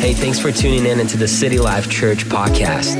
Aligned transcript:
Hey, 0.00 0.14
thanks 0.14 0.38
for 0.38 0.52
tuning 0.52 0.86
in 0.86 1.00
into 1.00 1.16
the 1.16 1.28
City 1.28 1.58
Life 1.58 1.90
Church 1.90 2.24
podcast. 2.24 2.96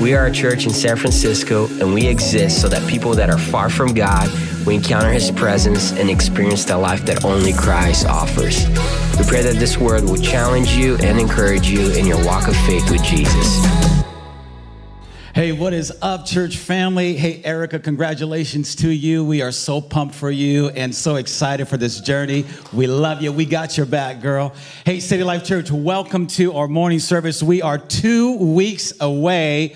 We 0.00 0.14
are 0.14 0.26
a 0.26 0.32
church 0.32 0.64
in 0.64 0.70
San 0.70 0.96
Francisco, 0.96 1.66
and 1.80 1.94
we 1.94 2.06
exist 2.06 2.60
so 2.60 2.68
that 2.68 2.88
people 2.88 3.14
that 3.14 3.30
are 3.30 3.38
far 3.38 3.70
from 3.70 3.94
God 3.94 4.28
we 4.66 4.76
encounter 4.76 5.10
His 5.10 5.30
presence 5.30 5.92
and 5.92 6.08
experience 6.08 6.64
the 6.64 6.78
life 6.78 7.04
that 7.06 7.24
only 7.24 7.52
Christ 7.52 8.06
offers. 8.06 8.66
We 9.18 9.24
pray 9.26 9.42
that 9.42 9.56
this 9.58 9.76
word 9.76 10.04
will 10.04 10.16
challenge 10.16 10.72
you 10.72 10.96
and 11.02 11.18
encourage 11.18 11.68
you 11.68 11.90
in 11.92 12.06
your 12.06 12.24
walk 12.24 12.48
of 12.48 12.56
faith 12.58 12.90
with 12.90 13.02
Jesus. 13.02 14.01
Hey, 15.34 15.52
what 15.52 15.72
is 15.72 15.90
up, 16.02 16.26
church 16.26 16.58
family? 16.58 17.16
Hey, 17.16 17.40
Erica, 17.42 17.78
congratulations 17.78 18.76
to 18.76 18.90
you. 18.90 19.24
We 19.24 19.40
are 19.40 19.50
so 19.50 19.80
pumped 19.80 20.14
for 20.14 20.30
you 20.30 20.68
and 20.68 20.94
so 20.94 21.16
excited 21.16 21.68
for 21.68 21.78
this 21.78 22.00
journey. 22.00 22.44
We 22.70 22.86
love 22.86 23.22
you. 23.22 23.32
We 23.32 23.46
got 23.46 23.78
your 23.78 23.86
back, 23.86 24.20
girl. 24.20 24.54
Hey, 24.84 25.00
City 25.00 25.24
Life 25.24 25.42
Church, 25.42 25.70
welcome 25.70 26.26
to 26.26 26.52
our 26.52 26.68
morning 26.68 26.98
service. 26.98 27.42
We 27.42 27.62
are 27.62 27.78
two 27.78 28.36
weeks 28.36 28.92
away 29.00 29.74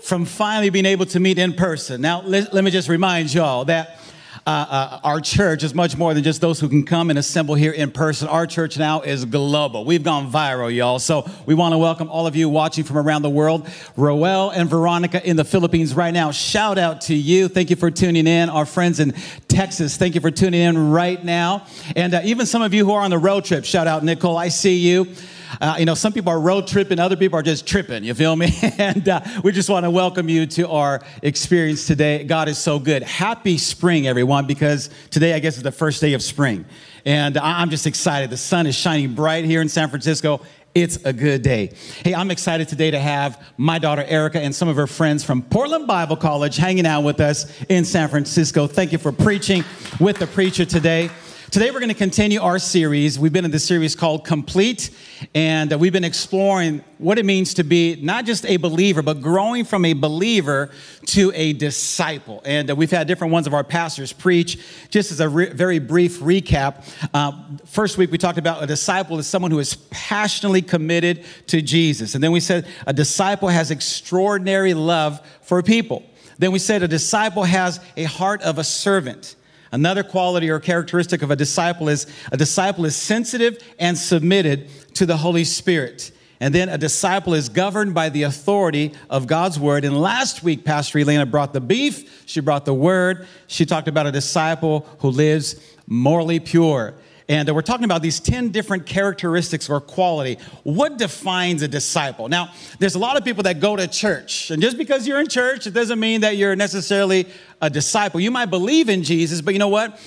from 0.00 0.26
finally 0.26 0.70
being 0.70 0.86
able 0.86 1.06
to 1.06 1.18
meet 1.18 1.38
in 1.38 1.54
person. 1.54 2.00
Now, 2.00 2.22
let, 2.22 2.54
let 2.54 2.62
me 2.62 2.70
just 2.70 2.88
remind 2.88 3.34
y'all 3.34 3.64
that 3.64 3.98
uh, 4.46 4.50
uh, 4.50 5.00
our 5.04 5.22
church 5.22 5.62
is 5.62 5.74
much 5.74 5.96
more 5.96 6.12
than 6.12 6.22
just 6.22 6.42
those 6.42 6.60
who 6.60 6.68
can 6.68 6.84
come 6.84 7.08
and 7.08 7.18
assemble 7.18 7.54
here 7.54 7.72
in 7.72 7.90
person. 7.90 8.28
Our 8.28 8.46
church 8.46 8.76
now 8.76 9.00
is 9.00 9.24
global. 9.24 9.86
We've 9.86 10.02
gone 10.02 10.30
viral, 10.30 10.74
y'all. 10.74 10.98
So 10.98 11.26
we 11.46 11.54
want 11.54 11.72
to 11.72 11.78
welcome 11.78 12.10
all 12.10 12.26
of 12.26 12.36
you 12.36 12.50
watching 12.50 12.84
from 12.84 12.98
around 12.98 13.22
the 13.22 13.30
world. 13.30 13.66
Roel 13.96 14.50
and 14.50 14.68
Veronica 14.68 15.26
in 15.26 15.36
the 15.36 15.46
Philippines 15.46 15.94
right 15.94 16.12
now. 16.12 16.30
Shout 16.30 16.76
out 16.76 17.00
to 17.02 17.14
you. 17.14 17.48
Thank 17.48 17.70
you 17.70 17.76
for 17.76 17.90
tuning 17.90 18.26
in. 18.26 18.50
Our 18.50 18.66
friends 18.66 19.00
in 19.00 19.14
Texas, 19.48 19.96
thank 19.96 20.14
you 20.14 20.20
for 20.20 20.30
tuning 20.30 20.60
in 20.60 20.90
right 20.90 21.24
now. 21.24 21.66
And 21.96 22.12
uh, 22.12 22.20
even 22.24 22.44
some 22.44 22.60
of 22.60 22.74
you 22.74 22.84
who 22.84 22.92
are 22.92 23.00
on 23.00 23.10
the 23.10 23.18
road 23.18 23.46
trip, 23.46 23.64
shout 23.64 23.86
out, 23.86 24.04
Nicole. 24.04 24.36
I 24.36 24.48
see 24.48 24.76
you. 24.76 25.14
Uh, 25.60 25.76
you 25.78 25.84
know, 25.84 25.94
some 25.94 26.12
people 26.12 26.30
are 26.30 26.40
road 26.40 26.66
tripping, 26.66 26.98
other 26.98 27.16
people 27.16 27.38
are 27.38 27.42
just 27.42 27.66
tripping. 27.66 28.04
You 28.04 28.14
feel 28.14 28.34
me? 28.36 28.52
and 28.78 29.08
uh, 29.08 29.20
we 29.42 29.52
just 29.52 29.68
want 29.68 29.84
to 29.84 29.90
welcome 29.90 30.28
you 30.28 30.46
to 30.46 30.68
our 30.68 31.02
experience 31.22 31.86
today. 31.86 32.24
God 32.24 32.48
is 32.48 32.58
so 32.58 32.78
good. 32.78 33.02
Happy 33.02 33.58
spring, 33.58 34.06
everyone, 34.06 34.46
because 34.46 34.90
today, 35.10 35.34
I 35.34 35.38
guess, 35.38 35.56
is 35.56 35.62
the 35.62 35.72
first 35.72 36.00
day 36.00 36.14
of 36.14 36.22
spring. 36.22 36.64
And 37.04 37.36
I'm 37.36 37.70
just 37.70 37.86
excited. 37.86 38.30
The 38.30 38.36
sun 38.36 38.66
is 38.66 38.74
shining 38.74 39.14
bright 39.14 39.44
here 39.44 39.60
in 39.60 39.68
San 39.68 39.88
Francisco. 39.88 40.40
It's 40.74 40.96
a 41.04 41.12
good 41.12 41.42
day. 41.42 41.72
Hey, 42.02 42.16
I'm 42.16 42.32
excited 42.32 42.66
today 42.66 42.90
to 42.90 42.98
have 42.98 43.40
my 43.56 43.78
daughter 43.78 44.02
Erica 44.02 44.40
and 44.40 44.52
some 44.52 44.68
of 44.68 44.74
her 44.74 44.88
friends 44.88 45.22
from 45.22 45.42
Portland 45.42 45.86
Bible 45.86 46.16
College 46.16 46.56
hanging 46.56 46.84
out 46.84 47.02
with 47.02 47.20
us 47.20 47.62
in 47.68 47.84
San 47.84 48.08
Francisco. 48.08 48.66
Thank 48.66 48.90
you 48.90 48.98
for 48.98 49.12
preaching 49.12 49.62
with 50.00 50.18
the 50.18 50.26
preacher 50.26 50.64
today. 50.64 51.10
Today, 51.54 51.70
we're 51.70 51.78
going 51.78 51.88
to 51.88 51.94
continue 51.94 52.42
our 52.42 52.58
series. 52.58 53.16
We've 53.16 53.32
been 53.32 53.44
in 53.44 53.52
this 53.52 53.64
series 53.64 53.94
called 53.94 54.24
Complete, 54.24 54.90
and 55.36 55.72
we've 55.78 55.92
been 55.92 56.02
exploring 56.02 56.82
what 56.98 57.16
it 57.16 57.24
means 57.24 57.54
to 57.54 57.62
be 57.62 57.94
not 58.02 58.24
just 58.24 58.44
a 58.46 58.56
believer, 58.56 59.02
but 59.02 59.20
growing 59.20 59.64
from 59.64 59.84
a 59.84 59.92
believer 59.92 60.72
to 61.06 61.30
a 61.32 61.52
disciple. 61.52 62.42
And 62.44 62.72
uh, 62.72 62.74
we've 62.74 62.90
had 62.90 63.06
different 63.06 63.32
ones 63.32 63.46
of 63.46 63.54
our 63.54 63.62
pastors 63.62 64.12
preach. 64.12 64.58
Just 64.90 65.12
as 65.12 65.20
a 65.20 65.28
re- 65.28 65.50
very 65.50 65.78
brief 65.78 66.18
recap, 66.18 66.84
uh, 67.14 67.30
first 67.66 67.98
week 67.98 68.10
we 68.10 68.18
talked 68.18 68.38
about 68.38 68.60
a 68.60 68.66
disciple 68.66 69.20
is 69.20 69.28
someone 69.28 69.52
who 69.52 69.60
is 69.60 69.76
passionately 69.92 70.60
committed 70.60 71.24
to 71.46 71.62
Jesus. 71.62 72.16
And 72.16 72.24
then 72.24 72.32
we 72.32 72.40
said 72.40 72.66
a 72.84 72.92
disciple 72.92 73.46
has 73.46 73.70
extraordinary 73.70 74.74
love 74.74 75.24
for 75.42 75.62
people. 75.62 76.02
Then 76.36 76.50
we 76.50 76.58
said 76.58 76.82
a 76.82 76.88
disciple 76.88 77.44
has 77.44 77.78
a 77.96 78.02
heart 78.02 78.42
of 78.42 78.58
a 78.58 78.64
servant. 78.64 79.36
Another 79.72 80.02
quality 80.02 80.50
or 80.50 80.60
characteristic 80.60 81.22
of 81.22 81.30
a 81.30 81.36
disciple 81.36 81.88
is 81.88 82.06
a 82.30 82.36
disciple 82.36 82.84
is 82.84 82.94
sensitive 82.94 83.58
and 83.78 83.96
submitted 83.98 84.68
to 84.94 85.06
the 85.06 85.16
Holy 85.16 85.44
Spirit. 85.44 86.12
And 86.40 86.54
then 86.54 86.68
a 86.68 86.76
disciple 86.76 87.34
is 87.34 87.48
governed 87.48 87.94
by 87.94 88.08
the 88.08 88.24
authority 88.24 88.92
of 89.08 89.26
God's 89.26 89.58
word. 89.58 89.84
And 89.84 89.98
last 89.98 90.42
week, 90.42 90.64
Pastor 90.64 90.98
Elena 90.98 91.26
brought 91.26 91.52
the 91.52 91.60
beef, 91.60 92.24
she 92.26 92.40
brought 92.40 92.64
the 92.64 92.74
word. 92.74 93.26
She 93.46 93.64
talked 93.64 93.88
about 93.88 94.06
a 94.06 94.12
disciple 94.12 94.86
who 94.98 95.08
lives 95.08 95.56
morally 95.86 96.40
pure. 96.40 96.94
And 97.28 97.50
we're 97.54 97.62
talking 97.62 97.84
about 97.84 98.02
these 98.02 98.20
10 98.20 98.50
different 98.50 98.84
characteristics 98.84 99.70
or 99.70 99.80
quality. 99.80 100.38
What 100.62 100.98
defines 100.98 101.62
a 101.62 101.68
disciple? 101.68 102.28
Now, 102.28 102.52
there's 102.78 102.96
a 102.96 102.98
lot 102.98 103.16
of 103.16 103.24
people 103.24 103.44
that 103.44 103.60
go 103.60 103.76
to 103.76 103.88
church. 103.88 104.50
And 104.50 104.60
just 104.60 104.76
because 104.76 105.08
you're 105.08 105.20
in 105.20 105.28
church, 105.28 105.66
it 105.66 105.72
doesn't 105.72 105.98
mean 105.98 106.20
that 106.20 106.36
you're 106.36 106.54
necessarily 106.54 107.26
a 107.62 107.70
disciple. 107.70 108.20
You 108.20 108.30
might 108.30 108.50
believe 108.50 108.90
in 108.90 109.02
Jesus, 109.02 109.40
but 109.40 109.54
you 109.54 109.58
know 109.58 109.68
what? 109.68 109.98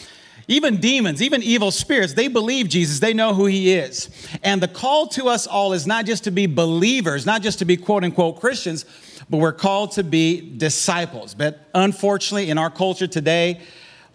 Even 0.48 0.78
demons, 0.78 1.22
even 1.22 1.42
evil 1.44 1.72
spirits, 1.72 2.14
they 2.14 2.28
believe 2.28 2.70
Jesus. 2.70 3.00
They 3.00 3.14
know 3.14 3.34
who 3.34 3.48
he 3.48 3.74
is. 3.74 4.10
And 4.44 4.62
the 4.62 4.68
call 4.68 5.08
to 5.10 5.28
us 5.28 5.46
all 5.46 5.74
is 5.74 5.86
not 5.86 6.06
just 6.06 6.24
to 6.26 6.32
be 6.32 6.46
believers, 6.46 7.26
not 7.26 7.42
just 7.42 7.60
to 7.60 7.66
be 7.66 7.76
quote 7.76 8.04
unquote 8.04 8.40
Christians, 8.40 8.86
but 9.30 9.38
we're 9.38 9.52
called 9.52 9.92
to 9.94 10.04
be 10.04 10.56
disciples. 10.58 11.34
But 11.34 11.68
unfortunately, 11.74 12.50
in 12.50 12.58
our 12.58 12.70
culture 12.70 13.08
today, 13.08 13.60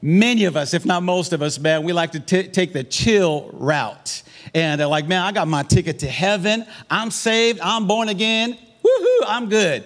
many 0.02 0.44
of 0.44 0.56
us, 0.56 0.74
if 0.74 0.84
not 0.84 1.02
most 1.02 1.32
of 1.32 1.40
us, 1.40 1.58
man, 1.58 1.84
we 1.84 1.92
like 1.92 2.12
to 2.12 2.20
t- 2.20 2.48
take 2.48 2.72
the 2.72 2.84
chill 2.84 3.48
route. 3.52 4.22
And 4.52 4.80
they're 4.80 4.88
like, 4.88 5.06
man, 5.06 5.22
I 5.22 5.32
got 5.32 5.48
my 5.48 5.62
ticket 5.62 6.00
to 6.00 6.08
heaven. 6.08 6.66
I'm 6.90 7.10
saved. 7.10 7.60
I'm 7.62 7.86
born 7.86 8.08
again. 8.08 8.58
Woohoo, 8.84 9.24
I'm 9.26 9.48
good. 9.48 9.84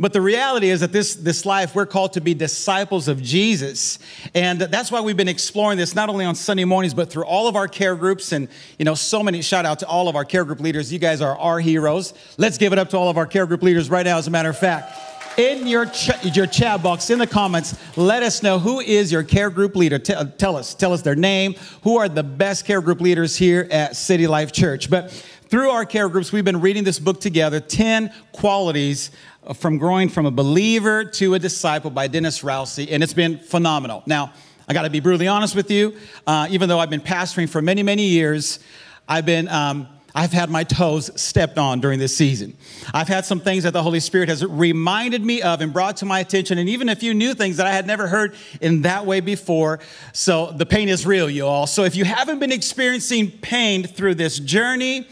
But 0.00 0.12
the 0.12 0.20
reality 0.20 0.68
is 0.68 0.80
that 0.80 0.90
this, 0.90 1.14
this 1.14 1.46
life, 1.46 1.76
we're 1.76 1.86
called 1.86 2.14
to 2.14 2.20
be 2.20 2.34
disciples 2.34 3.06
of 3.06 3.22
Jesus. 3.22 4.00
And 4.34 4.60
that's 4.60 4.90
why 4.90 5.00
we've 5.00 5.16
been 5.16 5.28
exploring 5.28 5.78
this 5.78 5.94
not 5.94 6.08
only 6.08 6.24
on 6.24 6.34
Sunday 6.34 6.64
mornings, 6.64 6.92
but 6.92 7.08
through 7.08 7.24
all 7.24 7.46
of 7.46 7.54
our 7.54 7.68
care 7.68 7.94
groups. 7.94 8.32
And, 8.32 8.48
you 8.78 8.84
know, 8.84 8.94
so 8.94 9.22
many 9.22 9.42
shout 9.42 9.64
out 9.64 9.78
to 9.78 9.86
all 9.86 10.08
of 10.08 10.16
our 10.16 10.24
care 10.24 10.44
group 10.44 10.60
leaders. 10.60 10.92
You 10.92 10.98
guys 10.98 11.20
are 11.20 11.38
our 11.38 11.60
heroes. 11.60 12.14
Let's 12.36 12.58
give 12.58 12.72
it 12.72 12.80
up 12.80 12.90
to 12.90 12.98
all 12.98 13.10
of 13.10 13.16
our 13.16 13.26
care 13.26 13.46
group 13.46 13.62
leaders 13.62 13.90
right 13.90 14.04
now, 14.04 14.18
as 14.18 14.26
a 14.26 14.30
matter 14.30 14.50
of 14.50 14.58
fact 14.58 15.11
in 15.36 15.66
your, 15.66 15.86
ch- 15.86 16.36
your 16.36 16.46
chat 16.46 16.82
box, 16.82 17.10
in 17.10 17.18
the 17.18 17.26
comments, 17.26 17.78
let 17.96 18.22
us 18.22 18.42
know 18.42 18.58
who 18.58 18.80
is 18.80 19.10
your 19.10 19.22
care 19.22 19.50
group 19.50 19.76
leader. 19.76 19.98
T- 19.98 20.14
uh, 20.14 20.24
tell 20.24 20.56
us, 20.56 20.74
tell 20.74 20.92
us 20.92 21.02
their 21.02 21.14
name. 21.14 21.54
Who 21.82 21.98
are 21.98 22.08
the 22.08 22.22
best 22.22 22.64
care 22.64 22.80
group 22.80 23.00
leaders 23.00 23.36
here 23.36 23.66
at 23.70 23.96
City 23.96 24.26
Life 24.26 24.52
Church? 24.52 24.90
But 24.90 25.10
through 25.48 25.70
our 25.70 25.84
care 25.84 26.08
groups, 26.08 26.32
we've 26.32 26.44
been 26.44 26.60
reading 26.60 26.84
this 26.84 26.98
book 26.98 27.20
together 27.20 27.60
10 27.60 28.12
qualities 28.32 29.10
from 29.54 29.78
growing 29.78 30.08
from 30.08 30.26
a 30.26 30.30
believer 30.30 31.04
to 31.04 31.34
a 31.34 31.38
disciple 31.38 31.90
by 31.90 32.06
Dennis 32.06 32.42
Rousey, 32.42 32.88
and 32.90 33.02
it's 33.02 33.14
been 33.14 33.38
phenomenal. 33.38 34.02
Now, 34.06 34.32
I 34.68 34.72
got 34.72 34.82
to 34.82 34.90
be 34.90 35.00
brutally 35.00 35.28
honest 35.28 35.56
with 35.56 35.70
you. 35.70 35.96
Uh, 36.26 36.46
even 36.50 36.68
though 36.68 36.78
I've 36.78 36.90
been 36.90 37.00
pastoring 37.00 37.48
for 37.48 37.60
many, 37.60 37.82
many 37.82 38.06
years, 38.06 38.60
I've 39.08 39.26
been. 39.26 39.48
Um, 39.48 39.88
I've 40.14 40.32
had 40.32 40.50
my 40.50 40.64
toes 40.64 41.10
stepped 41.20 41.56
on 41.56 41.80
during 41.80 41.98
this 41.98 42.14
season. 42.14 42.54
I've 42.92 43.08
had 43.08 43.24
some 43.24 43.40
things 43.40 43.64
that 43.64 43.72
the 43.72 43.82
Holy 43.82 44.00
Spirit 44.00 44.28
has 44.28 44.44
reminded 44.44 45.24
me 45.24 45.40
of 45.40 45.62
and 45.62 45.72
brought 45.72 45.98
to 45.98 46.04
my 46.04 46.20
attention, 46.20 46.58
and 46.58 46.68
even 46.68 46.90
a 46.90 46.96
few 46.96 47.14
new 47.14 47.32
things 47.32 47.56
that 47.56 47.66
I 47.66 47.72
had 47.72 47.86
never 47.86 48.06
heard 48.06 48.34
in 48.60 48.82
that 48.82 49.06
way 49.06 49.20
before. 49.20 49.80
So 50.12 50.52
the 50.52 50.66
pain 50.66 50.88
is 50.90 51.06
real, 51.06 51.30
you 51.30 51.46
all. 51.46 51.66
So 51.66 51.84
if 51.84 51.96
you 51.96 52.04
haven't 52.04 52.40
been 52.40 52.52
experiencing 52.52 53.30
pain 53.30 53.84
through 53.84 54.16
this 54.16 54.38
journey, 54.38 55.06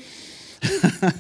uh, 0.63 1.11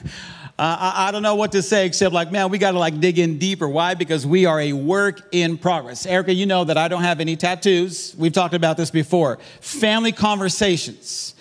I, 0.58 1.08
I, 1.08 1.10
don't 1.10 1.22
know 1.22 1.36
what 1.36 1.52
to 1.52 1.62
say 1.62 1.86
except 1.86 2.12
like, 2.12 2.30
man, 2.30 2.50
we 2.50 2.58
got 2.58 2.72
to 2.72 2.78
like 2.78 3.00
dig 3.00 3.19
in 3.19 3.38
deeper. 3.38 3.66
Why? 3.66 3.94
Because 3.94 4.26
we 4.26 4.44
are 4.44 4.60
a 4.60 4.74
work 4.74 5.22
in 5.32 5.56
progress. 5.56 6.04
Erica, 6.04 6.34
you 6.34 6.44
know 6.44 6.64
that 6.64 6.76
I 6.76 6.88
don't 6.88 7.02
have 7.02 7.20
any 7.20 7.36
tattoos. 7.36 8.14
We've 8.19 8.32
talked 8.32 8.52
about 8.52 8.76
this 8.76 8.90
before. 8.90 9.38
Family 9.60 10.12
conversations 10.12 11.34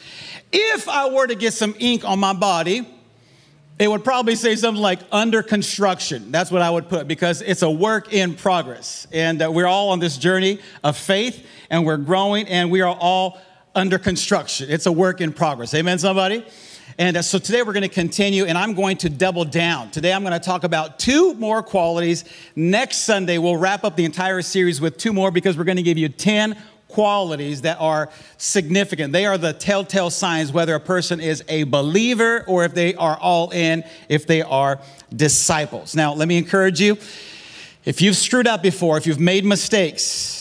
if 0.52 0.90
I 0.90 1.10
were 1.10 1.28
to 1.28 1.36
get 1.36 1.54
some 1.54 1.76
ink 1.80 2.04
on 2.06 2.20
my 2.20 2.34
body, 2.34 2.88
it 3.80 3.90
would 3.90 4.04
probably 4.04 4.36
say 4.36 4.56
something 4.58 4.82
like 4.82 5.00
under 5.12 5.42
construction. 5.42 6.32
That's 6.32 6.52
what 6.52 6.62
I 6.62 6.70
would 6.70 6.90
put 6.90 7.08
because 7.08 7.42
it's 7.42 7.62
a 7.62 7.72
work 7.72 8.14
in 8.14 8.36
progress. 8.36 9.08
And 9.14 9.42
uh, 9.42 9.50
we're 9.52 9.68
all 9.68 9.90
on 9.90 10.00
this 10.00 10.18
journey 10.18 10.60
of 10.84 10.98
faith 10.98 11.46
and 11.70 11.86
we're 11.86 11.98
growing 11.98 12.48
and 12.48 12.70
we 12.70 12.82
are 12.82 12.94
all 13.00 13.40
under 13.74 13.98
construction. 13.98 14.70
It's 14.70 14.86
a 14.86 14.92
work 14.92 15.22
in 15.22 15.32
progress. 15.32 15.74
Amen, 15.74 15.98
somebody? 15.98 16.46
And 16.98 17.16
uh, 17.16 17.22
so 17.22 17.40
today 17.40 17.62
we're 17.62 17.72
going 17.72 17.84
to 17.84 17.88
continue 17.88 18.44
and 18.44 18.58
I'm 18.58 18.74
going 18.74 18.98
to 18.98 19.10
double 19.10 19.46
down. 19.46 19.92
Today 19.92 20.12
I'm 20.12 20.24
going 20.24 20.34
to 20.34 20.40
talk 20.40 20.66
about 20.66 21.00
two 21.00 21.34
more 21.36 21.64
qualities. 21.64 22.26
Next 22.58 22.98
Sunday 22.98 23.38
we'll 23.38 23.56
wrap 23.56 23.86
up 23.86 23.96
the 23.96 24.04
entire 24.04 24.42
series 24.42 24.82
with 24.82 24.98
two 24.98 25.14
more 25.14 25.32
because 25.32 25.58
we're 25.58 25.64
going 25.64 25.78
to 25.78 25.84
give 25.84 25.98
you 25.98 26.10
10 26.10 26.58
qualities 26.90 27.62
that 27.62 27.80
are 27.80 28.10
significant. 28.38 29.14
They 29.14 29.26
are 29.26 29.38
the 29.38 29.54
telltale 29.54 30.10
signs 30.10 30.52
whether 30.52 30.76
a 30.76 30.80
person 30.80 31.22
is 31.22 31.44
a 31.48 31.64
believer 31.64 32.44
or 32.48 32.66
if 32.66 32.74
they 32.74 32.96
are 32.96 33.18
all 33.18 33.52
in, 33.52 33.84
if 34.10 34.28
they 34.28 34.42
are 34.42 34.80
disciples. 35.16 35.96
Now, 35.96 36.14
let 36.14 36.28
me 36.28 36.38
encourage 36.38 36.82
you 36.82 36.98
if 37.86 38.02
you've 38.02 38.18
screwed 38.18 38.46
up 38.46 38.62
before, 38.62 38.98
if 38.98 39.08
you've 39.08 39.20
made 39.20 39.46
mistakes, 39.46 40.40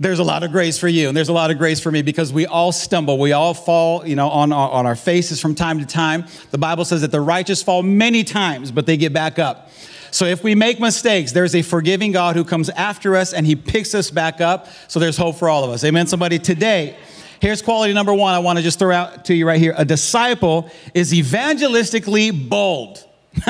there's 0.00 0.18
a 0.18 0.24
lot 0.24 0.42
of 0.42 0.52
grace 0.52 0.78
for 0.78 0.88
you 0.88 1.08
and 1.08 1.16
there's 1.16 1.28
a 1.28 1.32
lot 1.32 1.50
of 1.50 1.58
grace 1.58 1.80
for 1.80 1.90
me 1.90 2.02
because 2.02 2.32
we 2.32 2.46
all 2.46 2.70
stumble 2.70 3.18
we 3.18 3.32
all 3.32 3.52
fall 3.52 4.06
you 4.06 4.14
know 4.14 4.28
on, 4.28 4.52
on 4.52 4.86
our 4.86 4.94
faces 4.94 5.40
from 5.40 5.54
time 5.54 5.80
to 5.80 5.86
time 5.86 6.24
the 6.52 6.58
bible 6.58 6.84
says 6.84 7.00
that 7.00 7.10
the 7.10 7.20
righteous 7.20 7.62
fall 7.64 7.82
many 7.82 8.22
times 8.22 8.70
but 8.70 8.86
they 8.86 8.96
get 8.96 9.12
back 9.12 9.40
up 9.40 9.70
so 10.10 10.24
if 10.24 10.42
we 10.42 10.54
make 10.54 10.80
mistakes, 10.80 11.32
there's 11.32 11.54
a 11.54 11.62
forgiving 11.62 12.12
God 12.12 12.36
who 12.36 12.44
comes 12.44 12.70
after 12.70 13.16
us 13.16 13.32
and 13.32 13.46
he 13.46 13.56
picks 13.56 13.94
us 13.94 14.10
back 14.10 14.40
up. 14.40 14.68
So 14.88 14.98
there's 14.98 15.16
hope 15.16 15.36
for 15.36 15.48
all 15.48 15.64
of 15.64 15.70
us. 15.70 15.84
Amen, 15.84 16.06
somebody? 16.06 16.38
Today, 16.38 16.96
Here's 17.40 17.62
quality 17.62 17.92
number 17.92 18.12
one 18.12 18.34
I 18.34 18.40
want 18.40 18.58
to 18.58 18.64
just 18.64 18.78
throw 18.78 18.92
out 18.92 19.26
to 19.26 19.34
you 19.34 19.46
right 19.46 19.60
here. 19.60 19.74
A 19.76 19.84
disciple 19.84 20.70
is 20.92 21.12
evangelistically 21.12 22.48
bold. 22.48 23.06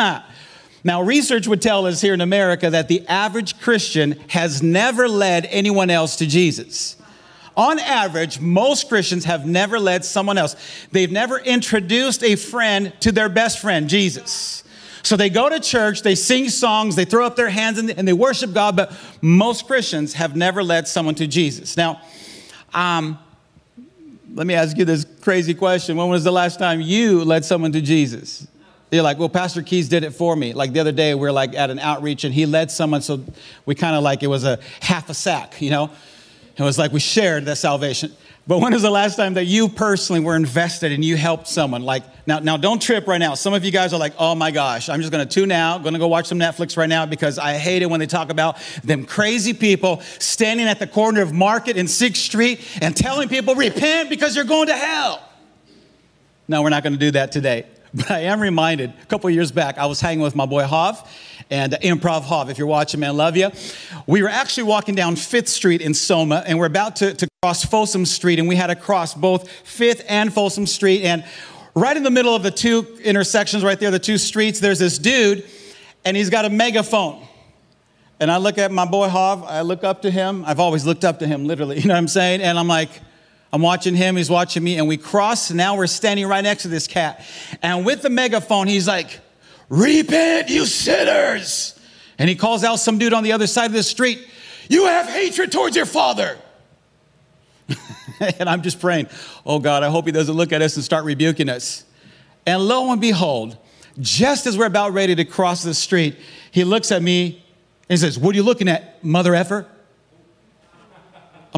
now, 0.84 1.02
research 1.02 1.48
would 1.48 1.62
tell 1.62 1.86
us 1.86 2.00
here 2.00 2.12
in 2.12 2.20
America 2.20 2.68
that 2.68 2.88
the 2.88 3.06
average 3.08 3.58
Christian 3.60 4.20
has 4.28 4.62
never 4.62 5.08
led 5.08 5.46
anyone 5.46 5.88
else 5.88 6.16
to 6.16 6.26
Jesus. 6.26 6.96
On 7.56 7.78
average, 7.78 8.40
most 8.40 8.88
Christians 8.88 9.24
have 9.24 9.46
never 9.46 9.80
led 9.80 10.04
someone 10.04 10.38
else. 10.38 10.54
They've 10.92 11.10
never 11.10 11.38
introduced 11.38 12.22
a 12.22 12.36
friend 12.36 12.92
to 13.00 13.10
their 13.10 13.28
best 13.28 13.58
friend, 13.58 13.88
Jesus. 13.88 14.64
So 15.02 15.16
they 15.16 15.30
go 15.30 15.48
to 15.48 15.60
church, 15.60 16.02
they 16.02 16.14
sing 16.14 16.48
songs, 16.48 16.96
they 16.96 17.04
throw 17.04 17.26
up 17.26 17.36
their 17.36 17.48
hands 17.48 17.78
and 17.78 18.08
they 18.08 18.12
worship 18.12 18.52
God, 18.52 18.76
but 18.76 18.92
most 19.20 19.66
Christians 19.66 20.14
have 20.14 20.36
never 20.36 20.62
led 20.62 20.88
someone 20.88 21.14
to 21.16 21.26
Jesus. 21.26 21.76
Now, 21.76 22.00
um, 22.74 23.18
let 24.34 24.46
me 24.46 24.54
ask 24.54 24.76
you 24.76 24.84
this 24.84 25.06
crazy 25.20 25.54
question. 25.54 25.96
When 25.96 26.08
was 26.08 26.24
the 26.24 26.32
last 26.32 26.58
time 26.58 26.80
you 26.80 27.24
led 27.24 27.44
someone 27.44 27.72
to 27.72 27.80
Jesus? 27.80 28.46
You're 28.90 29.02
like, 29.02 29.18
well, 29.18 29.28
Pastor 29.28 29.62
Keys 29.62 29.88
did 29.88 30.02
it 30.02 30.12
for 30.12 30.34
me. 30.34 30.52
Like 30.52 30.72
the 30.72 30.80
other 30.80 30.92
day, 30.92 31.14
we 31.14 31.28
are 31.28 31.32
like 31.32 31.54
at 31.54 31.70
an 31.70 31.78
outreach 31.78 32.24
and 32.24 32.34
he 32.34 32.46
led 32.46 32.70
someone, 32.70 33.02
so 33.02 33.22
we 33.66 33.74
kind 33.74 33.94
of 33.94 34.02
like 34.02 34.22
it 34.22 34.28
was 34.28 34.44
a 34.44 34.58
half 34.80 35.10
a 35.10 35.14
sack, 35.14 35.60
you 35.60 35.70
know? 35.70 35.90
It 36.56 36.62
was 36.62 36.78
like 36.78 36.90
we 36.92 37.00
shared 37.00 37.44
that 37.44 37.56
salvation. 37.56 38.12
But 38.48 38.62
when 38.62 38.72
was 38.72 38.80
the 38.80 38.90
last 38.90 39.16
time 39.16 39.34
that 39.34 39.44
you 39.44 39.68
personally 39.68 40.20
were 40.20 40.34
invested 40.34 40.90
and 40.90 41.04
you 41.04 41.18
helped 41.18 41.48
someone? 41.48 41.82
Like, 41.82 42.02
now, 42.26 42.38
now 42.38 42.56
don't 42.56 42.80
trip 42.80 43.06
right 43.06 43.18
now. 43.18 43.34
Some 43.34 43.52
of 43.52 43.62
you 43.62 43.70
guys 43.70 43.92
are 43.92 43.98
like, 43.98 44.14
oh 44.18 44.34
my 44.34 44.50
gosh, 44.50 44.88
I'm 44.88 45.00
just 45.00 45.12
gonna 45.12 45.26
tune 45.26 45.52
out, 45.52 45.84
gonna 45.84 45.98
go 45.98 46.08
watch 46.08 46.28
some 46.28 46.38
Netflix 46.38 46.74
right 46.74 46.88
now 46.88 47.04
because 47.04 47.38
I 47.38 47.58
hate 47.58 47.82
it 47.82 47.90
when 47.90 48.00
they 48.00 48.06
talk 48.06 48.30
about 48.30 48.56
them 48.82 49.04
crazy 49.04 49.52
people 49.52 50.00
standing 50.18 50.66
at 50.66 50.78
the 50.78 50.86
corner 50.86 51.20
of 51.20 51.30
Market 51.30 51.76
and 51.76 51.86
6th 51.86 52.16
Street 52.16 52.66
and 52.80 52.96
telling 52.96 53.28
people, 53.28 53.54
repent 53.54 54.08
because 54.08 54.34
you're 54.34 54.46
going 54.46 54.68
to 54.68 54.76
hell. 54.76 55.22
No, 56.48 56.62
we're 56.62 56.70
not 56.70 56.82
gonna 56.82 56.96
do 56.96 57.10
that 57.10 57.30
today. 57.30 57.66
But 57.94 58.10
I 58.10 58.20
am 58.20 58.40
reminded, 58.40 58.92
a 59.02 59.06
couple 59.06 59.30
years 59.30 59.50
back, 59.50 59.78
I 59.78 59.86
was 59.86 59.98
hanging 59.98 60.20
with 60.20 60.36
my 60.36 60.44
boy 60.44 60.64
Hav 60.64 61.10
and 61.50 61.72
Improv 61.74 62.24
Hav. 62.24 62.50
If 62.50 62.58
you're 62.58 62.66
watching, 62.66 63.00
man, 63.00 63.16
love 63.16 63.36
you. 63.36 63.50
We 64.06 64.22
were 64.22 64.28
actually 64.28 64.64
walking 64.64 64.94
down 64.94 65.16
Fifth 65.16 65.48
Street 65.48 65.80
in 65.80 65.94
Soma, 65.94 66.42
and 66.46 66.58
we're 66.58 66.66
about 66.66 66.96
to, 66.96 67.14
to 67.14 67.28
cross 67.42 67.64
Folsom 67.64 68.04
Street, 68.04 68.38
and 68.38 68.48
we 68.48 68.56
had 68.56 68.68
to 68.68 68.76
cross 68.76 69.14
both 69.14 69.50
Fifth 69.50 70.04
and 70.08 70.32
Folsom 70.32 70.66
Street. 70.66 71.04
And 71.04 71.24
right 71.74 71.96
in 71.96 72.02
the 72.02 72.10
middle 72.10 72.34
of 72.34 72.42
the 72.42 72.50
two 72.50 72.98
intersections, 73.02 73.64
right 73.64 73.78
there, 73.78 73.90
the 73.90 73.98
two 73.98 74.18
streets, 74.18 74.60
there's 74.60 74.78
this 74.78 74.98
dude, 74.98 75.48
and 76.04 76.16
he's 76.16 76.30
got 76.30 76.44
a 76.44 76.50
megaphone. 76.50 77.26
And 78.20 78.30
I 78.30 78.38
look 78.38 78.58
at 78.58 78.72
my 78.72 78.84
boy 78.84 79.08
Hav, 79.08 79.44
I 79.44 79.60
look 79.62 79.84
up 79.84 80.02
to 80.02 80.10
him. 80.10 80.44
I've 80.44 80.58
always 80.58 80.84
looked 80.84 81.04
up 81.04 81.20
to 81.20 81.26
him, 81.26 81.46
literally, 81.46 81.78
you 81.80 81.86
know 81.86 81.94
what 81.94 81.98
I'm 81.98 82.08
saying? 82.08 82.42
And 82.42 82.58
I'm 82.58 82.68
like, 82.68 82.90
I'm 83.52 83.62
watching 83.62 83.94
him, 83.94 84.16
he's 84.16 84.28
watching 84.28 84.62
me, 84.62 84.76
and 84.76 84.86
we 84.86 84.98
cross. 84.98 85.50
And 85.50 85.56
now 85.56 85.76
we're 85.76 85.86
standing 85.86 86.26
right 86.26 86.42
next 86.42 86.62
to 86.62 86.68
this 86.68 86.86
cat. 86.86 87.24
And 87.62 87.86
with 87.86 88.02
the 88.02 88.10
megaphone, 88.10 88.66
he's 88.66 88.86
like, 88.86 89.20
Repent, 89.68 90.48
you 90.48 90.66
sinners. 90.66 91.78
And 92.18 92.28
he 92.28 92.34
calls 92.34 92.64
out 92.64 92.76
some 92.76 92.98
dude 92.98 93.12
on 93.12 93.22
the 93.22 93.32
other 93.32 93.46
side 93.46 93.66
of 93.66 93.72
the 93.72 93.82
street, 93.82 94.26
You 94.68 94.86
have 94.86 95.08
hatred 95.08 95.52
towards 95.52 95.76
your 95.76 95.86
father. 95.86 96.38
and 98.38 98.48
I'm 98.48 98.62
just 98.62 98.80
praying, 98.80 99.08
Oh 99.44 99.58
God, 99.58 99.82
I 99.82 99.88
hope 99.88 100.06
he 100.06 100.12
doesn't 100.12 100.34
look 100.34 100.52
at 100.52 100.62
us 100.62 100.76
and 100.76 100.84
start 100.84 101.04
rebuking 101.04 101.48
us. 101.48 101.84
And 102.46 102.66
lo 102.66 102.90
and 102.90 103.00
behold, 103.00 103.56
just 104.00 104.46
as 104.46 104.56
we're 104.56 104.66
about 104.66 104.92
ready 104.92 105.14
to 105.14 105.24
cross 105.24 105.62
the 105.62 105.74
street, 105.74 106.16
he 106.50 106.64
looks 106.64 106.90
at 106.90 107.02
me 107.02 107.44
and 107.88 107.98
says, 107.98 108.18
What 108.18 108.34
are 108.34 108.36
you 108.36 108.42
looking 108.42 108.68
at, 108.68 109.04
mother 109.04 109.34
effer? 109.34 109.66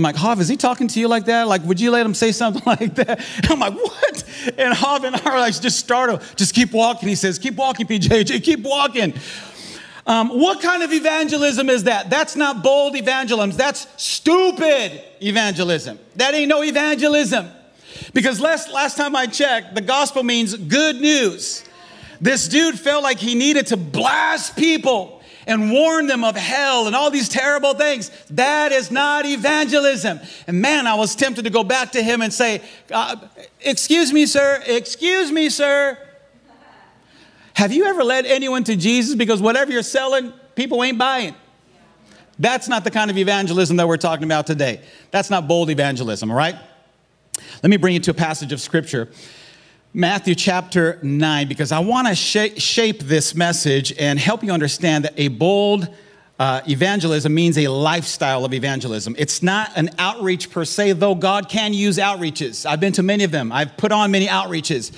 I'm 0.01 0.03
like, 0.03 0.17
Hav, 0.17 0.41
is 0.41 0.49
he 0.49 0.57
talking 0.57 0.89
to 0.89 0.99
you 0.99 1.09
like 1.09 1.27
that? 1.27 1.47
Like, 1.47 1.63
would 1.65 1.79
you 1.79 1.91
let 1.91 2.07
him 2.07 2.15
say 2.15 2.33
something 2.33 2.63
like 2.67 2.95
that? 2.95 3.23
I'm 3.51 3.61
like, 3.61 3.75
what? 3.75 4.25
And 4.57 4.73
Hav 4.73 5.05
and 5.05 5.15
I 5.15 5.21
are 5.27 5.39
like, 5.39 5.61
just 5.61 5.79
startled. 5.79 6.23
Just 6.37 6.55
keep 6.55 6.73
walking. 6.73 7.07
He 7.07 7.15
says, 7.15 7.39
keep 7.39 7.55
walking, 7.55 7.87
PJJ, 7.87 8.43
keep 8.43 8.61
walking. 8.61 9.13
Um, 10.07 10.31
what 10.31 10.63
kind 10.63 10.83
of 10.83 10.91
evangelism 10.91 11.69
is 11.69 11.85
that? 11.85 12.09
That's 12.09 12.35
not 12.35 12.63
bold 12.63 12.97
evangelism. 12.97 13.59
That's 13.59 13.87
stupid 14.03 15.03
evangelism. 15.21 15.99
That 16.17 16.33
ain't 16.33 16.49
no 16.49 16.65
evangelism. 16.65 17.51
Because 18.15 18.41
last, 18.41 18.73
last 18.73 18.97
time 18.97 19.15
I 19.15 19.27
checked, 19.27 19.75
the 19.75 19.83
gospel 19.83 20.23
means 20.23 20.55
good 20.55 20.97
news. 20.97 21.63
This 22.23 22.49
dude 22.49 22.79
felt 22.79 23.03
like 23.03 23.19
he 23.19 23.35
needed 23.35 23.67
to 23.67 23.77
blast 23.77 24.57
people 24.57 25.20
and 25.51 25.73
warn 25.73 26.07
them 26.07 26.23
of 26.23 26.37
hell 26.37 26.87
and 26.87 26.95
all 26.95 27.11
these 27.11 27.29
terrible 27.29 27.75
things. 27.75 28.11
That 28.31 28.73
is 28.73 28.91
not 28.91 29.27
evangelism. 29.27 30.21
And 30.47 30.63
man, 30.63 30.87
I 30.87 30.95
was 30.95 31.17
tempted 31.17 31.43
to 31.43 31.51
go 31.51 31.65
back 31.65 31.93
to 31.93 32.03
him 32.03 32.23
and 32.23 32.33
say, 32.33 32.63
uh, 32.93 33.17
Excuse 33.61 34.13
me, 34.13 34.27
sir, 34.27 34.63
excuse 34.67 35.31
me, 35.33 35.51
sir. 35.51 35.99
Have 37.55 37.73
you 37.73 37.85
ever 37.85 38.05
led 38.05 38.27
anyone 38.27 38.65
to 38.65 38.77
Jesus 38.77 39.17
because 39.17 39.43
whatever 39.43 39.73
you're 39.73 39.83
selling, 39.83 40.33
people 40.55 40.83
ain't 40.85 40.99
buying? 40.99 41.35
That's 42.39 42.69
not 42.69 42.85
the 42.85 42.91
kind 42.91 43.11
of 43.11 43.19
evangelism 43.19 43.77
that 43.77 43.87
we're 43.87 43.99
talking 43.99 44.25
about 44.25 44.47
today. 44.47 44.81
That's 45.11 45.29
not 45.29 45.47
bold 45.47 45.69
evangelism, 45.69 46.31
all 46.31 46.37
right? 46.37 46.57
Let 47.63 47.71
me 47.71 47.77
bring 47.77 47.93
you 47.95 48.01
to 48.01 48.13
a 48.13 48.15
passage 48.15 48.53
of 48.53 48.61
scripture 48.61 49.11
Matthew 49.93 50.37
chapter 50.37 51.01
9 51.03 51.49
because 51.49 51.73
I 51.73 51.81
want 51.81 52.07
to 52.07 52.15
sh- 52.15 52.63
shape 52.63 53.01
this 53.01 53.35
message 53.35 53.93
and 53.99 54.21
help 54.21 54.45
you 54.45 54.53
understand 54.53 55.05
that 55.05 55.15
a 55.17 55.27
bold 55.27 55.89
uh, 56.39 56.61
evangelism 56.69 57.35
means 57.35 57.59
a 57.59 57.67
lifestyle 57.67 58.45
of 58.45 58.55
evangelism. 58.55 59.17
It's 59.19 59.43
not 59.43 59.73
an 59.75 59.91
outreach 59.99 60.49
per 60.53 60.65
se, 60.65 60.93
though 60.93 61.17
God 61.17 61.49
can 61.49 61.75
use 61.75 61.99
outreaches. 61.99 62.67
I've 62.67 62.79
been 62.79 62.93
to 62.93 63.03
many 63.03 63.25
of 63.25 63.33
them, 63.33 63.51
I've 63.51 63.77
put 63.77 63.91
on 63.91 64.13
many 64.13 64.29
outreaches. 64.29 64.93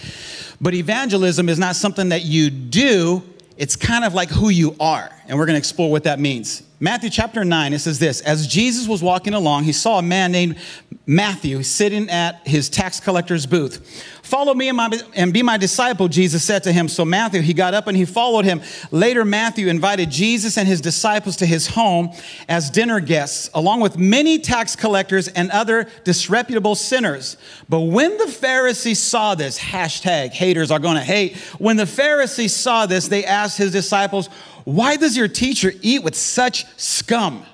But 0.61 0.75
evangelism 0.75 1.49
is 1.49 1.59
not 1.59 1.75
something 1.75 2.11
that 2.11 2.27
you 2.27 2.51
do, 2.51 3.23
it's 3.57 3.77
kind 3.77 4.05
of 4.05 4.13
like 4.13 4.29
who 4.29 4.51
you 4.51 4.77
are. 4.79 5.11
And 5.27 5.39
we're 5.39 5.47
going 5.47 5.55
to 5.55 5.59
explore 5.59 5.91
what 5.91 6.05
that 6.05 6.21
means. 6.21 6.63
Matthew 6.81 7.09
chapter 7.09 7.45
9, 7.45 7.73
it 7.73 7.79
says 7.79 7.99
this 7.99 8.21
As 8.21 8.47
Jesus 8.47 8.87
was 8.87 9.03
walking 9.03 9.33
along, 9.33 9.65
he 9.65 9.73
saw 9.73 9.99
a 9.99 10.03
man 10.03 10.33
named 10.33 10.59
Matthew 11.07 11.63
sitting 11.63 12.11
at 12.11 12.47
his 12.47 12.69
tax 12.69 13.01
collector's 13.01 13.47
booth. 13.47 14.05
Follow 14.33 14.55
me 14.55 14.71
and, 15.15 15.31
be 15.31 15.43
my 15.43 15.59
disciple, 15.59 16.09
Jesus 16.09 16.43
said 16.43 16.63
to 16.63 16.73
him. 16.73 16.89
So 16.89 17.05
Matthew, 17.05 17.43
he 17.43 17.53
got 17.53 17.75
up 17.75 17.87
and 17.87 17.95
he 17.95 18.07
followed 18.07 18.47
him. 18.47 18.63
Later, 18.91 19.27
Matthew 19.27 19.69
invited 19.69 20.11
Jesus 20.11 20.57
and 20.57 20.67
his 20.67 20.81
disciples 20.81 21.37
to 21.37 21.45
his 21.45 21.67
home 21.67 22.15
as 22.49 22.71
dinner 22.71 22.99
guests, 22.99 23.51
along 23.53 23.81
with 23.81 23.99
many 23.99 24.39
tax 24.39 24.75
collectors 24.75 25.29
and 25.29 25.51
other 25.51 25.87
disreputable 26.05 26.75
sinners. 26.75 27.37
But 27.69 27.81
when 27.81 28.17
the 28.17 28.27
Pharisees 28.27 29.01
saw 29.01 29.35
this, 29.35 29.59
hashtag 29.59 30.31
haters 30.31 30.71
are 30.71 30.79
going 30.79 30.97
to 30.97 31.03
hate, 31.03 31.37
when 31.59 31.77
the 31.77 31.85
Pharisees 31.85 32.57
saw 32.57 32.87
this, 32.87 33.09
they 33.09 33.27
asked 33.27 33.59
his 33.59 33.71
disciples, 33.71 34.29
Why 34.65 34.97
does 34.97 35.15
your 35.15 35.29
teacher 35.29 35.75
eat 35.83 36.03
with 36.03 36.15
such 36.15 36.65
scum? 36.79 37.45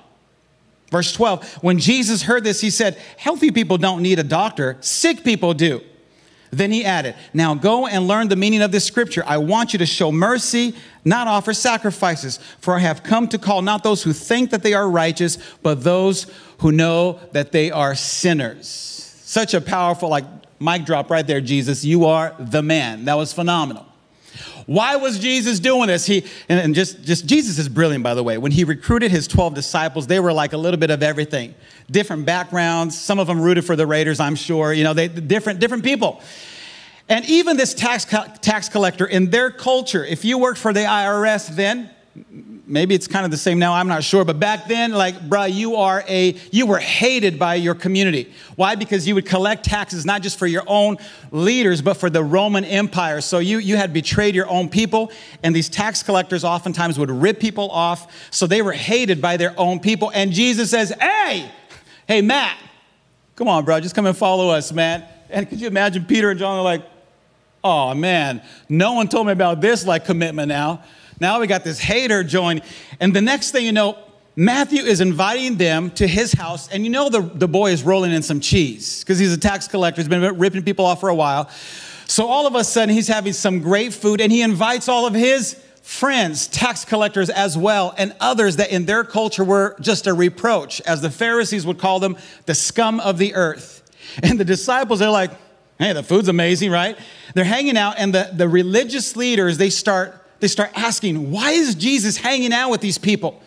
Verse 0.91 1.11
12, 1.11 1.55
when 1.55 1.77
Jesus 1.77 2.21
heard 2.21 2.45
this, 2.45 2.61
he 2.61 2.69
said, 2.69 2.97
Healthy 3.17 3.51
people 3.51 3.77
don't 3.77 4.01
need 4.01 4.17
a 4.17 4.23
doctor, 4.23 4.77
sick 4.79 5.25
people 5.25 5.53
do. 5.53 5.81
Then 6.51 6.71
he 6.71 6.83
added, 6.83 7.15
Now 7.33 7.53
go 7.53 7.87
and 7.87 8.07
learn 8.07 8.27
the 8.27 8.35
meaning 8.35 8.61
of 8.61 8.71
this 8.71 8.85
scripture. 8.85 9.23
I 9.25 9.37
want 9.37 9.73
you 9.73 9.79
to 9.79 9.85
show 9.85 10.11
mercy, 10.11 10.75
not 11.05 11.27
offer 11.27 11.53
sacrifices, 11.53 12.39
for 12.59 12.75
I 12.75 12.79
have 12.79 13.03
come 13.03 13.27
to 13.29 13.37
call 13.37 13.61
not 13.61 13.83
those 13.83 14.03
who 14.03 14.13
think 14.13 14.51
that 14.51 14.63
they 14.63 14.73
are 14.73 14.89
righteous, 14.89 15.37
but 15.61 15.83
those 15.83 16.27
who 16.59 16.71
know 16.71 17.19
that 17.31 17.51
they 17.51 17.71
are 17.71 17.95
sinners. 17.95 18.67
Such 19.23 19.53
a 19.53 19.61
powerful, 19.61 20.09
like, 20.09 20.25
mic 20.59 20.85
drop 20.85 21.09
right 21.09 21.25
there, 21.25 21.41
Jesus. 21.41 21.85
You 21.85 22.05
are 22.05 22.35
the 22.39 22.63
man. 22.63 23.05
That 23.05 23.15
was 23.15 23.31
phenomenal. 23.31 23.88
Why 24.69 24.97
was 24.97 25.17
Jesus 25.17 25.59
doing 25.59 25.87
this? 25.87 26.05
He 26.05 26.23
and, 26.47 26.59
and, 26.59 26.75
just, 26.75 27.01
just 27.01 27.25
Jesus 27.25 27.57
is 27.57 27.67
brilliant, 27.67 28.03
by 28.03 28.13
the 28.13 28.21
way. 28.21 28.37
When 28.37 28.51
he 28.51 28.63
recruited 28.65 29.09
his 29.09 29.27
12 29.27 29.55
disciples, 29.55 30.05
they 30.05 30.19
were 30.19 30.31
like 30.31 30.53
a 30.53 30.57
little 30.57 30.79
bit 30.79 30.91
of 30.91 31.01
everything. 31.01 31.55
Different 31.89 32.27
backgrounds. 32.27 32.95
Some 32.95 33.17
of 33.17 33.25
them 33.25 33.41
rooted 33.41 33.65
for 33.65 33.75
the 33.75 33.87
Raiders, 33.87 34.19
I'm 34.19 34.35
sure. 34.35 34.71
You 34.71 34.83
know, 34.83 34.93
they 34.93 35.07
different, 35.07 35.59
different 35.59 35.83
people. 35.83 36.21
And 37.09 37.27
even 37.27 37.57
this 37.57 37.73
tax, 37.73 38.05
tax 38.05 38.69
collector 38.69 39.07
in 39.07 39.31
their 39.31 39.49
culture, 39.49 40.05
if 40.05 40.23
you 40.23 40.37
worked 40.37 40.59
for 40.59 40.71
the 40.71 40.81
IRS 40.81 41.47
then, 41.47 41.89
maybe 42.69 42.95
it's 42.95 43.07
kind 43.07 43.25
of 43.25 43.31
the 43.31 43.37
same 43.37 43.59
now 43.59 43.73
i'm 43.73 43.87
not 43.87 44.03
sure 44.03 44.23
but 44.23 44.39
back 44.39 44.67
then 44.67 44.91
like 44.91 45.15
bruh 45.27 45.51
you 45.51 45.75
are 45.75 46.03
a 46.07 46.35
you 46.51 46.65
were 46.65 46.79
hated 46.79 47.39
by 47.39 47.55
your 47.55 47.75
community. 47.75 48.31
Why? 48.55 48.75
Because 48.75 49.07
you 49.07 49.15
would 49.15 49.25
collect 49.25 49.63
taxes 49.63 50.05
not 50.05 50.21
just 50.21 50.37
for 50.37 50.47
your 50.47 50.63
own 50.67 50.97
leaders 51.31 51.81
but 51.81 51.95
for 51.95 52.09
the 52.09 52.23
roman 52.23 52.65
empire. 52.65 53.21
So 53.21 53.39
you 53.39 53.59
you 53.59 53.77
had 53.77 53.93
betrayed 53.93 54.35
your 54.35 54.49
own 54.49 54.69
people 54.69 55.11
and 55.43 55.55
these 55.55 55.69
tax 55.69 56.03
collectors 56.03 56.43
oftentimes 56.43 56.99
would 56.99 57.11
rip 57.11 57.39
people 57.39 57.69
off 57.71 58.31
so 58.31 58.47
they 58.47 58.61
were 58.61 58.73
hated 58.73 59.21
by 59.21 59.37
their 59.37 59.53
own 59.57 59.79
people. 59.79 60.11
And 60.13 60.31
jesus 60.31 60.71
says 60.71 60.93
hey 60.99 61.49
hey 62.07 62.21
matt 62.21 62.57
come 63.35 63.47
on 63.47 63.65
bro 63.65 63.79
just 63.79 63.95
come 63.95 64.05
and 64.05 64.17
follow 64.17 64.49
us 64.49 64.71
man. 64.71 65.05
And 65.29 65.47
could 65.47 65.61
you 65.61 65.67
imagine 65.67 66.05
peter 66.05 66.29
and 66.29 66.39
john 66.39 66.59
are 66.59 66.63
like 66.63 66.83
oh 67.63 67.93
man 67.93 68.41
no 68.67 68.93
one 68.93 69.07
told 69.07 69.27
me 69.27 69.33
about 69.33 69.61
this 69.61 69.85
like 69.85 70.05
commitment 70.05 70.47
now 70.47 70.83
now 71.19 71.39
we 71.39 71.47
got 71.47 71.63
this 71.63 71.79
hater 71.79 72.23
join. 72.23 72.61
And 72.99 73.15
the 73.15 73.21
next 73.21 73.51
thing 73.51 73.65
you 73.65 73.71
know, 73.71 73.97
Matthew 74.35 74.83
is 74.83 75.01
inviting 75.01 75.57
them 75.57 75.91
to 75.91 76.07
his 76.07 76.31
house, 76.31 76.69
and 76.69 76.85
you 76.85 76.89
know 76.89 77.09
the, 77.09 77.21
the 77.21 77.47
boy 77.47 77.71
is 77.71 77.83
rolling 77.83 78.11
in 78.13 78.21
some 78.21 78.39
cheese 78.39 79.03
because 79.03 79.19
he's 79.19 79.33
a 79.33 79.37
tax 79.37 79.67
collector. 79.67 80.01
He's 80.01 80.07
been 80.07 80.37
ripping 80.37 80.63
people 80.63 80.85
off 80.85 81.01
for 81.01 81.09
a 81.09 81.15
while. 81.15 81.49
So 82.05 82.25
all 82.25 82.47
of 82.47 82.55
a 82.55 82.63
sudden, 82.63 82.95
he's 82.95 83.07
having 83.07 83.33
some 83.33 83.59
great 83.59 83.93
food, 83.93 84.21
and 84.21 84.31
he 84.31 84.41
invites 84.41 84.87
all 84.87 85.05
of 85.05 85.13
his 85.13 85.61
friends, 85.81 86.47
tax 86.47 86.85
collectors 86.85 87.29
as 87.29 87.57
well, 87.57 87.93
and 87.97 88.15
others 88.19 88.57
that 88.57 88.71
in 88.71 88.85
their 88.85 89.03
culture 89.03 89.43
were 89.43 89.75
just 89.81 90.07
a 90.07 90.13
reproach, 90.13 90.79
as 90.81 91.01
the 91.01 91.09
Pharisees 91.09 91.65
would 91.65 91.79
call 91.79 91.99
them, 91.99 92.15
the 92.45 92.55
scum 92.55 92.99
of 92.99 93.17
the 93.17 93.35
earth. 93.35 93.83
And 94.23 94.39
the 94.39 94.45
disciples, 94.45 94.99
they're 94.99 95.09
like, 95.09 95.31
hey, 95.79 95.93
the 95.93 96.03
food's 96.03 96.27
amazing, 96.27 96.71
right? 96.71 96.97
They're 97.33 97.43
hanging 97.43 97.75
out, 97.75 97.95
and 97.97 98.13
the, 98.13 98.29
the 98.33 98.47
religious 98.47 99.15
leaders, 99.15 99.57
they 99.57 99.69
start, 99.69 100.18
they 100.39 100.47
start 100.47 100.71
asking, 100.75 101.31
why 101.31 101.51
is 101.51 101.75
Jesus 101.75 102.17
hanging 102.17 102.53
out 102.53 102.71
with 102.71 102.81
these 102.81 102.97
people? 102.97 103.41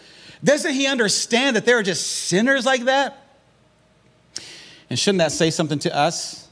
Doesn't 0.44 0.72
he 0.72 0.86
understand 0.86 1.56
that 1.56 1.64
they're 1.64 1.82
just 1.82 2.06
sinners 2.06 2.66
like 2.66 2.84
that? 2.84 3.18
And 4.90 4.98
shouldn't 4.98 5.20
that 5.20 5.32
say 5.32 5.50
something 5.50 5.78
to 5.80 5.96
us? 5.96 6.48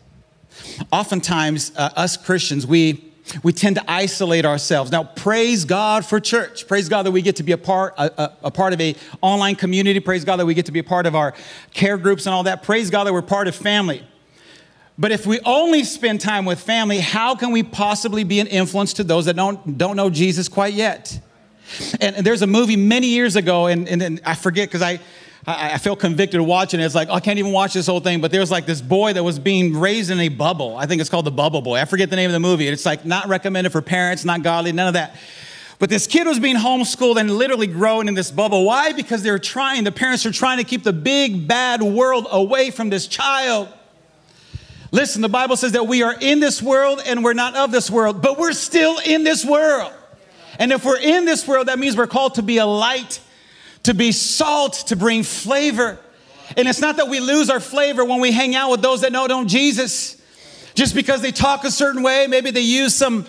Oftentimes, 0.92 1.72
uh, 1.76 1.90
us 1.96 2.16
Christians, 2.16 2.66
we 2.66 3.10
we 3.42 3.52
tend 3.52 3.76
to 3.76 3.90
isolate 3.90 4.44
ourselves. 4.44 4.90
Now, 4.90 5.04
praise 5.04 5.64
God 5.64 6.04
for 6.04 6.20
church. 6.20 6.66
Praise 6.66 6.88
God 6.88 7.04
that 7.04 7.12
we 7.12 7.22
get 7.22 7.36
to 7.36 7.42
be 7.42 7.52
a 7.52 7.58
part, 7.58 7.94
a, 7.96 8.22
a, 8.22 8.36
a, 8.44 8.50
part 8.50 8.72
of 8.72 8.80
a 8.80 8.96
online 9.20 9.54
community. 9.54 10.00
Praise 10.00 10.24
God 10.24 10.38
that 10.38 10.46
we 10.46 10.54
get 10.54 10.66
to 10.66 10.72
be 10.72 10.80
a 10.80 10.84
part 10.84 11.06
of 11.06 11.14
our 11.14 11.34
care 11.72 11.96
groups 11.96 12.26
and 12.26 12.34
all 12.34 12.42
that. 12.44 12.62
Praise 12.62 12.90
God 12.90 13.04
that 13.04 13.12
we're 13.12 13.22
part 13.22 13.46
of 13.46 13.54
family. 13.54 14.04
But 15.00 15.12
if 15.12 15.26
we 15.26 15.40
only 15.46 15.82
spend 15.84 16.20
time 16.20 16.44
with 16.44 16.60
family, 16.60 16.98
how 16.98 17.34
can 17.34 17.52
we 17.52 17.62
possibly 17.62 18.22
be 18.22 18.38
an 18.38 18.46
influence 18.46 18.92
to 18.94 19.04
those 19.04 19.24
that 19.24 19.34
don't, 19.34 19.78
don't 19.78 19.96
know 19.96 20.10
Jesus 20.10 20.46
quite 20.46 20.74
yet? 20.74 21.18
And, 22.02 22.16
and 22.16 22.26
there's 22.26 22.42
a 22.42 22.46
movie 22.46 22.76
many 22.76 23.06
years 23.06 23.34
ago, 23.34 23.66
and, 23.66 23.88
and, 23.88 24.02
and 24.02 24.20
I 24.26 24.34
forget 24.34 24.68
because 24.68 24.82
I, 24.82 25.00
I, 25.46 25.72
I 25.72 25.78
feel 25.78 25.96
convicted 25.96 26.38
watching 26.42 26.80
it. 26.80 26.84
It's 26.84 26.94
like, 26.94 27.08
oh, 27.08 27.14
I 27.14 27.20
can't 27.20 27.38
even 27.38 27.50
watch 27.50 27.72
this 27.72 27.86
whole 27.86 28.00
thing. 28.00 28.20
But 28.20 28.30
there 28.30 28.40
was 28.40 28.50
like 28.50 28.66
this 28.66 28.82
boy 28.82 29.14
that 29.14 29.24
was 29.24 29.38
being 29.38 29.74
raised 29.74 30.10
in 30.10 30.20
a 30.20 30.28
bubble. 30.28 30.76
I 30.76 30.84
think 30.84 31.00
it's 31.00 31.08
called 31.08 31.24
The 31.24 31.30
Bubble 31.30 31.62
Boy. 31.62 31.78
I 31.80 31.86
forget 31.86 32.10
the 32.10 32.16
name 32.16 32.28
of 32.28 32.34
the 32.34 32.40
movie. 32.40 32.68
It's 32.68 32.84
like 32.84 33.06
not 33.06 33.26
recommended 33.26 33.70
for 33.70 33.80
parents, 33.80 34.26
not 34.26 34.42
godly, 34.42 34.72
none 34.72 34.88
of 34.88 34.94
that. 34.94 35.16
But 35.78 35.88
this 35.88 36.06
kid 36.06 36.26
was 36.26 36.38
being 36.38 36.56
homeschooled 36.56 37.18
and 37.18 37.30
literally 37.30 37.68
growing 37.68 38.06
in 38.06 38.12
this 38.12 38.30
bubble. 38.30 38.66
Why? 38.66 38.92
Because 38.92 39.22
they're 39.22 39.38
trying, 39.38 39.84
the 39.84 39.92
parents 39.92 40.26
are 40.26 40.32
trying 40.32 40.58
to 40.58 40.64
keep 40.64 40.82
the 40.82 40.92
big 40.92 41.48
bad 41.48 41.82
world 41.82 42.26
away 42.30 42.70
from 42.70 42.90
this 42.90 43.06
child. 43.06 43.72
Listen, 44.92 45.22
the 45.22 45.28
Bible 45.28 45.56
says 45.56 45.72
that 45.72 45.86
we 45.86 46.02
are 46.02 46.14
in 46.20 46.40
this 46.40 46.62
world 46.62 47.00
and 47.06 47.22
we're 47.22 47.32
not 47.32 47.54
of 47.56 47.70
this 47.70 47.90
world, 47.90 48.22
but 48.22 48.38
we're 48.38 48.52
still 48.52 48.98
in 48.98 49.24
this 49.24 49.44
world. 49.44 49.92
And 50.58 50.72
if 50.72 50.84
we're 50.84 50.98
in 50.98 51.24
this 51.24 51.46
world, 51.46 51.68
that 51.68 51.78
means 51.78 51.96
we're 51.96 52.06
called 52.06 52.34
to 52.34 52.42
be 52.42 52.58
a 52.58 52.66
light 52.66 53.20
to 53.84 53.94
be 53.94 54.12
salt, 54.12 54.74
to 54.88 54.96
bring 54.96 55.22
flavor. 55.22 55.98
And 56.56 56.68
it's 56.68 56.80
not 56.80 56.96
that 56.96 57.08
we 57.08 57.20
lose 57.20 57.50
our 57.50 57.60
flavor 57.60 58.04
when 58.04 58.20
we 58.20 58.32
hang 58.32 58.54
out 58.54 58.70
with 58.70 58.82
those 58.82 59.02
that 59.02 59.12
know 59.12 59.26
don't 59.28 59.48
Jesus. 59.48 60.20
Just 60.74 60.94
because 60.94 61.22
they 61.22 61.32
talk 61.32 61.64
a 61.64 61.70
certain 61.70 62.02
way, 62.02 62.26
maybe 62.26 62.50
they 62.50 62.60
use 62.60 62.94
some 62.94 63.26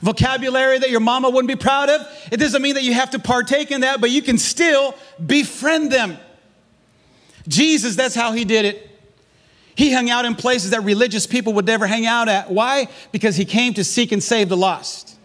vocabulary 0.00 0.78
that 0.78 0.90
your 0.90 1.00
mama 1.00 1.28
wouldn't 1.28 1.48
be 1.48 1.56
proud 1.56 1.90
of. 1.90 2.06
It 2.30 2.38
doesn't 2.38 2.62
mean 2.62 2.74
that 2.74 2.82
you 2.82 2.94
have 2.94 3.10
to 3.10 3.18
partake 3.18 3.70
in 3.70 3.82
that, 3.82 4.00
but 4.00 4.10
you 4.10 4.22
can 4.22 4.38
still 4.38 4.94
befriend 5.24 5.92
them. 5.92 6.16
Jesus, 7.46 7.96
that's 7.96 8.14
how 8.14 8.32
he 8.32 8.44
did 8.44 8.64
it. 8.64 8.88
He 9.74 9.92
hung 9.92 10.10
out 10.10 10.24
in 10.24 10.34
places 10.34 10.70
that 10.70 10.82
religious 10.82 11.26
people 11.26 11.54
would 11.54 11.66
never 11.66 11.86
hang 11.86 12.06
out 12.06 12.28
at. 12.28 12.50
Why? 12.50 12.88
Because 13.10 13.36
he 13.36 13.44
came 13.44 13.74
to 13.74 13.84
seek 13.84 14.12
and 14.12 14.22
save 14.22 14.48
the 14.48 14.56
lost. 14.56 15.16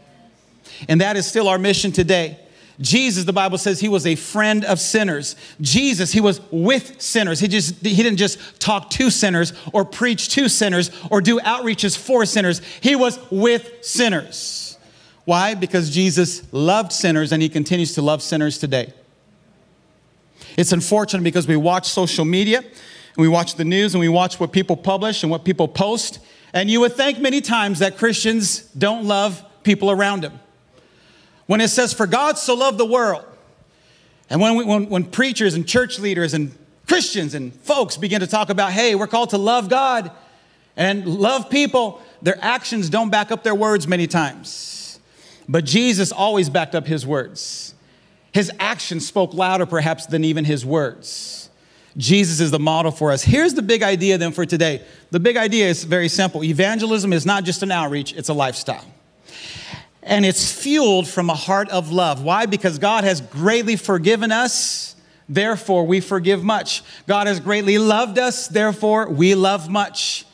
And 0.88 1.01
that 1.01 1.18
is 1.18 1.25
still 1.25 1.48
our 1.48 1.58
mission 1.58 1.92
today. 1.92 2.39
Jesus, 2.80 3.24
the 3.24 3.34
Bible 3.34 3.58
says 3.58 3.80
he 3.80 3.89
was 3.89 4.06
a 4.06 4.16
friend 4.16 4.63
of 4.63 4.80
sinners. 4.80 5.36
Jesus, 5.60 6.12
he 6.12 6.22
was 6.22 6.39
with 6.51 7.01
sinners. 7.01 7.39
He 7.39 7.48
just 7.48 7.84
he 7.84 7.96
didn't 7.96 8.18
just 8.18 8.60
talk 8.60 8.92
to 8.92 9.10
sinners 9.10 9.51
or 9.74 9.84
preach 9.84 10.30
to 10.30 10.48
sinners 10.48 10.92
or 11.10 11.20
do 11.20 11.39
outreaches 11.39 11.98
for 11.98 12.24
sinners. 12.25 12.62
He 12.82 12.96
was 12.96 13.20
with 13.32 13.84
sinners. 13.84 14.77
Why? 15.25 15.56
Because 15.56 15.89
Jesus 15.89 16.42
loved 16.54 16.92
sinners 16.94 17.32
and 17.32 17.42
he 17.42 17.50
continues 17.50 17.94
to 17.96 18.04
love 18.04 18.22
sinners 18.22 18.60
today. 18.60 18.94
It's 20.56 20.72
unfortunate 20.72 21.24
because 21.24 21.48
we 21.48 21.56
watch 21.56 21.89
social 21.89 22.25
media 22.25 22.63
and 23.17 23.24
we 23.24 23.27
watch 23.27 23.55
the 23.55 23.65
news 23.65 23.95
and 23.95 24.00
we 24.00 24.07
watch 24.07 24.39
what 24.39 24.51
people 24.51 24.77
publish 24.77 25.24
and 25.24 25.31
what 25.31 25.43
people 25.43 25.67
post, 25.67 26.19
and 26.53 26.69
you 26.69 26.79
would 26.79 26.93
think 26.93 27.19
many 27.19 27.41
times 27.41 27.79
that 27.79 27.97
Christians 27.97 28.62
don't 28.77 29.05
love 29.05 29.43
people 29.63 29.91
around 29.91 30.24
them 30.24 30.39
when 31.47 31.59
it 31.59 31.69
says, 31.69 31.93
For 31.93 32.05
God 32.05 32.38
so 32.38 32.53
loved 32.53 32.77
the 32.77 32.86
world, 32.86 33.25
and 34.29 34.39
when, 34.39 34.55
we, 34.55 34.63
when, 34.63 34.89
when 34.89 35.03
preachers 35.03 35.55
and 35.55 35.67
church 35.67 36.00
leaders 36.00 36.33
and 36.33 36.55
Christians 36.88 37.33
and 37.33 37.53
folks 37.53 37.97
begin 37.97 38.21
to 38.21 38.27
talk 38.27 38.50
about, 38.50 38.71
hey, 38.71 38.95
we're 38.95 39.07
called 39.07 39.31
to 39.31 39.38
love 39.38 39.69
God 39.69 40.12
and 40.75 41.05
love 41.05 41.50
people, 41.50 42.01
their 42.21 42.38
actions 42.41 42.89
don't 42.89 43.09
back 43.09 43.31
up 43.31 43.43
their 43.43 43.55
words 43.55 43.88
many 43.88 44.07
times. 44.07 45.00
But 45.50 45.65
Jesus 45.65 46.12
always 46.12 46.50
backed 46.50 46.75
up 46.75 46.88
his 46.88 47.05
words. 47.05 47.74
His 48.31 48.51
actions 48.59 49.07
spoke 49.07 49.33
louder, 49.33 49.65
perhaps, 49.65 50.05
than 50.05 50.24
even 50.24 50.45
his 50.45 50.65
words. 50.65 51.47
Jesus 51.98 52.39
is 52.39 52.51
the 52.51 52.60
model 52.60 52.92
for 52.92 53.12
us. 53.12 53.24
Here's 53.24 53.56
the 53.56 53.62
big 53.62 53.82
idea 53.82 54.18
then 54.18 54.32
for 54.32 54.46
today. 54.46 54.84
The 55.10 55.20
big 55.20 55.36
idea 55.36 55.68
is 55.68 55.84
very 55.84 56.10
simple 56.10 56.44
evangelism 56.44 57.12
is 57.12 57.25
not 57.25 57.44
just 57.44 57.63
an 57.63 57.72
outreach, 57.72 58.13
it's 58.13 58.30
a 58.30 58.34
lifestyle 58.34 58.86
and 60.08 60.25
it's 60.25 60.51
fueled 60.51 61.08
from 61.08 61.30
a 61.30 61.36
heart 61.36 61.70
of 61.70 61.92
love. 61.92 62.24
Why? 62.24 62.46
Because 62.46 62.80
God 62.80 63.04
has 63.04 63.22
greatly 63.22 63.75
forgiven 63.75 64.32
us, 64.32 64.96
therefore 65.27 65.86
we 65.86 66.00
forgive 66.00 66.44
much. 66.44 66.82
God 67.06 67.27
has 67.27 67.39
greatly 67.39 67.77
loved 67.77 68.18
us, 68.18 68.48
therefore 68.48 69.10
we 69.10 69.36
love 69.36 69.70
much. 69.70 70.25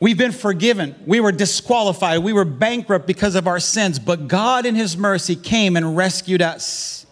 We've 0.00 0.18
been 0.18 0.32
forgiven. 0.32 0.94
We 1.06 1.20
were 1.20 1.32
disqualified. 1.32 2.20
We 2.20 2.32
were 2.32 2.44
bankrupt 2.44 3.06
because 3.06 3.36
of 3.36 3.46
our 3.46 3.60
sins, 3.60 3.98
but 3.98 4.28
God, 4.28 4.66
in 4.66 4.74
His 4.74 4.96
mercy, 4.96 5.36
came 5.36 5.76
and 5.76 5.96
rescued 5.96 6.42
us. 6.42 7.03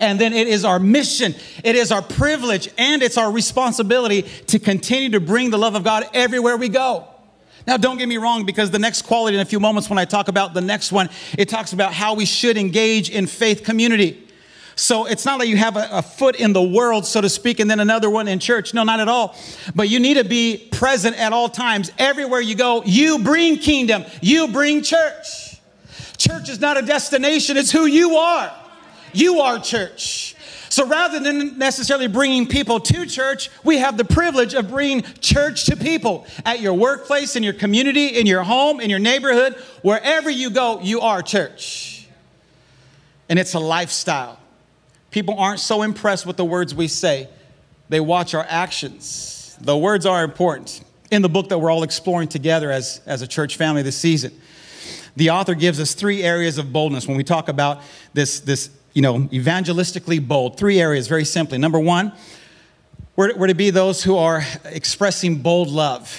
And 0.00 0.20
then 0.20 0.32
it 0.32 0.48
is 0.48 0.64
our 0.64 0.78
mission, 0.78 1.34
it 1.64 1.74
is 1.74 1.90
our 1.90 2.02
privilege, 2.02 2.68
and 2.76 3.02
it's 3.02 3.16
our 3.16 3.30
responsibility 3.30 4.22
to 4.48 4.58
continue 4.58 5.10
to 5.10 5.20
bring 5.20 5.50
the 5.50 5.58
love 5.58 5.74
of 5.74 5.84
God 5.84 6.08
everywhere 6.12 6.56
we 6.56 6.68
go. 6.68 7.08
Now, 7.66 7.76
don't 7.76 7.98
get 7.98 8.08
me 8.08 8.16
wrong, 8.16 8.46
because 8.46 8.70
the 8.70 8.78
next 8.78 9.02
quality 9.02 9.36
in 9.36 9.42
a 9.42 9.44
few 9.44 9.60
moments, 9.60 9.90
when 9.90 9.98
I 9.98 10.04
talk 10.04 10.28
about 10.28 10.54
the 10.54 10.60
next 10.60 10.92
one, 10.92 11.10
it 11.36 11.48
talks 11.48 11.72
about 11.72 11.92
how 11.92 12.14
we 12.14 12.24
should 12.24 12.56
engage 12.56 13.10
in 13.10 13.26
faith 13.26 13.62
community. 13.64 14.26
So 14.74 15.06
it's 15.06 15.24
not 15.24 15.40
like 15.40 15.48
you 15.48 15.56
have 15.56 15.76
a, 15.76 15.88
a, 15.90 16.02
foot 16.02 16.36
in 16.36 16.52
the 16.52 16.62
world, 16.62 17.04
so 17.04 17.20
to 17.20 17.28
speak, 17.28 17.58
and 17.58 17.68
then 17.68 17.80
another 17.80 18.08
one 18.08 18.28
in 18.28 18.38
church. 18.38 18.74
No, 18.74 18.84
not 18.84 19.00
at 19.00 19.08
all. 19.08 19.36
But 19.74 19.88
you 19.88 19.98
need 19.98 20.14
to 20.14 20.24
be 20.24 20.68
present 20.70 21.18
at 21.18 21.32
all 21.32 21.48
times. 21.48 21.90
Everywhere 21.98 22.40
you 22.40 22.54
go, 22.54 22.84
you 22.84 23.18
bring 23.18 23.58
kingdom, 23.58 24.04
you 24.22 24.48
bring 24.48 24.82
church. 24.82 25.58
Church 26.16 26.48
is 26.48 26.60
not 26.60 26.78
a 26.78 26.82
destination, 26.82 27.56
it's 27.56 27.72
who 27.72 27.86
you 27.86 28.16
are. 28.16 28.52
You 29.12 29.40
are 29.40 29.58
church. 29.58 30.34
So 30.70 30.86
rather 30.86 31.18
than 31.18 31.58
necessarily 31.58 32.08
bringing 32.08 32.46
people 32.46 32.78
to 32.80 33.06
church, 33.06 33.50
we 33.64 33.78
have 33.78 33.96
the 33.96 34.04
privilege 34.04 34.54
of 34.54 34.68
bringing 34.68 35.02
church 35.20 35.64
to 35.66 35.76
people 35.76 36.26
at 36.44 36.60
your 36.60 36.74
workplace, 36.74 37.36
in 37.36 37.42
your 37.42 37.54
community, 37.54 38.18
in 38.18 38.26
your 38.26 38.42
home, 38.42 38.80
in 38.80 38.90
your 38.90 38.98
neighborhood, 38.98 39.54
wherever 39.82 40.28
you 40.28 40.50
go, 40.50 40.80
you 40.80 41.00
are 41.00 41.22
church. 41.22 42.06
And 43.28 43.38
it's 43.38 43.54
a 43.54 43.58
lifestyle. 43.58 44.38
People 45.10 45.38
aren't 45.38 45.60
so 45.60 45.82
impressed 45.82 46.26
with 46.26 46.36
the 46.36 46.44
words 46.44 46.74
we 46.74 46.88
say, 46.88 47.28
they 47.88 48.00
watch 48.00 48.34
our 48.34 48.46
actions. 48.48 49.56
The 49.60 49.76
words 49.76 50.04
are 50.04 50.22
important. 50.22 50.84
In 51.10 51.22
the 51.22 51.28
book 51.28 51.48
that 51.48 51.58
we're 51.58 51.70
all 51.70 51.82
exploring 51.82 52.28
together 52.28 52.70
as, 52.70 53.00
as 53.06 53.22
a 53.22 53.26
church 53.26 53.56
family 53.56 53.82
this 53.82 53.96
season, 53.96 54.38
the 55.16 55.30
author 55.30 55.54
gives 55.54 55.80
us 55.80 55.94
three 55.94 56.22
areas 56.22 56.58
of 56.58 56.72
boldness 56.72 57.08
when 57.08 57.16
we 57.16 57.24
talk 57.24 57.48
about 57.48 57.82
this, 58.12 58.40
this 58.40 58.68
you 58.98 59.02
know, 59.02 59.20
evangelistically 59.28 60.26
bold. 60.26 60.58
Three 60.58 60.80
areas, 60.80 61.06
very 61.06 61.24
simply. 61.24 61.56
Number 61.56 61.78
one, 61.78 62.10
we're, 63.14 63.32
we're 63.36 63.46
to 63.46 63.54
be 63.54 63.70
those 63.70 64.02
who 64.02 64.16
are 64.16 64.42
expressing 64.64 65.36
bold 65.36 65.68
love. 65.68 66.12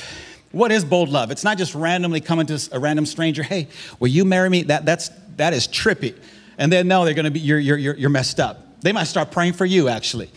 What 0.53 0.71
is 0.71 0.86
bold 0.86 1.09
love? 1.09 1.29
It's 1.29 1.43
not 1.43 1.57
just 1.57 1.75
randomly 1.75 2.21
coming 2.21 2.45
to 2.45 2.69
a 2.71 2.79
random 2.79 3.05
stranger, 3.05 3.43
hey, 3.43 3.67
will 4.00 4.07
you 4.07 4.24
marry 4.24 4.50
me? 4.50 4.63
That, 4.63 4.86
that's, 4.86 5.09
that 5.36 5.51
is 5.51 5.67
trippy. 5.67 6.15
And 6.57 6.71
then, 6.71 6.88
no, 6.88 7.03
they're 7.03 7.13
gonna 7.13 7.31
be, 7.31 7.41
you're, 7.41 7.59
you're, 7.59 7.95
you're 7.98 8.09
messed 8.09 8.39
up. 8.39 8.79
They 8.79 8.93
might 8.93 9.07
start 9.07 9.29
praying 9.29 9.53
for 9.53 9.65
you, 9.65 9.89
actually. 9.89 10.29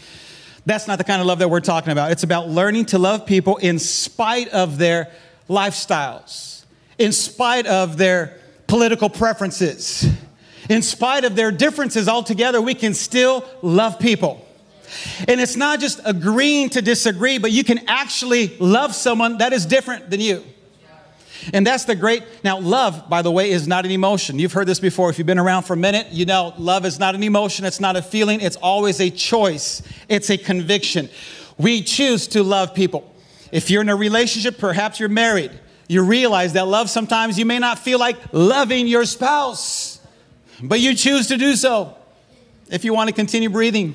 That's 0.67 0.89
not 0.89 0.99
the 0.99 1.05
kind 1.05 1.21
of 1.21 1.29
love 1.29 1.39
that 1.39 1.49
we're 1.49 1.61
talking 1.61 1.93
about. 1.93 2.11
It's 2.11 2.25
about 2.25 2.49
learning 2.49 2.87
to 2.87 2.99
love 2.99 3.25
people 3.25 3.59
in 3.59 3.79
spite 3.79 4.49
of 4.49 4.79
their 4.79 5.13
lifestyles, 5.49 6.65
in 6.99 7.13
spite 7.13 7.69
of 7.69 7.99
their 7.99 8.37
political 8.67 9.09
preferences, 9.09 10.13
in 10.73 10.83
spite 10.83 11.25
of 11.25 11.37
their 11.37 11.53
differences 11.53 12.09
altogether, 12.09 12.61
we 12.61 12.75
can 12.75 12.95
still 12.95 13.45
love 13.63 13.99
people. 13.99 14.47
And 15.27 15.41
it's 15.41 15.57
not 15.57 15.81
just 15.81 16.01
agreeing 16.05 16.71
to 16.71 16.83
disagree, 16.83 17.39
but 17.39 17.51
you 17.51 17.65
can 17.65 17.89
actually 17.89 18.57
love 18.59 18.95
someone 18.95 19.39
that 19.39 19.53
is 19.53 19.67
different 19.67 20.11
than 20.11 20.21
you. 20.21 20.45
And 21.53 21.67
that's 21.67 21.85
the 21.87 21.97
great. 21.97 22.23
Now, 22.45 22.61
love, 22.61 23.09
by 23.09 23.23
the 23.23 23.31
way, 23.31 23.51
is 23.51 23.67
not 23.67 23.85
an 23.85 23.91
emotion. 23.91 24.39
You've 24.39 24.53
heard 24.53 24.69
this 24.69 24.79
before. 24.79 25.11
If 25.11 25.19
you've 25.19 25.27
been 25.27 25.39
around 25.39 25.65
for 25.65 25.73
a 25.73 25.77
minute, 25.77 26.09
you 26.13 26.25
know 26.25 26.55
love 26.57 26.85
is 26.87 26.99
not 26.99 27.15
an 27.15 27.23
emotion, 27.23 27.65
it's 27.65 27.81
not 27.81 27.97
a 27.97 28.03
feeling, 28.03 28.41
it's 28.41 28.57
always 28.57 29.01
a 29.01 29.11
choice, 29.11 29.83
it's 30.09 30.31
a 30.31 30.39
conviction. 30.39 31.09
We 31.59 31.83
choose 31.83 32.29
to 32.29 32.43
love 32.43 32.75
people. 32.75 33.13
If 33.51 33.71
you're 33.71 33.83
in 33.83 33.89
a 33.89 33.97
relationship, 33.97 34.57
perhaps 34.59 35.01
you're 35.01 35.09
married, 35.09 35.51
you 35.89 36.03
realize 36.05 36.53
that 36.53 36.69
love 36.69 36.89
sometimes 36.89 37.39
you 37.39 37.45
may 37.45 37.59
not 37.59 37.79
feel 37.79 37.99
like 37.99 38.17
loving 38.33 38.87
your 38.87 39.05
spouse, 39.05 40.01
but 40.63 40.81
you 40.81 40.95
choose 40.95 41.27
to 41.29 41.37
do 41.37 41.57
so 41.57 41.97
if 42.71 42.85
you 42.85 42.95
want 42.95 43.09
to 43.09 43.15
continue 43.15 43.51
breathing. 43.51 43.95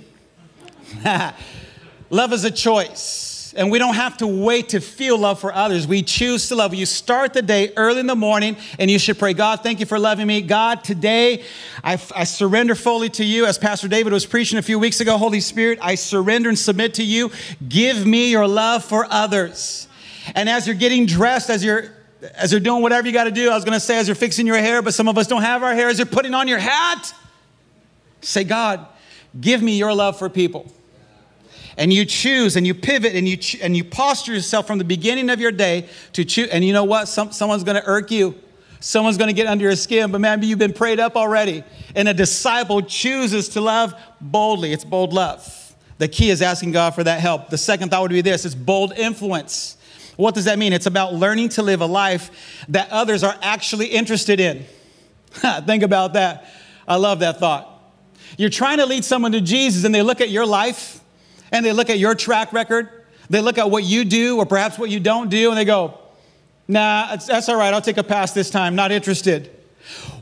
love 2.10 2.34
is 2.34 2.44
a 2.44 2.52
choice. 2.52 3.54
And 3.56 3.72
we 3.72 3.80
don't 3.80 3.96
have 3.96 4.18
to 4.18 4.28
wait 4.28 4.70
to 4.70 4.80
feel 4.80 5.18
love 5.18 5.40
for 5.40 5.52
others. 5.52 5.88
We 5.88 6.04
choose 6.04 6.48
to 6.50 6.56
love. 6.56 6.76
You 6.76 6.86
start 6.86 7.34
the 7.34 7.42
day 7.42 7.74
early 7.76 8.02
in 8.02 8.06
the 8.06 8.16
morning 8.16 8.56
and 8.78 8.92
you 8.92 9.00
should 9.00 9.18
pray, 9.18 9.34
God, 9.34 9.64
thank 9.64 9.80
you 9.80 9.88
for 9.88 9.98
loving 9.98 10.28
me. 10.28 10.42
God, 10.42 10.84
today 10.84 11.44
I, 11.84 11.94
I 12.16 12.24
surrender 12.26 12.76
fully 12.76 13.10
to 13.12 13.26
you. 13.26 13.48
As 13.48 13.58
Pastor 13.58 13.88
David 13.88 14.14
was 14.14 14.28
preaching 14.28 14.60
a 14.60 14.62
few 14.62 14.78
weeks 14.78 15.00
ago, 15.00 15.18
Holy 15.18 15.40
Spirit, 15.40 15.80
I 15.82 15.96
surrender 15.96 16.50
and 16.50 16.60
submit 16.60 16.94
to 16.96 17.04
you. 17.04 17.32
Give 17.68 18.06
me 18.06 18.30
your 18.30 18.48
love 18.48 18.84
for 18.86 19.08
others. 19.10 19.88
And 20.36 20.50
as 20.50 20.68
you're 20.68 20.76
getting 20.76 21.08
dressed, 21.08 21.50
as 21.50 21.64
you're 21.64 21.97
as 22.36 22.52
you're 22.52 22.62
doing 22.62 22.82
whatever 22.82 23.08
you 23.08 23.14
got 23.14 23.26
to 23.26 23.32
do, 23.32 23.50
I 23.50 23.56
was 23.56 23.64
going 23.64 23.76
to 23.76 23.80
say 23.80 23.98
as 23.98 24.08
you're 24.08 24.16
fixing 24.16 24.48
your 24.48 24.58
hair, 24.58 24.82
but 24.82 24.94
some 24.94 25.08
of 25.08 25.18
us 25.18 25.28
don't 25.28 25.44
have 25.44 25.64
our 25.64 25.74
hair, 25.74 25.90
as 25.90 26.00
you're 26.00 26.06
putting 26.06 26.34
on 26.34 26.48
your 26.48 26.60
hat, 26.60 27.14
say, 28.22 28.44
God, 28.44 28.86
give 29.40 29.62
me 29.62 29.78
your 29.78 29.94
love 29.94 30.18
for 30.18 30.30
people 30.30 30.72
and 31.78 31.94
you 31.94 32.06
choose 32.06 32.56
and 32.56 32.66
you 32.66 32.74
pivot 32.74 33.16
and 33.16 33.28
you, 33.28 33.38
and 33.62 33.78
you 33.78 33.84
posture 33.84 34.34
yourself 34.34 34.68
from 34.68 34.80
the 34.80 34.84
beginning 34.84 35.30
of 35.30 35.40
your 35.40 35.52
day 35.52 35.88
to 36.14 36.26
choose. 36.26 36.50
And 36.50 36.66
you 36.66 36.74
know 36.74 36.84
what? 36.84 37.08
Some, 37.08 37.32
someone's 37.32 37.64
going 37.64 37.80
to 37.80 37.88
irk 37.88 38.12
you. 38.12 38.36
Someone's 38.80 39.18
going 39.18 39.30
to 39.30 39.34
get 39.34 39.48
under 39.48 39.64
your 39.64 39.76
skin, 39.76 40.12
but 40.12 40.20
maybe 40.20 40.48
you've 40.48 40.60
been 40.60 40.74
prayed 40.74 41.00
up 41.00 41.16
already. 41.16 41.64
And 41.96 42.08
a 42.08 42.14
disciple 42.14 42.82
chooses 42.82 43.50
to 43.50 43.62
love 43.62 43.94
boldly. 44.20 44.74
It's 44.74 44.86
bold 44.86 45.14
love. 45.14 45.76
The 46.00 46.08
key 46.08 46.30
is 46.30 46.42
asking 46.42 46.74
God 46.74 46.94
for 46.94 47.04
that 47.04 47.20
help. 47.20 47.50
The 47.50 47.58
second 47.58 47.90
thought 47.90 48.02
would 48.02 48.12
be 48.12 48.22
this 48.22 48.46
it's 48.46 48.56
bold 48.56 48.94
influence. 48.94 49.77
What 50.18 50.36
does 50.36 50.46
that 50.46 50.60
mean? 50.60 50.74
It's 50.74 50.88
about 50.88 51.14
learning 51.14 51.50
to 51.50 51.64
live 51.64 51.80
a 51.80 51.86
life 51.86 52.66
that 52.70 52.90
others 52.92 53.24
are 53.24 53.38
actually 53.42 53.88
interested 53.88 54.40
in. 54.40 54.66
Think 55.32 55.84
about 55.84 56.14
that. 56.14 56.52
I 56.88 56.98
love 56.98 57.20
that 57.20 57.40
thought. 57.40 57.74
You're 58.38 58.50
trying 58.50 58.78
to 58.78 58.86
lead 58.86 59.06
someone 59.06 59.32
to 59.32 59.42
Jesus 59.42 59.84
and 59.84 59.96
they 59.96 60.02
look 60.02 60.20
at 60.20 60.30
your 60.30 60.46
life 60.46 61.00
and 61.52 61.66
they 61.66 61.72
look 61.72 61.90
at 61.90 62.00
your 62.00 62.14
track 62.14 62.52
record, 62.52 62.90
they 63.30 63.42
look 63.42 63.58
at 63.58 63.70
what 63.72 63.84
you 63.84 64.04
do 64.04 64.38
or 64.38 64.46
perhaps 64.46 64.78
what 64.78 64.90
you 64.90 65.00
don't 65.00 65.30
do, 65.30 65.50
and 65.50 65.58
they 65.58 65.66
go, 65.66 65.98
nah, 66.68 67.16
that's 67.16 67.48
all 67.48 67.56
right, 67.56 67.74
I'll 67.74 67.82
take 67.82 67.98
a 67.98 68.04
pass 68.04 68.34
this 68.34 68.50
time, 68.50 68.76
not 68.76 68.92
interested. 68.92 69.52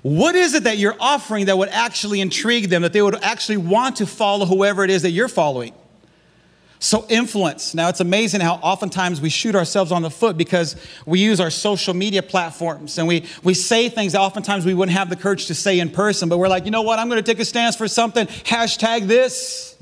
What 0.01 0.35
is 0.35 0.53
it 0.53 0.65
that 0.65 0.77
you're 0.77 0.95
offering 0.99 1.45
that 1.45 1.57
would 1.57 1.69
actually 1.69 2.21
intrigue 2.21 2.69
them, 2.69 2.83
that 2.83 2.93
they 2.93 3.01
would 3.01 3.15
actually 3.23 3.57
want 3.57 3.95
to 3.97 4.05
follow 4.05 4.45
whoever 4.45 4.83
it 4.83 4.91
is 4.91 5.01
that 5.01 5.11
you're 5.11 5.27
following? 5.27 5.73
So, 6.85 7.03
influence. 7.09 7.73
Now, 7.73 7.89
it's 7.89 7.99
amazing 7.99 8.41
how 8.41 8.59
oftentimes 8.61 9.19
we 9.19 9.29
shoot 9.29 9.55
ourselves 9.55 9.91
on 9.91 10.03
the 10.03 10.11
foot 10.11 10.37
because 10.37 10.75
we 11.07 11.19
use 11.19 11.39
our 11.39 11.49
social 11.49 11.95
media 11.95 12.21
platforms 12.21 12.99
and 12.99 13.07
we, 13.07 13.25
we 13.41 13.55
say 13.55 13.89
things 13.89 14.11
that 14.11 14.21
oftentimes 14.21 14.67
we 14.67 14.75
wouldn't 14.75 14.95
have 14.95 15.09
the 15.09 15.15
courage 15.15 15.47
to 15.47 15.55
say 15.55 15.79
in 15.79 15.89
person, 15.89 16.29
but 16.29 16.37
we're 16.37 16.47
like, 16.47 16.63
you 16.65 16.69
know 16.69 16.83
what, 16.83 16.99
I'm 16.99 17.09
going 17.09 17.17
to 17.17 17.25
take 17.25 17.39
a 17.39 17.45
stance 17.45 17.75
for 17.75 17.87
something, 17.87 18.27
hashtag 18.27 19.07
this. 19.07 19.75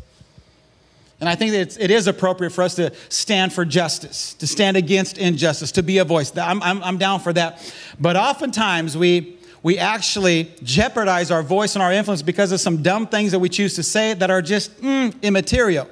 And 1.19 1.27
I 1.27 1.35
think 1.35 1.51
that 1.51 1.59
it's, 1.59 1.75
it 1.75 1.91
is 1.91 2.07
appropriate 2.07 2.51
for 2.51 2.61
us 2.61 2.75
to 2.75 2.93
stand 3.09 3.51
for 3.51 3.65
justice, 3.65 4.35
to 4.35 4.47
stand 4.47 4.77
against 4.77 5.17
injustice, 5.17 5.73
to 5.73 5.83
be 5.83 5.97
a 5.97 6.05
voice. 6.05 6.31
I'm, 6.37 6.63
I'm, 6.63 6.81
I'm 6.81 6.97
down 6.97 7.19
for 7.19 7.33
that. 7.33 7.69
But 7.99 8.15
oftentimes 8.15 8.95
we, 8.95 9.39
we 9.61 9.77
actually 9.77 10.53
jeopardize 10.63 11.31
our 11.31 11.43
voice 11.43 11.75
and 11.75 11.83
our 11.83 11.91
influence 11.91 12.21
because 12.21 12.53
of 12.53 12.61
some 12.61 12.81
dumb 12.81 13.07
things 13.07 13.33
that 13.33 13.39
we 13.39 13.49
choose 13.49 13.75
to 13.75 13.83
say 13.83 14.13
that 14.13 14.31
are 14.31 14.41
just 14.41 14.79
mm, 14.79 15.21
immaterial. 15.21 15.89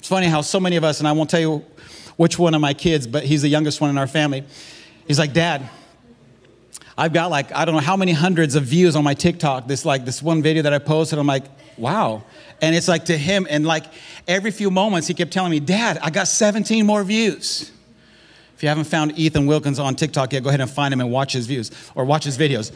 It's 0.00 0.08
funny 0.08 0.28
how 0.28 0.40
so 0.40 0.58
many 0.58 0.76
of 0.76 0.82
us, 0.82 0.98
and 1.00 1.06
I 1.06 1.12
won't 1.12 1.28
tell 1.28 1.40
you 1.40 1.62
which 2.16 2.38
one 2.38 2.54
of 2.54 2.62
my 2.62 2.72
kids, 2.72 3.06
but 3.06 3.22
he's 3.22 3.42
the 3.42 3.50
youngest 3.50 3.82
one 3.82 3.90
in 3.90 3.98
our 3.98 4.06
family. 4.06 4.44
He's 5.06 5.18
like, 5.18 5.34
Dad, 5.34 5.68
I've 6.96 7.12
got 7.12 7.30
like, 7.30 7.52
I 7.52 7.66
don't 7.66 7.74
know 7.74 7.82
how 7.82 7.98
many 7.98 8.12
hundreds 8.12 8.54
of 8.54 8.62
views 8.62 8.96
on 8.96 9.04
my 9.04 9.12
TikTok. 9.12 9.66
This 9.66 9.84
like 9.84 10.06
this 10.06 10.22
one 10.22 10.40
video 10.40 10.62
that 10.62 10.72
I 10.72 10.78
posted. 10.78 11.18
I'm 11.18 11.26
like, 11.26 11.44
wow. 11.76 12.22
And 12.62 12.74
it's 12.74 12.88
like 12.88 13.04
to 13.04 13.18
him, 13.18 13.46
and 13.50 13.66
like 13.66 13.84
every 14.26 14.50
few 14.52 14.70
moments, 14.70 15.06
he 15.06 15.12
kept 15.12 15.34
telling 15.34 15.50
me, 15.50 15.60
Dad, 15.60 15.98
I 15.98 16.08
got 16.08 16.28
17 16.28 16.86
more 16.86 17.04
views. 17.04 17.70
If 18.60 18.64
you 18.64 18.68
haven't 18.68 18.84
found 18.84 19.18
Ethan 19.18 19.46
Wilkins 19.46 19.78
on 19.78 19.94
TikTok 19.94 20.34
yet, 20.34 20.42
go 20.42 20.50
ahead 20.50 20.60
and 20.60 20.70
find 20.70 20.92
him 20.92 21.00
and 21.00 21.10
watch 21.10 21.32
his 21.32 21.46
views 21.46 21.70
or 21.94 22.04
watch 22.04 22.24
his 22.24 22.36
videos. 22.36 22.70